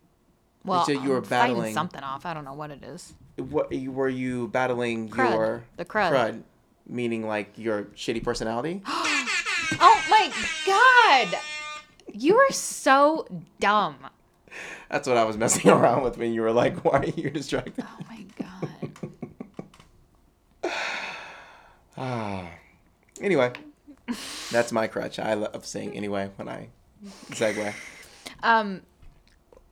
well, 0.64 0.84
said 0.84 0.96
you 1.02 1.10
were 1.10 1.20
battling- 1.20 1.74
something 1.74 2.02
off. 2.02 2.24
I 2.26 2.34
don't 2.34 2.44
know 2.44 2.54
what 2.54 2.70
it 2.70 2.82
is. 2.84 3.14
What 3.36 3.70
were 3.72 4.08
you 4.08 4.48
battling 4.48 5.08
Crud. 5.08 5.30
your 5.30 5.64
The 5.76 5.84
crud. 5.84 6.42
meaning 6.86 7.26
like 7.26 7.56
your 7.56 7.84
shitty 7.96 8.22
personality? 8.22 8.82
Oh 9.80 10.02
my 10.10 10.30
god! 10.66 11.38
You 12.12 12.36
are 12.36 12.52
so 12.52 13.26
dumb. 13.58 13.96
That's 14.92 15.08
what 15.08 15.16
I 15.16 15.24
was 15.24 15.38
messing 15.38 15.70
around 15.76 16.02
with 16.02 16.18
when 16.18 16.34
you 16.34 16.42
were 16.42 16.52
like, 16.52 16.84
"Why 16.84 16.98
are 16.98 17.06
you 17.06 17.30
distracted?" 17.30 17.82
Oh 17.88 17.98
my 18.08 18.26
god. 18.38 18.68
Ah. 21.96 22.50
Anyway, 23.20 23.52
that's 24.50 24.72
my 24.72 24.86
crutch. 24.86 25.18
I 25.18 25.34
love 25.34 25.64
saying 25.64 25.94
anyway 25.94 26.30
when 26.36 26.48
I 26.48 26.68
segue. 27.30 27.74
Um, 28.42 28.80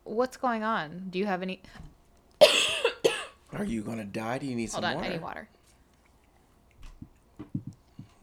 what's 0.04 0.36
going 0.36 0.62
on? 0.62 1.08
Do 1.10 1.18
you 1.18 1.26
have 1.26 1.42
any? 1.42 1.60
Are 3.52 3.64
you 3.64 3.82
gonna 3.82 4.04
die? 4.04 4.38
Do 4.38 4.46
you 4.46 4.54
need 4.54 4.70
Hold 4.70 4.84
some 4.84 4.90
on, 4.90 4.96
water? 4.96 5.06
I 5.06 5.12
need 5.12 5.22
water. 5.22 5.48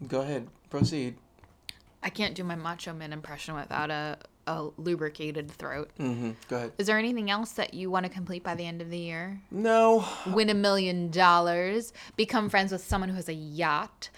Go 0.07 0.21
ahead, 0.21 0.47
proceed. 0.69 1.15
I 2.01 2.09
can't 2.09 2.33
do 2.33 2.43
my 2.43 2.55
Macho 2.55 2.93
Man 2.93 3.11
impression 3.11 3.55
without 3.55 3.89
a 3.91 4.17
a 4.47 4.69
lubricated 4.77 5.51
throat. 5.51 5.91
hmm 5.97 6.31
Go 6.47 6.55
ahead. 6.57 6.71
Is 6.77 6.87
there 6.87 6.97
anything 6.97 7.29
else 7.29 7.51
that 7.51 7.73
you 7.73 7.91
want 7.91 8.05
to 8.05 8.11
complete 8.11 8.43
by 8.43 8.55
the 8.55 8.65
end 8.65 8.81
of 8.81 8.89
the 8.89 8.97
year? 8.97 9.39
No, 9.51 10.05
Win 10.25 10.49
a 10.49 10.53
million 10.53 11.11
dollars, 11.11 11.93
become 12.15 12.49
friends 12.49 12.71
with 12.71 12.83
someone 12.83 13.09
who 13.09 13.15
has 13.15 13.29
a 13.29 13.33
yacht, 13.33 14.09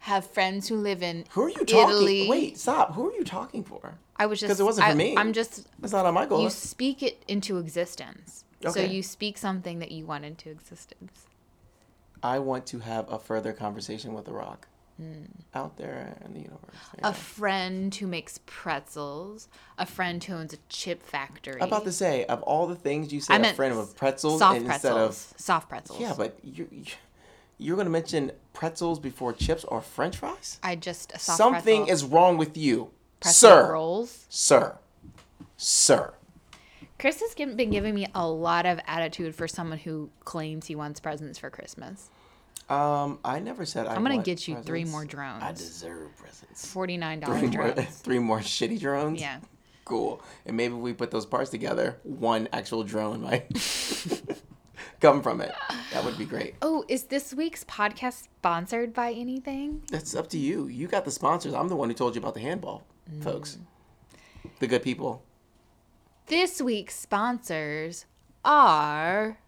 have 0.00 0.26
friends 0.26 0.68
who 0.68 0.76
live 0.76 1.02
in 1.02 1.24
who 1.30 1.44
are 1.44 1.48
you 1.48 1.64
talking? 1.64 1.78
Italy. 1.78 2.28
Wait, 2.28 2.58
stop. 2.58 2.94
Who 2.94 3.10
are 3.10 3.14
you 3.14 3.24
talking 3.24 3.64
for? 3.64 3.94
I 4.16 4.26
was 4.26 4.38
just 4.38 4.48
because 4.48 4.60
it 4.60 4.64
wasn't 4.64 4.86
for 4.88 4.94
me. 4.94 5.16
I'm 5.16 5.32
just 5.32 5.66
That's 5.80 5.92
not 5.92 6.04
on 6.06 6.14
my 6.14 6.26
goal. 6.26 6.42
you 6.42 6.50
speak 6.50 7.02
it 7.02 7.22
into 7.26 7.58
existence. 7.58 8.44
Okay. 8.64 8.72
So 8.86 8.92
you 8.92 9.02
speak 9.02 9.38
something 9.38 9.78
that 9.78 9.90
you 9.90 10.04
want 10.04 10.26
into 10.26 10.50
existence. 10.50 11.26
I 12.22 12.38
want 12.38 12.66
to 12.66 12.80
have 12.80 13.10
a 13.10 13.18
further 13.18 13.54
conversation 13.54 14.12
with 14.12 14.26
The 14.26 14.32
Rock 14.32 14.68
Mm. 15.00 15.28
out 15.54 15.78
there 15.78 16.14
in 16.26 16.34
the 16.34 16.40
universe. 16.40 16.60
You 16.94 17.00
A 17.04 17.14
friend 17.14 17.94
who 17.94 18.06
makes 18.06 18.38
pretzels, 18.44 19.48
a 19.78 19.86
friend 19.86 20.22
who 20.22 20.34
owns 20.34 20.52
a 20.52 20.58
chip 20.68 21.02
factory. 21.02 21.60
I'm 21.60 21.68
about 21.68 21.84
to 21.84 21.92
say, 21.92 22.24
of 22.26 22.42
all 22.42 22.66
the 22.66 22.74
things 22.74 23.10
you 23.12 23.20
say, 23.20 23.34
I 23.34 23.38
a 23.38 23.54
friend 23.54 23.78
with 23.78 23.96
pretzels 23.96 24.40
soft 24.40 24.64
pretzels. 24.64 24.74
instead 24.74 24.96
of 24.98 25.14
soft 25.40 25.68
pretzels. 25.70 26.00
yeah, 26.00 26.12
but 26.16 26.36
you 26.44 26.68
you're 27.56 27.76
gonna 27.76 27.88
mention 27.90 28.32
pretzels 28.52 28.98
before 28.98 29.32
chips 29.32 29.64
or 29.64 29.80
French 29.80 30.16
fries? 30.18 30.58
I 30.62 30.76
just 30.76 31.18
Something 31.18 31.84
pretzel, 31.86 31.94
is 31.94 32.04
wrong 32.04 32.36
with 32.36 32.56
you, 32.58 32.90
pretzel 33.20 33.48
sir, 33.50 33.72
rolls. 33.72 34.26
sir, 34.28 34.76
sir. 35.56 36.12
Chris 36.98 37.20
has 37.20 37.34
been 37.34 37.70
giving 37.70 37.94
me 37.94 38.06
a 38.14 38.28
lot 38.28 38.66
of 38.66 38.78
attitude 38.86 39.34
for 39.34 39.48
someone 39.48 39.78
who 39.78 40.10
claims 40.24 40.66
he 40.66 40.74
wants 40.74 41.00
presents 41.00 41.38
for 41.38 41.48
Christmas. 41.48 42.10
Um, 42.70 43.18
I 43.24 43.40
never 43.40 43.66
said 43.66 43.86
I. 43.86 43.94
I'm 43.94 44.02
gonna 44.02 44.22
get 44.22 44.46
you 44.46 44.56
three 44.62 44.84
more 44.84 45.04
drones. 45.04 45.42
I 45.42 45.52
deserve 45.52 46.16
presents. 46.16 46.70
Forty 46.70 46.96
nine 46.96 47.20
Three 47.20 47.48
dollar 47.50 47.74
more, 47.74 47.82
three 47.90 48.18
more 48.20 48.38
shitty 48.38 48.78
drones. 48.78 49.20
Yeah. 49.20 49.40
Cool. 49.84 50.22
And 50.46 50.56
maybe 50.56 50.74
we 50.74 50.92
put 50.92 51.10
those 51.10 51.26
parts 51.26 51.50
together. 51.50 51.98
One 52.04 52.48
actual 52.52 52.84
drone 52.84 53.22
might 53.22 53.48
come 55.00 55.20
from 55.20 55.40
it. 55.40 55.52
That 55.92 56.04
would 56.04 56.16
be 56.16 56.24
great. 56.24 56.54
Oh, 56.62 56.84
is 56.86 57.04
this 57.04 57.34
week's 57.34 57.64
podcast 57.64 58.28
sponsored 58.38 58.94
by 58.94 59.10
anything? 59.12 59.82
That's 59.90 60.14
up 60.14 60.28
to 60.28 60.38
you. 60.38 60.68
You 60.68 60.86
got 60.86 61.04
the 61.04 61.10
sponsors. 61.10 61.54
I'm 61.54 61.66
the 61.66 61.74
one 61.74 61.88
who 61.88 61.94
told 61.94 62.14
you 62.14 62.20
about 62.20 62.34
the 62.34 62.40
handball, 62.40 62.86
folks. 63.20 63.58
The 64.60 64.68
good 64.68 64.84
people. 64.84 65.24
This 66.26 66.62
week's 66.62 66.94
sponsors 66.94 68.06
are 68.44 69.38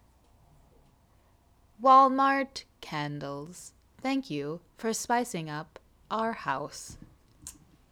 Walmart 1.81 2.65
candles. 2.83 3.73
Thank 4.01 4.29
you 4.29 4.59
for 4.77 4.93
spicing 4.93 5.49
up 5.49 5.79
our 6.11 6.33
house. 6.33 6.97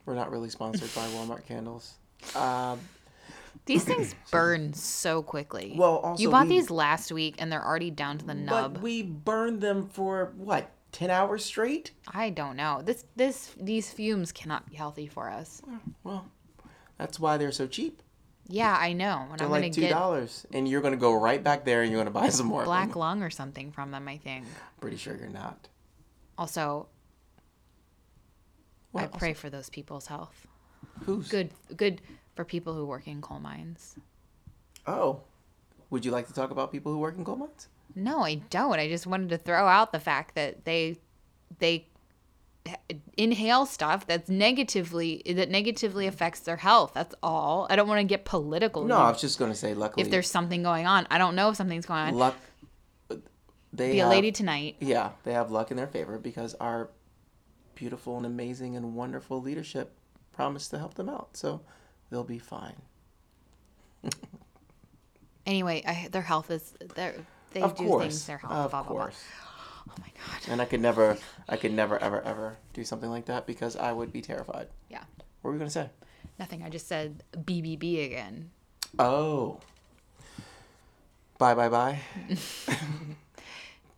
We're 0.05 0.15
not 0.15 0.29
really 0.29 0.49
sponsored 0.49 0.93
by 0.93 1.07
Walmart 1.07 1.45
candles. 1.45 1.93
Um, 2.35 2.79
These 3.65 3.85
things 3.85 4.13
burn 4.31 4.73
so 4.73 5.23
quickly. 5.23 5.73
Well, 5.75 5.97
also 5.97 6.21
you 6.21 6.29
bought 6.29 6.47
we- 6.47 6.49
these 6.59 6.69
last 6.69 7.11
week 7.11 7.35
and 7.39 7.51
they're 7.51 7.65
already 7.65 7.89
down 7.91 8.17
to 8.19 8.25
the 8.25 8.33
nub. 8.35 8.73
but 8.73 8.81
we 8.81 9.01
burned 9.03 9.61
them 9.61 9.87
for 9.87 10.33
what? 10.37 10.69
Ten 10.91 11.09
hours 11.09 11.45
straight? 11.45 11.91
I 12.13 12.29
don't 12.31 12.57
know. 12.57 12.81
This 12.83 13.05
this 13.15 13.51
these 13.57 13.89
fumes 13.93 14.33
cannot 14.33 14.69
be 14.69 14.75
healthy 14.75 15.07
for 15.07 15.29
us. 15.29 15.61
Well, 16.03 16.25
that's 16.97 17.17
why 17.17 17.37
they're 17.37 17.53
so 17.53 17.65
cheap. 17.65 18.01
Yeah, 18.47 18.75
I 18.77 18.93
know. 18.93 19.27
And 19.31 19.39
They're 19.39 19.45
I'm 19.47 19.51
like 19.51 19.71
two 19.71 19.81
get 19.81 19.91
dollars, 19.91 20.45
and 20.53 20.67
you're 20.67 20.81
gonna 20.81 20.97
go 20.97 21.13
right 21.13 21.41
back 21.43 21.63
there, 21.63 21.83
and 21.83 21.91
you're 21.91 21.99
gonna 22.01 22.11
buy 22.11 22.29
some 22.29 22.47
more. 22.47 22.63
black 22.65 22.95
lung 22.95 23.23
or 23.23 23.29
something 23.29 23.71
from 23.71 23.91
them. 23.91 24.07
I 24.07 24.17
think. 24.17 24.45
Pretty 24.79 24.97
sure 24.97 25.15
you're 25.15 25.29
not. 25.29 25.67
Also, 26.37 26.87
I 28.93 29.03
What? 29.03 29.13
pray 29.17 29.33
for 29.33 29.49
those 29.49 29.69
people's 29.69 30.07
health. 30.07 30.47
Who's 31.05 31.29
Good, 31.29 31.51
good 31.75 32.01
for 32.35 32.43
people 32.43 32.73
who 32.73 32.85
work 32.85 33.07
in 33.07 33.21
coal 33.21 33.39
mines. 33.39 33.95
Oh, 34.85 35.21
would 35.89 36.03
you 36.03 36.11
like 36.11 36.27
to 36.27 36.33
talk 36.33 36.51
about 36.51 36.71
people 36.71 36.91
who 36.91 36.97
work 36.99 37.15
in 37.17 37.23
coal 37.23 37.35
mines? 37.37 37.69
No, 37.95 38.23
I 38.23 38.35
don't. 38.35 38.79
I 38.79 38.87
just 38.87 39.05
wanted 39.07 39.29
to 39.29 39.37
throw 39.37 39.67
out 39.67 39.91
the 39.91 39.99
fact 39.99 40.35
that 40.35 40.65
they 40.65 40.97
they 41.59 41.87
inhale 43.17 43.65
stuff 43.65 44.05
that's 44.07 44.29
negatively 44.29 45.21
that 45.25 45.49
negatively 45.49 46.07
affects 46.07 46.41
their 46.41 46.57
health. 46.57 46.91
That's 46.93 47.15
all. 47.23 47.67
I 47.69 47.75
don't 47.75 47.87
want 47.87 47.99
to 47.99 48.03
get 48.05 48.25
political. 48.25 48.85
No, 48.85 48.97
I 48.97 49.09
was 49.11 49.21
just 49.21 49.39
gonna 49.39 49.55
say. 49.55 49.73
Luckily, 49.73 50.03
if 50.03 50.11
there's 50.11 50.29
something 50.29 50.63
going 50.63 50.85
on, 50.85 51.07
I 51.09 51.17
don't 51.17 51.35
know 51.35 51.49
if 51.49 51.55
something's 51.55 51.85
going 51.85 51.99
on. 51.99 52.13
luck, 52.15 52.35
they 53.73 53.93
Be 53.93 53.99
a 53.99 54.07
lady 54.07 54.31
tonight. 54.31 54.75
Yeah, 54.79 55.11
they 55.23 55.33
have 55.33 55.51
luck 55.51 55.71
in 55.71 55.77
their 55.77 55.87
favor 55.87 56.17
because 56.19 56.53
our 56.55 56.89
beautiful 57.75 58.17
and 58.17 58.25
amazing 58.25 58.75
and 58.75 58.95
wonderful 58.95 59.41
leadership 59.41 59.97
promised 60.33 60.69
to 60.71 60.77
help 60.77 60.93
them 60.95 61.09
out. 61.09 61.35
So 61.37 61.61
they'll 62.09 62.23
be 62.23 62.39
fine. 62.39 62.75
Anyway, 65.45 65.81
I, 65.87 66.07
their 66.11 66.21
health 66.21 66.51
is 66.51 66.73
they 66.95 67.13
they 67.53 67.61
of 67.61 67.75
do 67.75 67.85
course, 67.85 68.03
things 68.03 68.25
their 68.27 68.37
health. 68.37 68.53
of 68.53 68.71
blah, 68.71 68.83
blah, 68.83 68.93
blah. 68.93 69.09
Oh 69.91 69.95
my 69.99 70.07
god. 70.15 70.51
And 70.51 70.61
I 70.61 70.65
could 70.65 70.81
never, 70.81 71.17
I 71.49 71.57
could 71.57 71.73
never, 71.73 71.99
ever, 71.99 72.21
ever 72.21 72.57
do 72.73 72.83
something 72.83 73.09
like 73.09 73.25
that 73.25 73.45
because 73.45 73.75
I 73.75 73.91
would 73.91 74.11
be 74.11 74.21
terrified. 74.21 74.67
Yeah. 74.89 75.03
What 75.41 75.49
were 75.49 75.51
we 75.51 75.57
gonna 75.59 75.69
say? 75.69 75.89
Nothing. 76.39 76.63
I 76.63 76.69
just 76.69 76.87
said 76.87 77.23
BBB 77.35 78.05
again. 78.05 78.51
Oh. 78.97 79.59
Bye, 81.37 81.55
bye, 81.55 81.69
bye. 81.69 81.99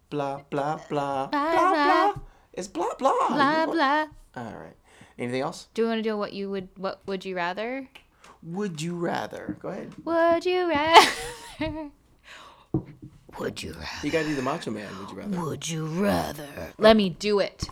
blah, 0.10 0.42
blah, 0.50 0.80
blah. 0.90 1.28
Blah, 1.28 1.28
blah. 1.28 1.72
blah. 1.72 2.14
It's 2.54 2.68
blah, 2.68 2.94
blah. 2.98 3.28
Blah 3.30 3.66
You 3.66 3.72
blah. 3.74 4.06
All 4.36 4.54
right. 4.54 4.76
Anything 5.18 5.42
else? 5.42 5.68
Do 5.74 5.84
you 5.84 5.88
want 5.88 6.00
to 6.00 6.10
do 6.10 6.18
what 6.18 6.34
you 6.34 6.50
would? 6.50 6.70
What 6.78 7.02
would 7.06 7.26
you 7.26 7.36
rather? 7.36 7.88
Would 8.42 8.82
you 8.82 8.96
rather? 8.96 9.58
Go 9.62 9.70
ahead. 9.70 9.94
Would 10.04 10.46
you 10.46 10.70
rather? 10.70 11.92
Would 13.40 13.62
you 13.64 13.74
rather? 13.74 13.88
You 14.04 14.12
gotta 14.12 14.26
do 14.28 14.36
the 14.36 14.42
Macho 14.42 14.72
Man. 14.72 14.88
Would 15.00 15.10
you 15.10 15.16
rather? 15.18 15.42
Would 15.42 15.70
you 15.70 15.86
rather? 15.86 16.48
Let 16.78 16.96
me 16.98 17.10
do 17.10 17.40
it. 17.40 17.68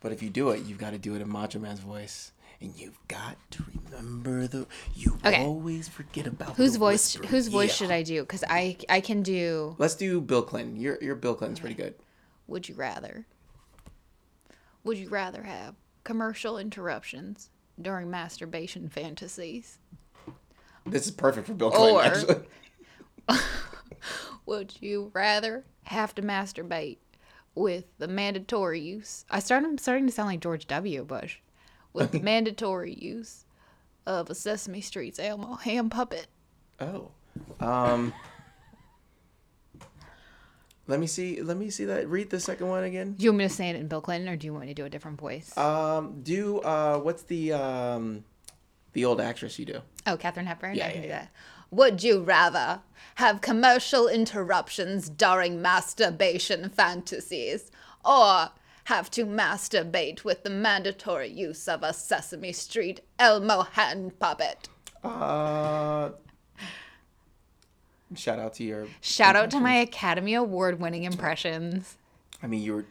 But 0.00 0.12
if 0.12 0.22
you 0.22 0.30
do 0.30 0.50
it, 0.50 0.64
you've 0.64 0.78
got 0.78 0.90
to 0.90 0.98
do 0.98 1.14
it 1.14 1.22
in 1.22 1.28
Macho 1.28 1.60
Man's 1.60 1.78
voice, 1.80 2.32
and 2.60 2.74
you've 2.76 2.98
got 3.08 3.36
to 3.52 3.64
remember 3.92 4.46
the. 4.48 4.66
You 4.94 5.16
Okay. 5.24 5.44
always 5.44 5.88
forget 5.88 6.26
about 6.26 6.56
Whose 6.56 6.72
the 6.74 6.78
voice? 6.80 7.14
whisper. 7.16 7.26
Whose 7.28 7.48
voice 7.48 7.68
Yeah. 7.70 7.74
should 7.86 7.90
I 7.92 8.02
do? 8.02 8.22
Because 8.22 8.42
I 8.48 8.76
I 8.88 9.00
can 9.00 9.22
do. 9.22 9.76
Let's 9.78 9.94
do 9.94 10.20
Bill 10.20 10.42
Clinton. 10.42 10.76
Your 10.76 10.98
your 11.02 11.14
Bill 11.14 11.34
Clinton's 11.34 11.60
pretty 11.60 11.74
good. 11.76 11.94
Would 12.48 12.68
you 12.68 12.74
rather? 12.74 13.26
Would 14.84 14.98
you 14.98 15.08
rather 15.08 15.44
have 15.44 15.76
commercial 16.02 16.58
interruptions 16.58 17.50
during 17.80 18.10
masturbation 18.10 18.88
fantasies? 18.88 19.78
This 20.84 21.04
is 21.06 21.12
perfect 21.12 21.46
for 21.46 21.54
Bill 21.54 21.70
Clinton. 21.70 21.96
Or- 21.96 22.02
actually. 22.02 22.44
Would 24.46 24.74
you 24.80 25.10
rather 25.14 25.64
have 25.84 26.14
to 26.16 26.22
masturbate 26.22 26.98
with 27.54 27.84
the 27.98 28.08
mandatory 28.08 28.80
use? 28.80 29.24
I 29.30 29.40
start, 29.40 29.64
I'm 29.64 29.78
starting 29.78 30.06
to 30.06 30.12
sound 30.12 30.28
like 30.28 30.40
George 30.40 30.66
W. 30.66 31.04
Bush. 31.04 31.38
With 31.92 32.12
the 32.12 32.20
mandatory 32.22 32.94
use 32.94 33.44
of 34.06 34.30
a 34.30 34.34
Sesame 34.34 34.80
Street's 34.80 35.18
Elmo 35.18 35.54
ham 35.54 35.90
puppet. 35.90 36.26
Oh, 36.80 37.10
um, 37.60 38.12
let 40.88 40.98
me 40.98 41.06
see. 41.06 41.40
Let 41.42 41.56
me 41.56 41.70
see 41.70 41.84
that. 41.84 42.08
Read 42.08 42.30
the 42.30 42.40
second 42.40 42.68
one 42.68 42.84
again. 42.84 43.12
Do 43.12 43.24
you 43.24 43.30
want 43.30 43.38
me 43.38 43.44
to 43.44 43.54
say 43.54 43.70
it 43.70 43.76
in 43.76 43.86
Bill 43.88 44.00
Clinton 44.00 44.28
or 44.28 44.36
do 44.36 44.46
you 44.46 44.52
want 44.52 44.66
me 44.66 44.68
to 44.68 44.74
do 44.74 44.84
a 44.84 44.90
different 44.90 45.20
voice? 45.20 45.56
Um, 45.56 46.22
do 46.22 46.58
uh, 46.60 46.98
what's 46.98 47.22
the 47.22 47.52
um, 47.52 48.24
the 48.92 49.04
old 49.04 49.20
actress 49.20 49.58
you 49.58 49.64
do? 49.64 49.80
oh, 50.06 50.16
Katharine 50.16 50.46
Hepburn? 50.46 50.74
Yeah, 50.74 50.88
I 50.88 50.90
can 50.90 51.02
yeah, 51.02 51.06
do 51.06 51.08
yeah. 51.08 51.26
That. 51.72 51.76
Would 51.76 52.02
you 52.02 52.22
rather 52.22 52.80
have 53.16 53.40
commercial 53.40 54.08
interruptions 54.08 55.08
during 55.08 55.60
masturbation 55.60 56.68
fantasies 56.70 57.70
or 58.04 58.50
have 58.84 59.10
to 59.12 59.24
masturbate 59.24 60.24
with 60.24 60.42
the 60.42 60.50
mandatory 60.50 61.28
use 61.28 61.68
of 61.68 61.82
a 61.82 61.92
Sesame 61.92 62.52
Street 62.52 63.00
Elmo 63.18 63.62
hand 63.62 64.18
puppet? 64.18 64.68
Uh, 65.04 66.10
shout 68.14 68.38
out 68.38 68.54
to 68.54 68.64
your. 68.64 68.86
Shout 69.00 69.36
out 69.36 69.50
to 69.50 69.60
my 69.60 69.74
Academy 69.74 70.34
Award 70.34 70.80
winning 70.80 71.04
impressions. 71.04 71.96
I 72.42 72.46
mean, 72.46 72.62
you 72.62 72.74
were. 72.74 72.84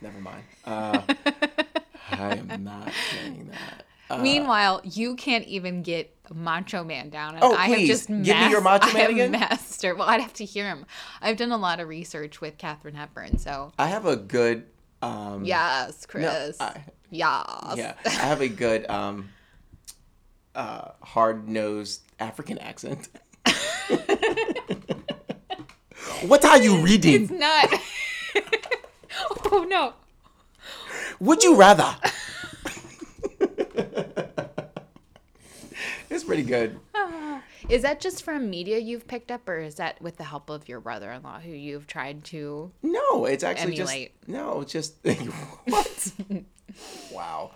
Never 0.00 0.18
mind. 0.20 0.44
Uh, 0.64 1.02
I 2.10 2.36
am 2.36 2.64
not 2.64 2.90
saying 3.10 3.50
that. 3.50 3.84
Uh, 4.10 4.18
Meanwhile, 4.18 4.80
you 4.84 5.14
can't 5.14 5.46
even 5.46 5.82
get 5.82 6.14
Macho 6.34 6.82
Man 6.84 7.10
down, 7.10 7.34
and 7.34 7.44
Oh, 7.44 7.54
I 7.54 7.68
have 7.68 7.78
just 7.80 8.08
give 8.08 8.18
me 8.18 8.50
your 8.50 8.60
Macho 8.60 8.88
I 8.88 8.92
Man 8.92 9.02
have 9.02 9.10
again. 9.10 9.30
Master. 9.30 9.94
Well, 9.94 10.08
I'd 10.08 10.20
have 10.20 10.32
to 10.34 10.44
hear 10.44 10.66
him. 10.66 10.84
I've 11.22 11.36
done 11.36 11.52
a 11.52 11.56
lot 11.56 11.78
of 11.80 11.88
research 11.88 12.40
with 12.40 12.58
Katharine 12.58 12.94
Hepburn, 12.96 13.38
so 13.38 13.72
I 13.78 13.86
have 13.86 14.06
a 14.06 14.16
good. 14.16 14.66
Um, 15.00 15.44
yes, 15.44 16.02
no, 16.02 16.06
Chris. 16.10 16.60
I, 16.60 16.82
yes. 17.10 17.74
yeah, 17.76 17.94
I 18.04 18.10
have 18.10 18.40
a 18.40 18.48
good 18.48 18.88
um, 18.90 19.30
uh, 20.54 20.90
hard 21.02 21.48
nosed 21.48 22.02
African 22.18 22.58
accent. 22.58 23.08
what 26.26 26.44
are 26.44 26.58
you 26.58 26.78
reading? 26.78 27.22
It's 27.22 27.30
not. 27.30 27.72
oh 29.52 29.64
no. 29.68 29.94
Would 31.20 31.42
you 31.42 31.54
rather? 31.56 31.96
it's 36.08 36.19
pretty 36.30 36.44
good. 36.44 36.78
Is 37.68 37.82
that 37.82 37.98
just 38.00 38.22
from 38.22 38.48
media 38.48 38.78
you've 38.78 39.08
picked 39.08 39.32
up, 39.32 39.48
or 39.48 39.58
is 39.58 39.74
that 39.76 40.00
with 40.00 40.16
the 40.16 40.24
help 40.24 40.48
of 40.48 40.68
your 40.68 40.80
brother-in-law 40.80 41.40
who 41.40 41.50
you've 41.50 41.86
tried 41.86 42.24
to? 42.26 42.70
No, 42.82 43.24
it's 43.26 43.44
actually 43.44 43.74
Emulate. 43.74 44.12
just 44.20 44.28
no. 44.28 44.64
Just 44.66 44.94
what? 45.66 46.12
wow. 47.12 47.50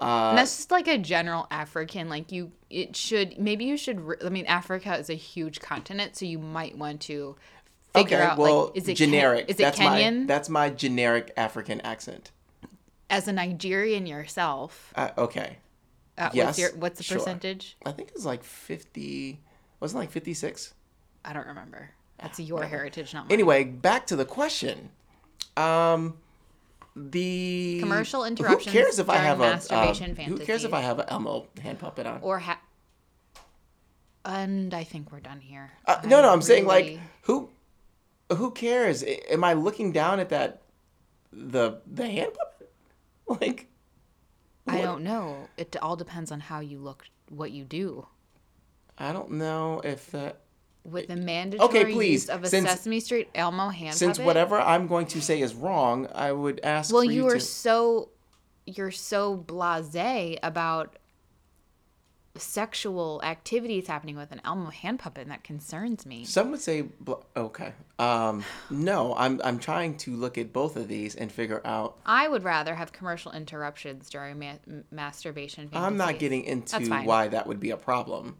Uh, 0.00 0.34
that's 0.34 0.56
just 0.56 0.70
like 0.70 0.88
a 0.88 0.98
general 0.98 1.46
African. 1.50 2.08
Like 2.08 2.32
you, 2.32 2.50
it 2.68 2.96
should 2.96 3.38
maybe 3.38 3.64
you 3.66 3.76
should. 3.76 4.00
re- 4.00 4.16
I 4.24 4.28
mean, 4.30 4.46
Africa 4.46 4.96
is 4.96 5.08
a 5.08 5.14
huge 5.14 5.60
continent, 5.60 6.16
so 6.16 6.24
you 6.24 6.38
might 6.38 6.76
want 6.76 7.00
to 7.02 7.36
figure 7.94 8.16
okay, 8.16 8.26
out 8.26 8.38
well, 8.38 8.64
like 8.66 8.76
is 8.76 8.88
it 8.88 8.96
Ken- 8.98 9.10
generic? 9.10 9.44
is 9.48 9.56
it 9.56 9.62
that's 9.62 9.78
Kenyan? 9.78 10.20
My, 10.20 10.26
that's 10.26 10.48
my 10.48 10.70
generic 10.70 11.32
African 11.36 11.80
accent. 11.82 12.32
As 13.08 13.28
a 13.28 13.32
Nigerian 13.32 14.06
yourself, 14.06 14.92
Uh, 14.96 15.10
okay, 15.16 15.58
uh, 16.18 16.30
Yes, 16.32 16.46
what's 16.46 16.58
your 16.58 16.70
what's 16.76 16.98
the 16.98 17.04
sure. 17.04 17.18
percentage? 17.18 17.76
I 17.84 17.92
think 17.92 18.10
it's 18.14 18.24
like 18.24 18.44
fifty. 18.44 19.40
Wasn't 19.80 19.98
it 19.98 20.02
like 20.02 20.10
fifty 20.10 20.34
six. 20.34 20.74
I 21.24 21.32
don't 21.32 21.46
remember. 21.46 21.90
That's 22.18 22.38
your 22.38 22.64
heritage, 22.64 23.12
not 23.12 23.24
mine. 23.24 23.32
Anyway, 23.32 23.64
back 23.64 24.06
to 24.08 24.16
the 24.16 24.24
question. 24.24 24.90
Um, 25.56 26.14
the 26.96 27.78
Commercial 27.80 28.24
interruptions 28.24 28.66
Who 28.66 28.80
cares 28.82 28.98
if 28.98 29.10
I 29.10 29.16
have 29.16 29.40
a 29.40 29.44
masturbation 29.50 30.10
um, 30.10 30.16
Who 30.24 30.38
cares 30.38 30.64
if. 30.64 30.72
I 30.72 30.80
have 30.80 30.98
an 31.00 31.06
Elmo 31.08 31.48
hand 31.60 31.78
puppet 31.80 32.06
on? 32.06 32.20
or 32.22 32.38
ha- 32.38 32.60
and 34.24 34.72
I 34.72 34.84
think 34.84 35.12
we're 35.12 35.20
done 35.20 35.40
here. 35.40 35.72
Uh, 35.86 36.00
no, 36.04 36.22
no, 36.22 36.32
I'm 36.32 36.40
saying 36.42 36.66
like 36.66 36.98
who 37.22 37.50
who 38.32 38.50
cares? 38.52 39.02
Am 39.30 39.44
I 39.44 39.52
looking 39.54 39.92
down 39.92 40.20
at 40.20 40.28
that 40.30 40.62
the 41.32 41.80
the 41.86 42.08
hand 42.08 42.32
puppet? 42.34 42.50
Like 43.40 43.68
I 44.66 44.80
don't 44.80 45.02
know. 45.02 45.48
It 45.56 45.76
all 45.82 45.96
depends 45.96 46.32
on 46.32 46.40
how 46.40 46.60
you 46.60 46.78
look, 46.78 47.06
what 47.28 47.50
you 47.50 47.64
do. 47.64 48.06
I 48.98 49.12
don't 49.12 49.32
know 49.32 49.80
if 49.84 50.10
that 50.12 50.40
With 50.84 51.08
the 51.08 51.14
eh, 51.14 51.16
mandatory 51.16 51.92
please, 51.92 52.22
use 52.24 52.28
of 52.30 52.44
a 52.44 52.48
since- 52.48 52.70
Sesame 52.70 53.00
Street 53.00 53.28
Elmo 53.34 53.68
hand 53.68 53.94
since 53.96 54.18
puppet. 54.18 54.26
whatever 54.26 54.60
I'm 54.60 54.86
going 54.86 55.06
to 55.08 55.20
say 55.20 55.40
is 55.40 55.54
wrong, 55.54 56.06
I 56.14 56.32
would 56.32 56.60
ask 56.62 56.92
Well, 56.92 57.04
you 57.04 57.12
you 57.12 57.26
are 57.28 57.34
to 57.34 57.40
so 57.40 58.10
you're 58.66 58.90
so 58.90 59.36
blasé 59.36 60.38
about 60.42 60.96
sexual 62.36 63.20
activities 63.22 63.86
happening 63.86 64.16
with 64.16 64.32
an 64.32 64.40
Elmo 64.44 64.70
hand 64.70 64.98
puppet, 64.98 65.22
and 65.22 65.30
that 65.30 65.44
concerns 65.44 66.04
me. 66.04 66.24
Some 66.24 66.50
would 66.50 66.60
say 66.60 66.86
okay. 67.36 67.72
Um 67.98 68.44
no, 68.70 69.14
I'm 69.16 69.40
I'm 69.44 69.58
trying 69.58 69.96
to 69.98 70.16
look 70.16 70.36
at 70.38 70.52
both 70.52 70.76
of 70.76 70.88
these 70.88 71.14
and 71.14 71.30
figure 71.30 71.60
out 71.64 71.96
I 72.04 72.26
would 72.28 72.42
rather 72.44 72.74
have 72.74 72.92
commercial 72.92 73.30
interruptions 73.32 74.10
during 74.10 74.38
ma- 74.38 74.82
masturbation. 74.90 75.68
I'm 75.72 75.96
not 75.96 76.18
getting 76.18 76.44
into 76.44 76.80
why 77.04 77.28
that 77.28 77.46
would 77.46 77.60
be 77.60 77.70
a 77.70 77.76
problem. 77.76 78.36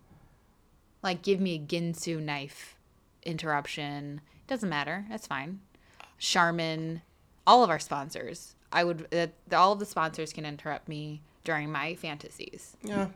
like 1.02 1.22
give 1.22 1.40
me 1.40 1.54
a 1.54 1.58
Ginsu 1.58 2.20
knife 2.20 2.76
interruption. 3.22 4.20
Doesn't 4.46 4.68
matter. 4.68 5.06
That's 5.08 5.26
fine. 5.26 5.60
Charmin, 6.18 7.02
all 7.46 7.62
of 7.64 7.70
our 7.70 7.78
sponsors. 7.78 8.54
I 8.72 8.82
would 8.84 9.08
that 9.10 9.32
all 9.52 9.72
of 9.72 9.78
the 9.78 9.86
sponsors 9.86 10.32
can 10.32 10.44
interrupt 10.44 10.88
me 10.88 11.22
during 11.44 11.70
my 11.70 11.94
fantasies. 11.94 12.76
Yeah. 12.82 13.08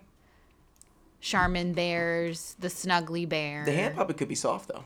Charmin 1.20 1.72
bears, 1.72 2.54
the 2.58 2.68
Snuggly 2.68 3.28
bear. 3.28 3.64
The 3.64 3.72
hand 3.72 3.96
puppet 3.96 4.16
could 4.16 4.28
be 4.28 4.34
soft 4.34 4.68
though. 4.68 4.84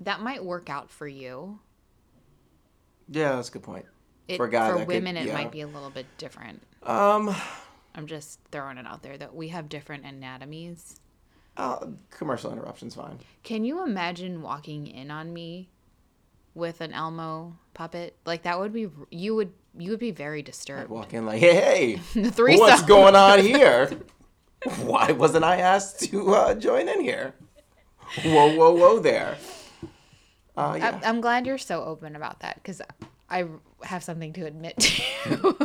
that 0.00 0.20
might 0.20 0.44
work 0.44 0.68
out 0.68 0.90
for 0.90 1.06
you. 1.06 1.60
Yeah, 3.08 3.36
that's 3.36 3.48
a 3.48 3.52
good 3.52 3.62
point. 3.62 3.86
It, 4.28 4.36
For 4.36 4.48
guy 4.48 4.70
for 4.70 4.78
that 4.78 4.86
could- 4.86 4.94
women, 4.94 5.16
it 5.16 5.32
might 5.32 5.52
be 5.52 5.60
a 5.60 5.66
little 5.66 5.90
bit 5.90 6.06
different. 6.18 6.62
Um 6.82 7.34
I'm 7.94 8.06
just 8.06 8.40
throwing 8.50 8.78
it 8.78 8.86
out 8.86 9.02
there 9.02 9.18
that 9.18 9.34
we 9.34 9.48
have 9.48 9.68
different 9.68 10.04
anatomies. 10.06 10.96
uh, 11.58 11.86
commercial 12.10 12.50
interruptions 12.50 12.94
fine. 12.94 13.18
Can 13.42 13.64
you 13.64 13.84
imagine 13.84 14.40
walking 14.40 14.86
in 14.86 15.10
on 15.10 15.32
me 15.34 15.68
with 16.54 16.80
an 16.80 16.92
Elmo 16.94 17.58
puppet? 17.74 18.16
Like 18.24 18.42
that 18.44 18.58
would 18.58 18.72
be 18.72 18.88
you 19.10 19.34
would 19.36 19.52
you 19.76 19.90
would 19.90 20.00
be 20.00 20.10
very 20.10 20.42
disturbed. 20.42 20.88
Walk 20.90 21.12
in 21.14 21.26
like, 21.26 21.40
hey, 21.40 21.96
hey, 22.14 22.30
what's 22.56 22.82
going 22.82 23.14
on 23.14 23.38
here? 23.40 23.90
Why 24.82 25.12
wasn't 25.12 25.44
I 25.44 25.56
asked 25.56 26.00
to 26.10 26.34
uh, 26.34 26.54
join 26.54 26.88
in 26.88 27.00
here? 27.00 27.34
Whoa, 28.24 28.54
whoa, 28.56 28.72
whoa 28.72 28.98
there. 28.98 29.36
Uh, 30.56 30.76
yeah. 30.78 31.00
I, 31.02 31.08
I'm 31.08 31.20
glad 31.20 31.46
you're 31.46 31.58
so 31.58 31.82
open 31.84 32.14
about 32.14 32.40
that 32.40 32.56
because 32.56 32.82
I 33.30 33.46
have 33.82 34.04
something 34.04 34.32
to 34.34 34.46
admit 34.46 34.78
to 34.78 35.56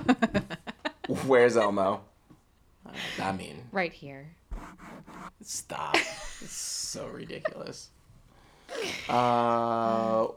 Where's 1.25 1.57
Elmo? 1.57 2.01
Uh, 2.85 2.91
I 3.21 3.31
mean, 3.33 3.63
right 3.71 3.93
here. 3.93 4.29
stop. 5.41 5.95
It's 5.95 6.51
so 6.51 7.07
ridiculous. 7.07 7.89
Uh, 9.09 10.27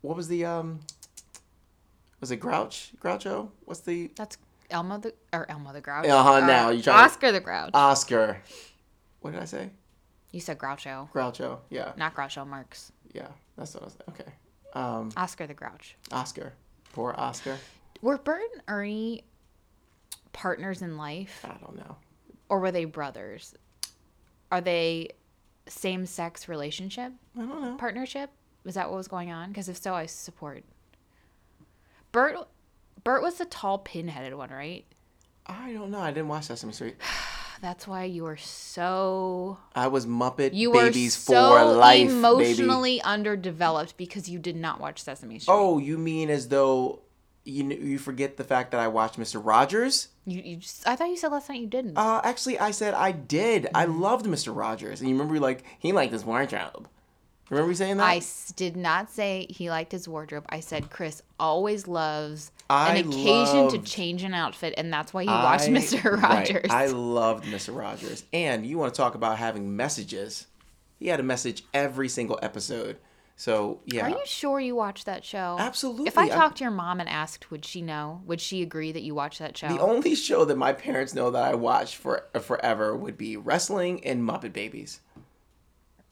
what 0.00 0.16
was 0.16 0.28
the 0.28 0.44
um? 0.44 0.80
Was 2.20 2.30
it 2.30 2.36
Grouch? 2.36 2.92
Groucho? 3.00 3.48
What's 3.64 3.80
the 3.80 4.10
That's 4.16 4.38
Elmo 4.72 4.98
the 4.98 5.14
or 5.32 5.48
Elmo 5.50 5.72
the 5.72 5.80
Grouch. 5.80 6.06
Uh-huh, 6.06 6.40
now 6.40 6.70
you 6.70 6.82
trying 6.82 6.98
to- 6.98 7.04
Oscar 7.04 7.32
the 7.32 7.40
Grouch. 7.40 7.70
Oscar? 7.74 8.42
What 9.20 9.32
did 9.32 9.40
I 9.42 9.44
say? 9.44 9.70
you 10.32 10.40
said 10.40 10.58
Groucho, 10.58 11.10
Groucho. 11.12 11.58
Yeah, 11.70 11.92
not 11.96 12.14
Groucho 12.14 12.46
Marx. 12.46 12.90
yeah. 13.12 13.28
That's 13.56 13.74
what 13.74 13.82
I 13.82 13.86
was. 13.86 13.92
Saying. 13.94 14.02
Okay. 14.20 14.32
Um, 14.74 15.10
Oscar 15.16 15.46
the 15.46 15.52
Grouch. 15.54 15.96
Oscar. 16.10 16.54
Poor 16.94 17.14
Oscar. 17.18 17.58
Were 18.00 18.16
Bert 18.18 18.40
and 18.54 18.62
Ernie 18.66 19.24
partners 20.32 20.80
in 20.82 20.96
life, 20.96 21.44
I 21.44 21.54
don't 21.60 21.76
know. 21.76 21.96
or 22.48 22.58
were 22.60 22.72
they 22.72 22.86
brothers? 22.86 23.54
Are 24.50 24.60
they 24.62 25.10
same 25.66 26.06
sex 26.06 26.48
relationship 26.48 27.12
I 27.36 27.40
don't 27.40 27.62
know. 27.62 27.76
partnership? 27.76 28.30
Was 28.64 28.74
that 28.74 28.88
what 28.88 28.96
was 28.96 29.08
going 29.08 29.30
on? 29.30 29.48
Because 29.50 29.68
if 29.68 29.76
so, 29.76 29.94
I 29.94 30.06
support. 30.06 30.64
Bert, 32.10 32.36
Bert 33.04 33.22
was 33.22 33.34
the 33.38 33.44
tall, 33.44 33.78
pin-headed 33.78 34.34
one, 34.34 34.50
right? 34.50 34.84
I 35.46 35.72
don't 35.72 35.90
know. 35.90 35.98
I 36.00 36.10
didn't 36.12 36.28
watch 36.28 36.44
Sesame 36.44 36.72
Street. 36.72 36.96
That's 37.60 37.86
why 37.86 38.04
you 38.04 38.24
were 38.24 38.36
so 38.36 39.56
I 39.74 39.86
was 39.86 40.04
Muppet 40.06 40.52
you 40.52 40.72
Babies 40.72 41.14
so 41.14 41.32
for 41.32 41.64
life, 41.64 42.08
baby. 42.08 42.12
emotionally 42.12 43.02
underdeveloped 43.02 43.96
because 43.96 44.28
you 44.28 44.38
did 44.40 44.56
not 44.56 44.80
watch 44.80 45.02
Sesame 45.02 45.38
Street. 45.38 45.54
Oh, 45.54 45.78
you 45.78 45.96
mean 45.96 46.28
as 46.28 46.48
though 46.48 47.02
you 47.44 47.68
you 47.70 47.98
forget 47.98 48.36
the 48.36 48.42
fact 48.44 48.72
that 48.72 48.80
I 48.80 48.88
watched 48.88 49.16
Mister 49.18 49.38
Rogers? 49.38 50.08
you, 50.26 50.40
you 50.42 50.56
just, 50.56 50.86
I 50.88 50.96
thought 50.96 51.08
you 51.08 51.16
said 51.16 51.30
last 51.32 51.48
night 51.48 51.60
you 51.60 51.66
didn't. 51.68 51.96
Uh, 51.96 52.20
actually, 52.24 52.58
I 52.58 52.72
said 52.72 52.94
I 52.94 53.12
did. 53.12 53.68
I 53.74 53.86
Mm. 53.86 54.00
loved 54.00 54.26
Mister 54.26 54.52
Rogers, 54.52 55.00
and 55.00 55.08
you 55.08 55.14
remember 55.14 55.38
like 55.38 55.62
he 55.78 55.92
liked 55.92 56.12
his 56.12 56.24
wardrobe. 56.24 56.88
Remember 57.52 57.70
you 57.70 57.76
saying 57.76 57.98
that? 57.98 58.04
I 58.06 58.16
s- 58.16 58.52
did 58.56 58.76
not 58.76 59.10
say 59.10 59.46
he 59.50 59.68
liked 59.68 59.92
his 59.92 60.08
wardrobe. 60.08 60.46
I 60.48 60.60
said 60.60 60.88
Chris 60.90 61.22
always 61.38 61.86
loves 61.86 62.50
I 62.70 62.96
an 62.96 63.08
occasion 63.08 63.68
to 63.68 63.76
loved- 63.76 63.86
change 63.86 64.22
an 64.22 64.32
outfit, 64.32 64.72
and 64.78 64.90
that's 64.92 65.12
why 65.12 65.22
he 65.24 65.28
watched 65.28 65.66
I- 65.68 65.70
Mister 65.72 66.12
right. 66.16 66.48
Rogers. 66.50 66.70
I 66.70 66.86
loved 66.86 67.46
Mister 67.46 67.72
Rogers, 67.72 68.24
and 68.32 68.64
you 68.66 68.78
want 68.78 68.94
to 68.94 68.96
talk 68.96 69.14
about 69.14 69.36
having 69.38 69.76
messages? 69.76 70.46
He 70.98 71.08
had 71.08 71.20
a 71.20 71.24
message 71.24 71.62
every 71.74 72.08
single 72.08 72.38
episode. 72.42 72.96
So 73.36 73.80
yeah, 73.86 74.06
Are 74.06 74.10
you 74.10 74.20
sure 74.24 74.60
you 74.60 74.76
watched 74.76 75.04
that 75.06 75.24
show? 75.24 75.56
Absolutely. 75.58 76.06
If 76.06 76.16
I 76.16 76.22
I'm- 76.28 76.30
talked 76.38 76.58
to 76.58 76.64
your 76.64 76.70
mom 76.70 77.00
and 77.00 77.08
asked, 77.08 77.50
would 77.50 77.64
she 77.64 77.82
know? 77.82 78.22
Would 78.24 78.40
she 78.40 78.62
agree 78.62 78.92
that 78.92 79.02
you 79.02 79.14
watched 79.14 79.40
that 79.40 79.56
show? 79.58 79.68
the 79.68 79.80
only 79.80 80.14
show 80.14 80.44
that 80.44 80.56
my 80.56 80.72
parents 80.72 81.12
know 81.14 81.30
that 81.32 81.42
I 81.42 81.54
watched 81.54 81.96
for 81.96 82.24
forever 82.40 82.96
would 82.96 83.18
be 83.18 83.36
wrestling 83.36 84.04
and 84.06 84.22
Muppet 84.22 84.52
Babies. 84.54 85.00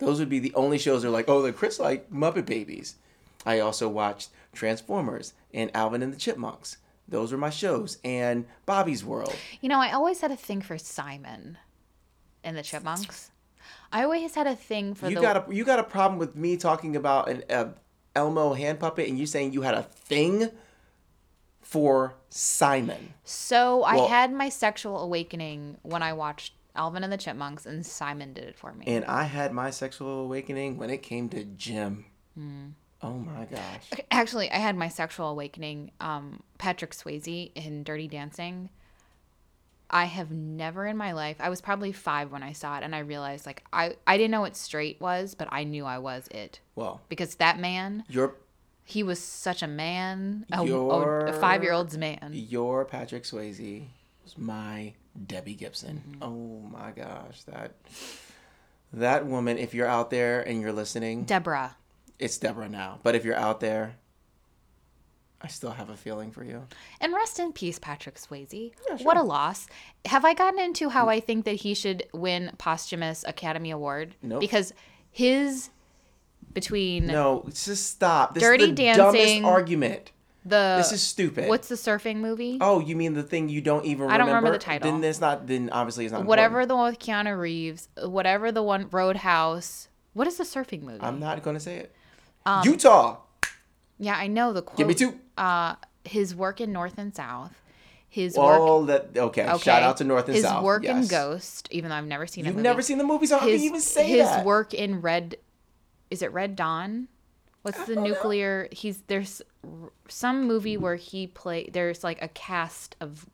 Those 0.00 0.18
would 0.18 0.28
be 0.28 0.38
the 0.38 0.54
only 0.54 0.78
shows 0.78 1.02
they're 1.02 1.10
like, 1.10 1.28
oh, 1.28 1.42
the 1.42 1.52
Chris 1.52 1.78
like 1.78 2.10
Muppet 2.10 2.46
Babies. 2.46 2.96
I 3.46 3.60
also 3.60 3.88
watched 3.88 4.30
Transformers 4.52 5.34
and 5.54 5.70
Alvin 5.74 6.02
and 6.02 6.12
the 6.12 6.16
Chipmunks. 6.18 6.78
Those 7.08 7.32
were 7.32 7.38
my 7.38 7.50
shows, 7.50 7.98
and 8.04 8.46
Bobby's 8.66 9.04
World. 9.04 9.34
You 9.60 9.68
know, 9.68 9.80
I 9.80 9.92
always 9.92 10.20
had 10.20 10.30
a 10.30 10.36
thing 10.36 10.60
for 10.60 10.78
Simon 10.78 11.58
and 12.44 12.56
the 12.56 12.62
Chipmunks. 12.62 13.30
I 13.92 14.04
always 14.04 14.34
had 14.34 14.46
a 14.46 14.54
thing 14.54 14.94
for 14.94 15.08
You 15.08 15.16
the. 15.16 15.20
got 15.22 15.48
a 15.48 15.54
you 15.54 15.64
got 15.64 15.78
a 15.80 15.84
problem 15.84 16.18
with 16.18 16.36
me 16.36 16.56
talking 16.56 16.94
about 16.96 17.28
an 17.28 17.42
uh, 17.50 17.68
Elmo 18.14 18.54
hand 18.54 18.78
puppet, 18.80 19.08
and 19.08 19.18
you 19.18 19.26
saying 19.26 19.52
you 19.52 19.62
had 19.62 19.74
a 19.74 19.82
thing 19.82 20.50
for 21.60 22.14
Simon. 22.30 23.14
so 23.24 23.84
I 23.84 23.98
had 24.08 24.32
my 24.32 24.48
sexual 24.48 24.98
awakening 25.00 25.76
when 25.82 26.02
I 26.02 26.12
watched 26.12 26.52
Alvin 26.74 27.04
and 27.04 27.12
the 27.12 27.16
Chipmunks, 27.16 27.66
and 27.66 27.84
Simon 27.84 28.32
did 28.32 28.44
it 28.44 28.56
for 28.58 28.72
me. 28.72 28.84
And 28.86 29.04
I 29.04 29.24
had 29.24 29.52
my 29.52 29.70
sexual 29.70 30.20
awakening 30.24 30.76
when 30.78 30.90
it 30.90 31.02
came 31.02 31.28
to 31.30 31.44
Jim. 31.44 32.06
Hmm. 32.34 32.68
Oh 33.02 33.14
my 33.18 33.46
gosh. 33.46 33.88
Actually, 34.10 34.50
I 34.50 34.56
had 34.58 34.76
my 34.76 34.88
sexual 34.88 35.28
awakening. 35.30 35.90
Um, 36.00 36.42
Patrick 36.58 36.90
Swayze 36.92 37.50
in 37.54 37.82
Dirty 37.82 38.08
Dancing. 38.08 38.68
I 39.92 40.04
have 40.04 40.30
never 40.30 40.86
in 40.86 40.96
my 40.96 41.12
life. 41.12 41.36
I 41.40 41.48
was 41.48 41.60
probably 41.60 41.90
five 41.92 42.30
when 42.30 42.42
I 42.44 42.52
saw 42.52 42.76
it, 42.78 42.84
and 42.84 42.94
I 42.94 43.00
realized 43.00 43.46
like 43.46 43.64
I 43.72 43.96
I 44.06 44.16
didn't 44.16 44.30
know 44.30 44.42
what 44.42 44.56
straight 44.56 45.00
was, 45.00 45.34
but 45.34 45.48
I 45.50 45.64
knew 45.64 45.84
I 45.84 45.98
was 45.98 46.28
it 46.30 46.60
Well, 46.76 47.00
because 47.08 47.34
that 47.36 47.58
man 47.58 48.04
your 48.08 48.36
he 48.84 49.02
was 49.02 49.18
such 49.20 49.62
a 49.62 49.66
man, 49.66 50.46
a, 50.52 50.60
a, 50.60 50.66
Your- 50.66 51.26
a 51.26 51.32
five 51.32 51.62
year 51.64 51.72
old's 51.72 51.96
man. 51.98 52.30
your 52.32 52.84
Patrick 52.84 53.24
Swayze 53.24 53.86
was 54.22 54.36
my 54.38 54.92
Debbie 55.26 55.54
Gibson. 55.54 56.02
Mm-hmm. 56.08 56.22
Oh 56.22 56.68
my 56.70 56.90
gosh, 56.92 57.42
that 57.44 57.72
that 58.92 59.26
woman. 59.26 59.58
If 59.58 59.74
you're 59.74 59.86
out 59.88 60.10
there 60.10 60.40
and 60.42 60.60
you're 60.60 60.72
listening, 60.72 61.24
Deborah. 61.24 61.76
it's 62.18 62.38
Deborah 62.38 62.68
now. 62.68 62.98
But 63.02 63.14
if 63.14 63.24
you're 63.24 63.36
out 63.36 63.60
there, 63.60 63.96
I 65.42 65.48
still 65.48 65.70
have 65.70 65.90
a 65.90 65.96
feeling 65.96 66.30
for 66.30 66.44
you. 66.44 66.66
And 67.00 67.12
rest 67.14 67.38
in 67.38 67.52
peace, 67.52 67.78
Patrick 67.78 68.16
Swayze. 68.16 68.72
Yeah, 68.88 68.96
sure. 68.96 69.06
What 69.06 69.16
a 69.16 69.22
loss. 69.22 69.66
Have 70.06 70.24
I 70.24 70.34
gotten 70.34 70.60
into 70.60 70.88
how 70.90 71.08
I 71.08 71.20
think 71.20 71.44
that 71.44 71.56
he 71.56 71.74
should 71.74 72.02
win 72.12 72.52
posthumous 72.58 73.24
Academy 73.26 73.70
Award? 73.70 74.14
Nope. 74.22 74.40
Because 74.40 74.72
his 75.10 75.70
between 76.52 77.06
No, 77.06 77.44
just 77.52 77.90
stop. 77.90 78.34
This 78.34 78.42
Dirty 78.42 78.64
is 78.64 78.70
the 78.70 78.74
Dancing- 78.76 79.02
dumbest 79.42 79.44
argument. 79.44 80.12
The 80.44 80.76
This 80.78 80.92
is 80.92 81.02
stupid. 81.02 81.48
what's 81.48 81.68
the 81.68 81.74
surfing 81.74 82.16
movie? 82.16 82.58
Oh, 82.60 82.80
you 82.80 82.96
mean 82.96 83.14
the 83.14 83.22
thing 83.22 83.48
you 83.48 83.60
don't 83.60 83.84
even 83.84 84.02
remember? 84.02 84.14
I 84.14 84.18
don't 84.18 84.28
remember 84.28 84.52
the 84.52 84.58
title. 84.58 84.90
Then 84.90 85.04
it's 85.04 85.20
not. 85.20 85.46
Then 85.46 85.70
obviously 85.70 86.04
it's 86.06 86.12
not. 86.12 86.24
whatever 86.24 86.60
important. 86.60 86.68
the 86.68 86.76
one 86.76 86.90
with 86.90 86.98
Keanu 86.98 87.38
Reeves, 87.38 87.88
whatever 88.02 88.50
the 88.52 88.62
one 88.62 88.88
Roadhouse. 88.90 89.88
What 90.12 90.26
is 90.26 90.36
the 90.38 90.44
surfing 90.44 90.82
movie? 90.82 91.02
I'm 91.02 91.20
not 91.20 91.42
going 91.42 91.54
to 91.54 91.60
say 91.60 91.76
it. 91.76 91.94
Um, 92.46 92.64
Utah. 92.64 93.18
yeah, 93.98 94.16
I 94.16 94.26
know 94.26 94.52
the 94.52 94.62
quote. 94.62 94.78
Give 94.78 94.86
me 94.86 94.94
two. 94.94 95.18
Uh, 95.36 95.74
his 96.04 96.34
work 96.34 96.60
in 96.60 96.72
North 96.72 96.98
and 96.98 97.14
South. 97.14 97.54
His 98.08 98.36
work. 98.36 98.60
All 98.60 98.84
that. 98.86 99.10
Okay. 99.16 99.48
Okay. 99.48 99.58
Shout 99.58 99.82
out 99.82 99.98
to 99.98 100.04
North 100.04 100.26
and 100.26 100.34
his 100.34 100.44
South. 100.44 100.56
His 100.56 100.64
work 100.64 100.84
in. 100.84 101.06
Ghost, 101.06 101.68
even 101.70 101.90
though 101.90 101.96
I've 101.96 102.06
never 102.06 102.26
seen 102.26 102.44
it. 102.44 102.48
You've 102.48 102.56
never 102.56 102.82
seen 102.82 102.98
the 102.98 103.04
movie, 103.04 103.26
so 103.26 103.38
how 103.38 103.46
can 103.46 103.50
you 103.50 103.66
even 103.66 103.80
say 103.80 104.08
his 104.08 104.26
that? 104.26 104.44
work 104.44 104.74
in 104.74 105.00
Red. 105.00 105.36
Is 106.10 106.22
it 106.22 106.32
Red 106.32 106.56
Dawn? 106.56 107.06
What's 107.62 107.84
the 107.84 107.96
nuclear? 107.96 108.68
He's 108.72 109.02
there's 109.06 109.42
some 110.08 110.46
movie 110.46 110.76
where 110.76 110.96
he 110.96 111.26
play. 111.26 111.68
There's 111.70 112.02
like 112.02 112.22
a 112.22 112.28
cast 112.28 112.96
of 113.00 113.26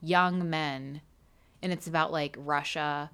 young 0.00 0.48
men, 0.48 1.00
and 1.62 1.72
it's 1.72 1.86
about 1.86 2.12
like 2.12 2.36
Russia. 2.38 3.10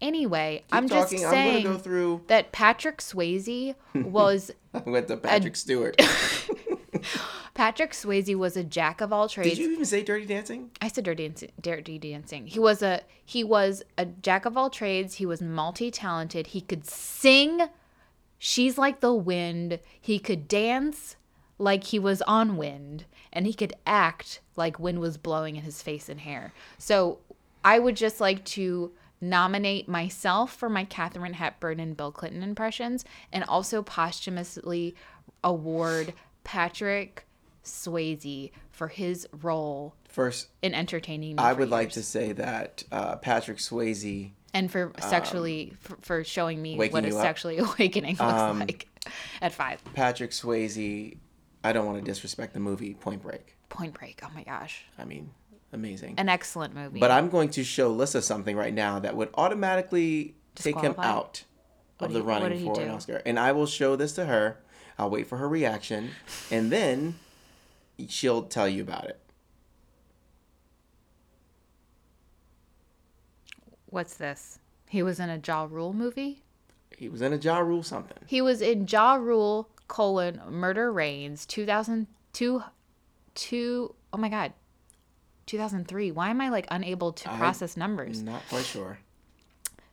Anyway, 0.00 0.62
Keep 0.68 0.74
I'm 0.74 0.88
just 0.88 1.10
talking. 1.10 1.24
I'm 1.24 1.30
saying 1.32 1.62
gonna 1.64 1.76
go 1.76 1.80
through. 1.80 2.22
that 2.28 2.52
Patrick 2.52 2.98
Swayze 2.98 3.74
was 3.94 4.50
I 4.74 4.78
went 4.80 5.08
to 5.08 5.16
Patrick 5.16 5.56
Stewart. 5.56 6.00
Patrick 7.54 7.90
Swayze 7.90 8.36
was 8.36 8.56
a 8.56 8.62
jack 8.62 9.00
of 9.00 9.12
all 9.12 9.28
trades. 9.28 9.50
Did 9.50 9.58
you 9.58 9.72
even 9.72 9.84
say 9.84 10.04
Dirty 10.04 10.26
Dancing? 10.26 10.70
I 10.80 10.86
said 10.86 11.04
dirty 11.04 11.26
dancing, 11.26 11.50
dirty 11.60 11.98
dancing. 11.98 12.46
He 12.46 12.60
was 12.60 12.82
a 12.82 13.00
he 13.24 13.42
was 13.42 13.82
a 13.96 14.04
jack 14.04 14.44
of 14.44 14.56
all 14.56 14.70
trades. 14.70 15.14
He 15.14 15.26
was 15.26 15.42
multi-talented. 15.42 16.48
He 16.48 16.60
could 16.60 16.86
sing 16.86 17.62
She's 18.38 18.78
Like 18.78 19.00
the 19.00 19.14
Wind. 19.14 19.80
He 20.00 20.18
could 20.18 20.48
dance 20.48 21.16
like 21.58 21.84
he 21.84 21.98
was 21.98 22.22
on 22.22 22.56
wind 22.56 23.04
and 23.32 23.46
he 23.46 23.52
could 23.52 23.74
act 23.84 24.40
like 24.56 24.78
wind 24.78 25.00
was 25.00 25.16
blowing 25.16 25.56
in 25.56 25.62
his 25.62 25.82
face 25.82 26.08
and 26.08 26.20
hair. 26.20 26.52
So, 26.78 27.18
I 27.64 27.80
would 27.80 27.96
just 27.96 28.20
like 28.20 28.44
to 28.46 28.92
nominate 29.20 29.88
myself 29.88 30.54
for 30.54 30.68
my 30.68 30.84
Katharine 30.84 31.34
Hepburn 31.34 31.80
and 31.80 31.96
Bill 31.96 32.12
Clinton 32.12 32.42
impressions 32.42 33.04
and 33.32 33.44
also 33.44 33.82
posthumously 33.82 34.94
award 35.42 36.14
Patrick 36.44 37.26
Swayze 37.64 38.52
for 38.70 38.88
his 38.88 39.26
role 39.42 39.94
First, 40.08 40.48
in 40.62 40.74
entertaining 40.74 41.36
me 41.36 41.42
I 41.42 41.52
would 41.52 41.68
like 41.68 41.90
to 41.90 42.02
say 42.02 42.32
that 42.32 42.84
uh, 42.90 43.16
Patrick 43.16 43.58
Swayze. 43.58 44.30
And 44.54 44.70
for 44.70 44.92
sexually 45.00 45.74
for, 45.80 45.96
for 46.00 46.24
showing 46.24 46.60
me 46.62 46.76
what 46.76 47.04
a 47.04 47.08
you 47.08 47.16
up. 47.16 47.22
sexually 47.22 47.58
awakening 47.68 48.16
looks 48.16 48.20
Um, 48.32 48.60
like 48.60 48.88
at 49.42 49.52
five 49.52 49.82
Patrick 49.94 50.30
Swayze. 50.30 51.16
I 51.64 51.72
don't 51.72 51.86
want 51.86 51.98
to 51.98 52.04
disrespect 52.04 52.54
the 52.54 52.60
movie 52.60 52.94
Point 52.94 53.22
Break. 53.22 53.56
point 53.68 53.92
break 53.94 54.20
oh 54.24 54.30
my 54.34 54.44
gosh 54.44 54.84
I 54.98 55.04
mean, 55.04 55.30
amazing. 55.72 56.14
an 56.18 56.28
excellent 56.28 56.74
movie 56.74 57.00
But 57.00 57.10
I'm 57.10 57.28
going 57.28 57.50
to 57.50 57.64
show 57.64 57.88
Lissa 57.90 58.22
something 58.22 58.56
right 58.56 58.72
now 58.72 58.98
that 59.00 59.16
would 59.16 59.30
automatically 59.34 60.34
take 60.54 60.78
him 60.80 60.94
out 60.98 61.44
of 62.00 62.12
the 62.12 62.20
he- 62.20 62.24
running 62.24 62.64
for 62.74 62.80
an? 62.80 62.90
Oscar. 62.90 63.22
And 63.26 63.38
I 63.38 63.52
will 63.52 63.66
show 63.66 63.96
this 63.96 64.12
to 64.12 64.26
her. 64.26 64.58
I'll 64.98 65.10
wait 65.10 65.26
for 65.26 65.36
her 65.38 65.48
reaction, 65.48 66.10
and 66.50 66.70
then 66.72 67.16
she'll 68.08 68.42
tell 68.44 68.68
you 68.68 68.82
about 68.82 69.04
it. 69.06 69.18
What's 73.90 74.14
this? 74.14 74.58
He 74.88 75.02
was 75.02 75.18
in 75.20 75.28
a 75.30 75.40
Ja 75.44 75.66
Rule 75.70 75.92
movie? 75.92 76.42
He 76.96 77.08
was 77.08 77.22
in 77.22 77.32
a 77.32 77.36
Ja 77.36 77.58
Rule 77.58 77.82
something. 77.82 78.18
he 78.26 78.40
was 78.42 78.60
in 78.60 78.86
Ja 78.88 79.14
Rule 79.14 79.68
colon 79.86 80.40
murder 80.50 80.92
reigns 80.92 81.46
2002 81.46 82.62
two 83.34 83.94
oh 84.12 84.18
my 84.18 84.28
god 84.28 84.52
2003 85.46 86.10
why 86.10 86.28
am 86.28 86.40
i 86.42 86.48
like 86.50 86.66
unable 86.70 87.12
to 87.12 87.28
process 87.30 87.76
numbers? 87.76 88.22
Not 88.22 88.42
quite 88.50 88.64
sure. 88.64 88.98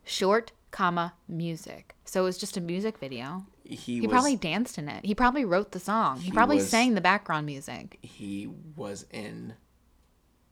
short 0.04 0.52
comma 0.72 1.14
music. 1.28 1.96
So 2.04 2.22
it 2.22 2.26
was 2.26 2.38
just 2.38 2.58
a 2.58 2.62
music 2.62 2.98
video. 2.98 3.46
He, 3.64 3.76
he 3.76 4.02
was 4.02 4.12
probably 4.12 4.36
danced 4.36 4.78
in 4.78 4.90
it. 4.90 5.06
He 5.06 5.16
probably 5.16 5.46
wrote 5.46 5.72
the 5.72 5.80
song. 5.80 6.18
He, 6.20 6.26
He 6.26 6.32
probably 6.32 6.58
was- 6.58 6.70
sang 6.70 6.94
the 6.96 7.02
background 7.02 7.46
music. 7.46 7.98
He 8.02 8.50
was 8.76 9.06
in 9.12 9.54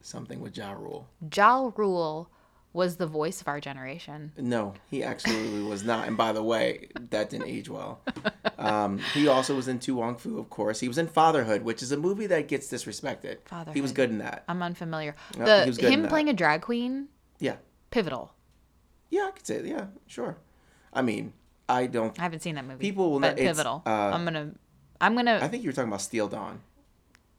something 0.02 0.40
with 0.40 0.56
Ja 0.56 0.72
Rule. 0.72 1.10
Ja 1.36 1.72
Rule 1.76 2.30
was 2.74 2.98
the 2.98 3.06
voice 3.08 3.40
of 3.40 3.48
our 3.48 3.60
generation. 3.60 4.32
No, 4.38 4.74
he 4.90 5.04
absolutely 5.04 5.62
was 5.62 5.84
not. 5.84 6.08
And 6.08 6.18
by 6.18 6.32
the 6.34 6.42
way, 6.42 6.90
that 7.12 7.30
didn't 7.30 7.48
age 7.48 7.70
well. 7.70 8.02
Um, 8.58 8.98
he 9.14 9.28
also 9.28 9.56
was 9.56 9.68
in 9.68 9.80
To 9.80 9.96
Wong 9.96 10.16
Foo, 10.18 10.40
of 10.40 10.50
course. 10.50 10.80
He 10.80 10.88
was 10.88 10.98
in 10.98 11.08
Fatherhood, 11.08 11.62
which 11.64 11.84
is 11.84 11.92
a 11.92 11.98
movie 11.98 12.26
that 12.28 12.48
gets 12.48 12.68
disrespected. 12.72 13.38
He 13.74 13.82
was 13.82 13.92
good 13.92 14.10
in 14.10 14.18
that. 14.20 14.44
I'm 14.48 14.62
unfamiliar. 14.64 15.16
Yep, 15.38 15.46
the 15.46 15.64
he 15.64 15.70
was 15.70 15.78
good 15.78 15.94
in 15.94 16.00
him 16.04 16.08
playing 16.08 16.30
a 16.30 16.34
drag 16.34 16.62
queen, 16.62 17.10
Yeah. 17.40 17.58
pivotal. 17.92 18.34
Yeah, 19.10 19.28
I 19.28 19.32
could 19.32 19.46
say 19.46 19.62
yeah, 19.64 19.86
sure. 20.08 20.38
I 20.92 21.04
mean, 21.04 21.34
I 21.70 21.86
don't. 21.86 22.18
I 22.20 22.24
haven't 22.24 22.40
seen 22.42 22.56
that 22.56 22.66
movie. 22.66 22.80
People 22.80 23.12
will 23.12 23.20
but 23.20 23.28
not- 23.30 23.38
pivotal. 23.38 23.84
uh, 23.86 23.90
I'm 23.90 24.24
gonna. 24.24 24.52
I'm 25.00 25.16
gonna 25.16 25.40
I 25.42 25.48
think 25.48 25.64
you 25.64 25.70
were 25.70 25.74
talking 25.74 25.90
about 25.90 26.02
Steel 26.02 26.28
Dawn. 26.28 26.62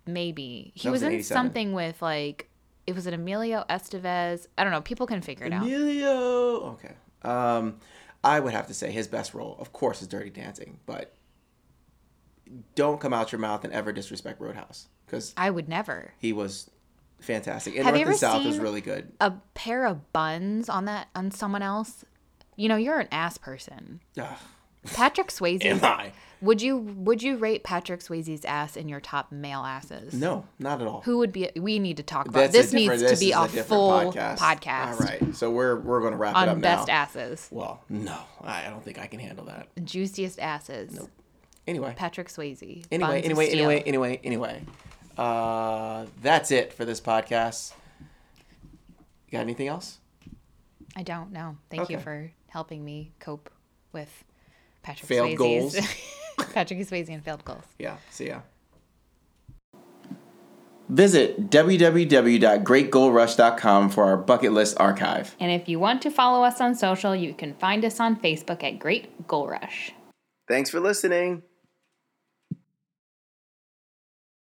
maybe 0.06 0.70
he 0.74 0.84
That 0.88 0.92
was, 0.92 1.02
was 1.02 1.08
in 1.08 1.14
in 1.14 1.22
something 1.24 1.72
with 1.72 2.00
like 2.02 2.48
it 2.86 2.94
was 2.94 3.06
an 3.06 3.14
Emilio 3.14 3.64
Estevez. 3.70 4.46
I 4.58 4.64
don't 4.64 4.72
know. 4.72 4.80
People 4.82 5.06
can 5.06 5.20
figure 5.22 5.46
it 5.46 5.52
out. 5.52 5.62
Emilio. 5.62 6.60
Okay. 6.72 6.94
Um, 7.22 7.78
I 8.22 8.40
would 8.40 8.52
have 8.52 8.66
to 8.68 8.74
say 8.74 8.90
his 8.90 9.06
best 9.08 9.34
role, 9.34 9.56
of 9.58 9.72
course, 9.72 10.02
is 10.02 10.08
Dirty 10.08 10.30
Dancing, 10.30 10.78
but 10.86 11.14
don't 12.74 13.00
come 13.00 13.12
out 13.12 13.32
your 13.32 13.38
mouth 13.38 13.64
and 13.64 13.72
ever 13.72 13.92
disrespect 13.92 14.40
Roadhouse 14.40 14.88
because 15.06 15.34
I 15.36 15.50
would 15.50 15.68
never. 15.68 16.12
he 16.18 16.32
was 16.32 16.70
fantastic. 17.20 17.74
And 17.76 17.84
Have 17.84 17.94
North 17.94 18.00
you 18.00 18.06
and 18.06 18.10
ever 18.10 18.18
South 18.18 18.44
was 18.44 18.54
seen- 18.56 18.62
really 18.62 18.80
good. 18.80 19.12
A 19.20 19.32
pair 19.54 19.86
of 19.86 20.12
buns 20.12 20.68
on 20.68 20.84
that 20.86 21.08
on 21.14 21.30
someone 21.30 21.62
else. 21.62 22.04
You 22.56 22.68
know, 22.68 22.76
you're 22.76 23.00
an 23.00 23.08
ass 23.10 23.36
person. 23.38 24.00
Ugh, 24.20 24.36
Patrick 24.92 25.28
Swayze. 25.28 25.64
am 25.64 25.82
I? 25.84 26.12
Would 26.40 26.60
you 26.60 26.76
would 26.76 27.22
you 27.22 27.36
rate 27.36 27.64
Patrick 27.64 28.00
Swayze's 28.00 28.44
ass 28.44 28.76
in 28.76 28.86
your 28.88 29.00
top 29.00 29.32
male 29.32 29.60
asses? 29.60 30.12
No, 30.12 30.46
not 30.58 30.82
at 30.82 30.86
all. 30.86 31.00
Who 31.02 31.16
would 31.18 31.32
be? 31.32 31.48
We 31.56 31.78
need 31.78 31.96
to 31.96 32.02
talk 32.02 32.26
about 32.28 32.38
That's 32.52 32.54
a 32.54 32.58
this. 32.58 32.70
different- 32.72 33.00
Needs 33.00 33.02
this 33.10 33.18
to 33.18 33.24
be 33.24 33.30
is 33.30 33.36
a, 33.38 33.42
different 33.44 33.66
full 33.68 33.90
podcast. 34.12 34.36
podcast, 34.38 34.92
All 34.92 34.96
right, 35.06 35.34
so 35.34 35.50
we're 35.50 35.76
we're 35.76 36.00
going 36.00 36.12
to 36.12 36.18
wrap 36.18 36.34
it 36.36 36.48
up 36.48 36.48
on 36.56 36.60
best 36.60 36.88
now. 36.88 36.94
asses, 36.94 37.48
Well, 37.50 37.82
no, 37.88 38.18
I 38.42 38.66
I 38.66 38.70
don't 38.70 38.84
think 38.84 38.98
I 38.98 39.06
can 39.06 39.20
handle 39.20 39.46
that. 39.46 39.68
juiciest 39.84 40.38
asses. 40.38 40.92
Nope. 40.92 41.10
Anyway, 41.66 41.94
Patrick 41.96 42.28
Swayze. 42.28 42.84
anyway, 42.92 43.20
of 43.20 43.24
anyway, 43.24 43.46
steel. 43.48 43.58
anyway, 43.60 43.82
anyway, 43.86 44.20
anyway. 44.22 44.62
Uh, 45.16 46.04
that's 46.20 46.50
it 46.50 46.74
for 46.74 46.84
this 46.84 47.00
podcast. 47.00 47.72
You 49.28 49.32
got 49.32 49.40
anything 49.40 49.68
else? 49.68 49.98
I 50.94 51.02
don't 51.02 51.32
know. 51.32 51.56
Thank 51.70 51.88
you 51.88 51.96
Okay. 51.96 52.04
for 52.04 52.30
helping 52.48 52.84
me 52.84 53.12
cope 53.18 53.48
with 53.92 54.24
Patrick 54.84 55.08
Failed 55.08 55.30
Swayze's 55.30 55.38
goals. 55.38 55.76
Patrick 56.52 56.78
Swayze 56.80 57.08
and 57.08 57.24
failed 57.24 57.42
goals. 57.44 57.64
Yeah, 57.78 57.96
see 58.10 58.26
ya. 58.28 58.40
Visit 60.90 61.48
www.greatgoalrush.com 61.50 63.90
for 63.90 64.04
our 64.04 64.18
bucket 64.18 64.52
list 64.52 64.76
archive. 64.78 65.34
And 65.40 65.50
if 65.50 65.66
you 65.68 65.80
want 65.80 66.02
to 66.02 66.10
follow 66.10 66.44
us 66.44 66.60
on 66.60 66.74
social, 66.74 67.16
you 67.16 67.32
can 67.32 67.54
find 67.54 67.82
us 67.84 67.98
on 67.98 68.16
Facebook 68.16 68.62
at 68.62 68.78
Great 68.78 69.26
Goal 69.26 69.48
Rush. 69.48 69.92
Thanks 70.46 70.68
for 70.68 70.80
listening. 70.80 71.42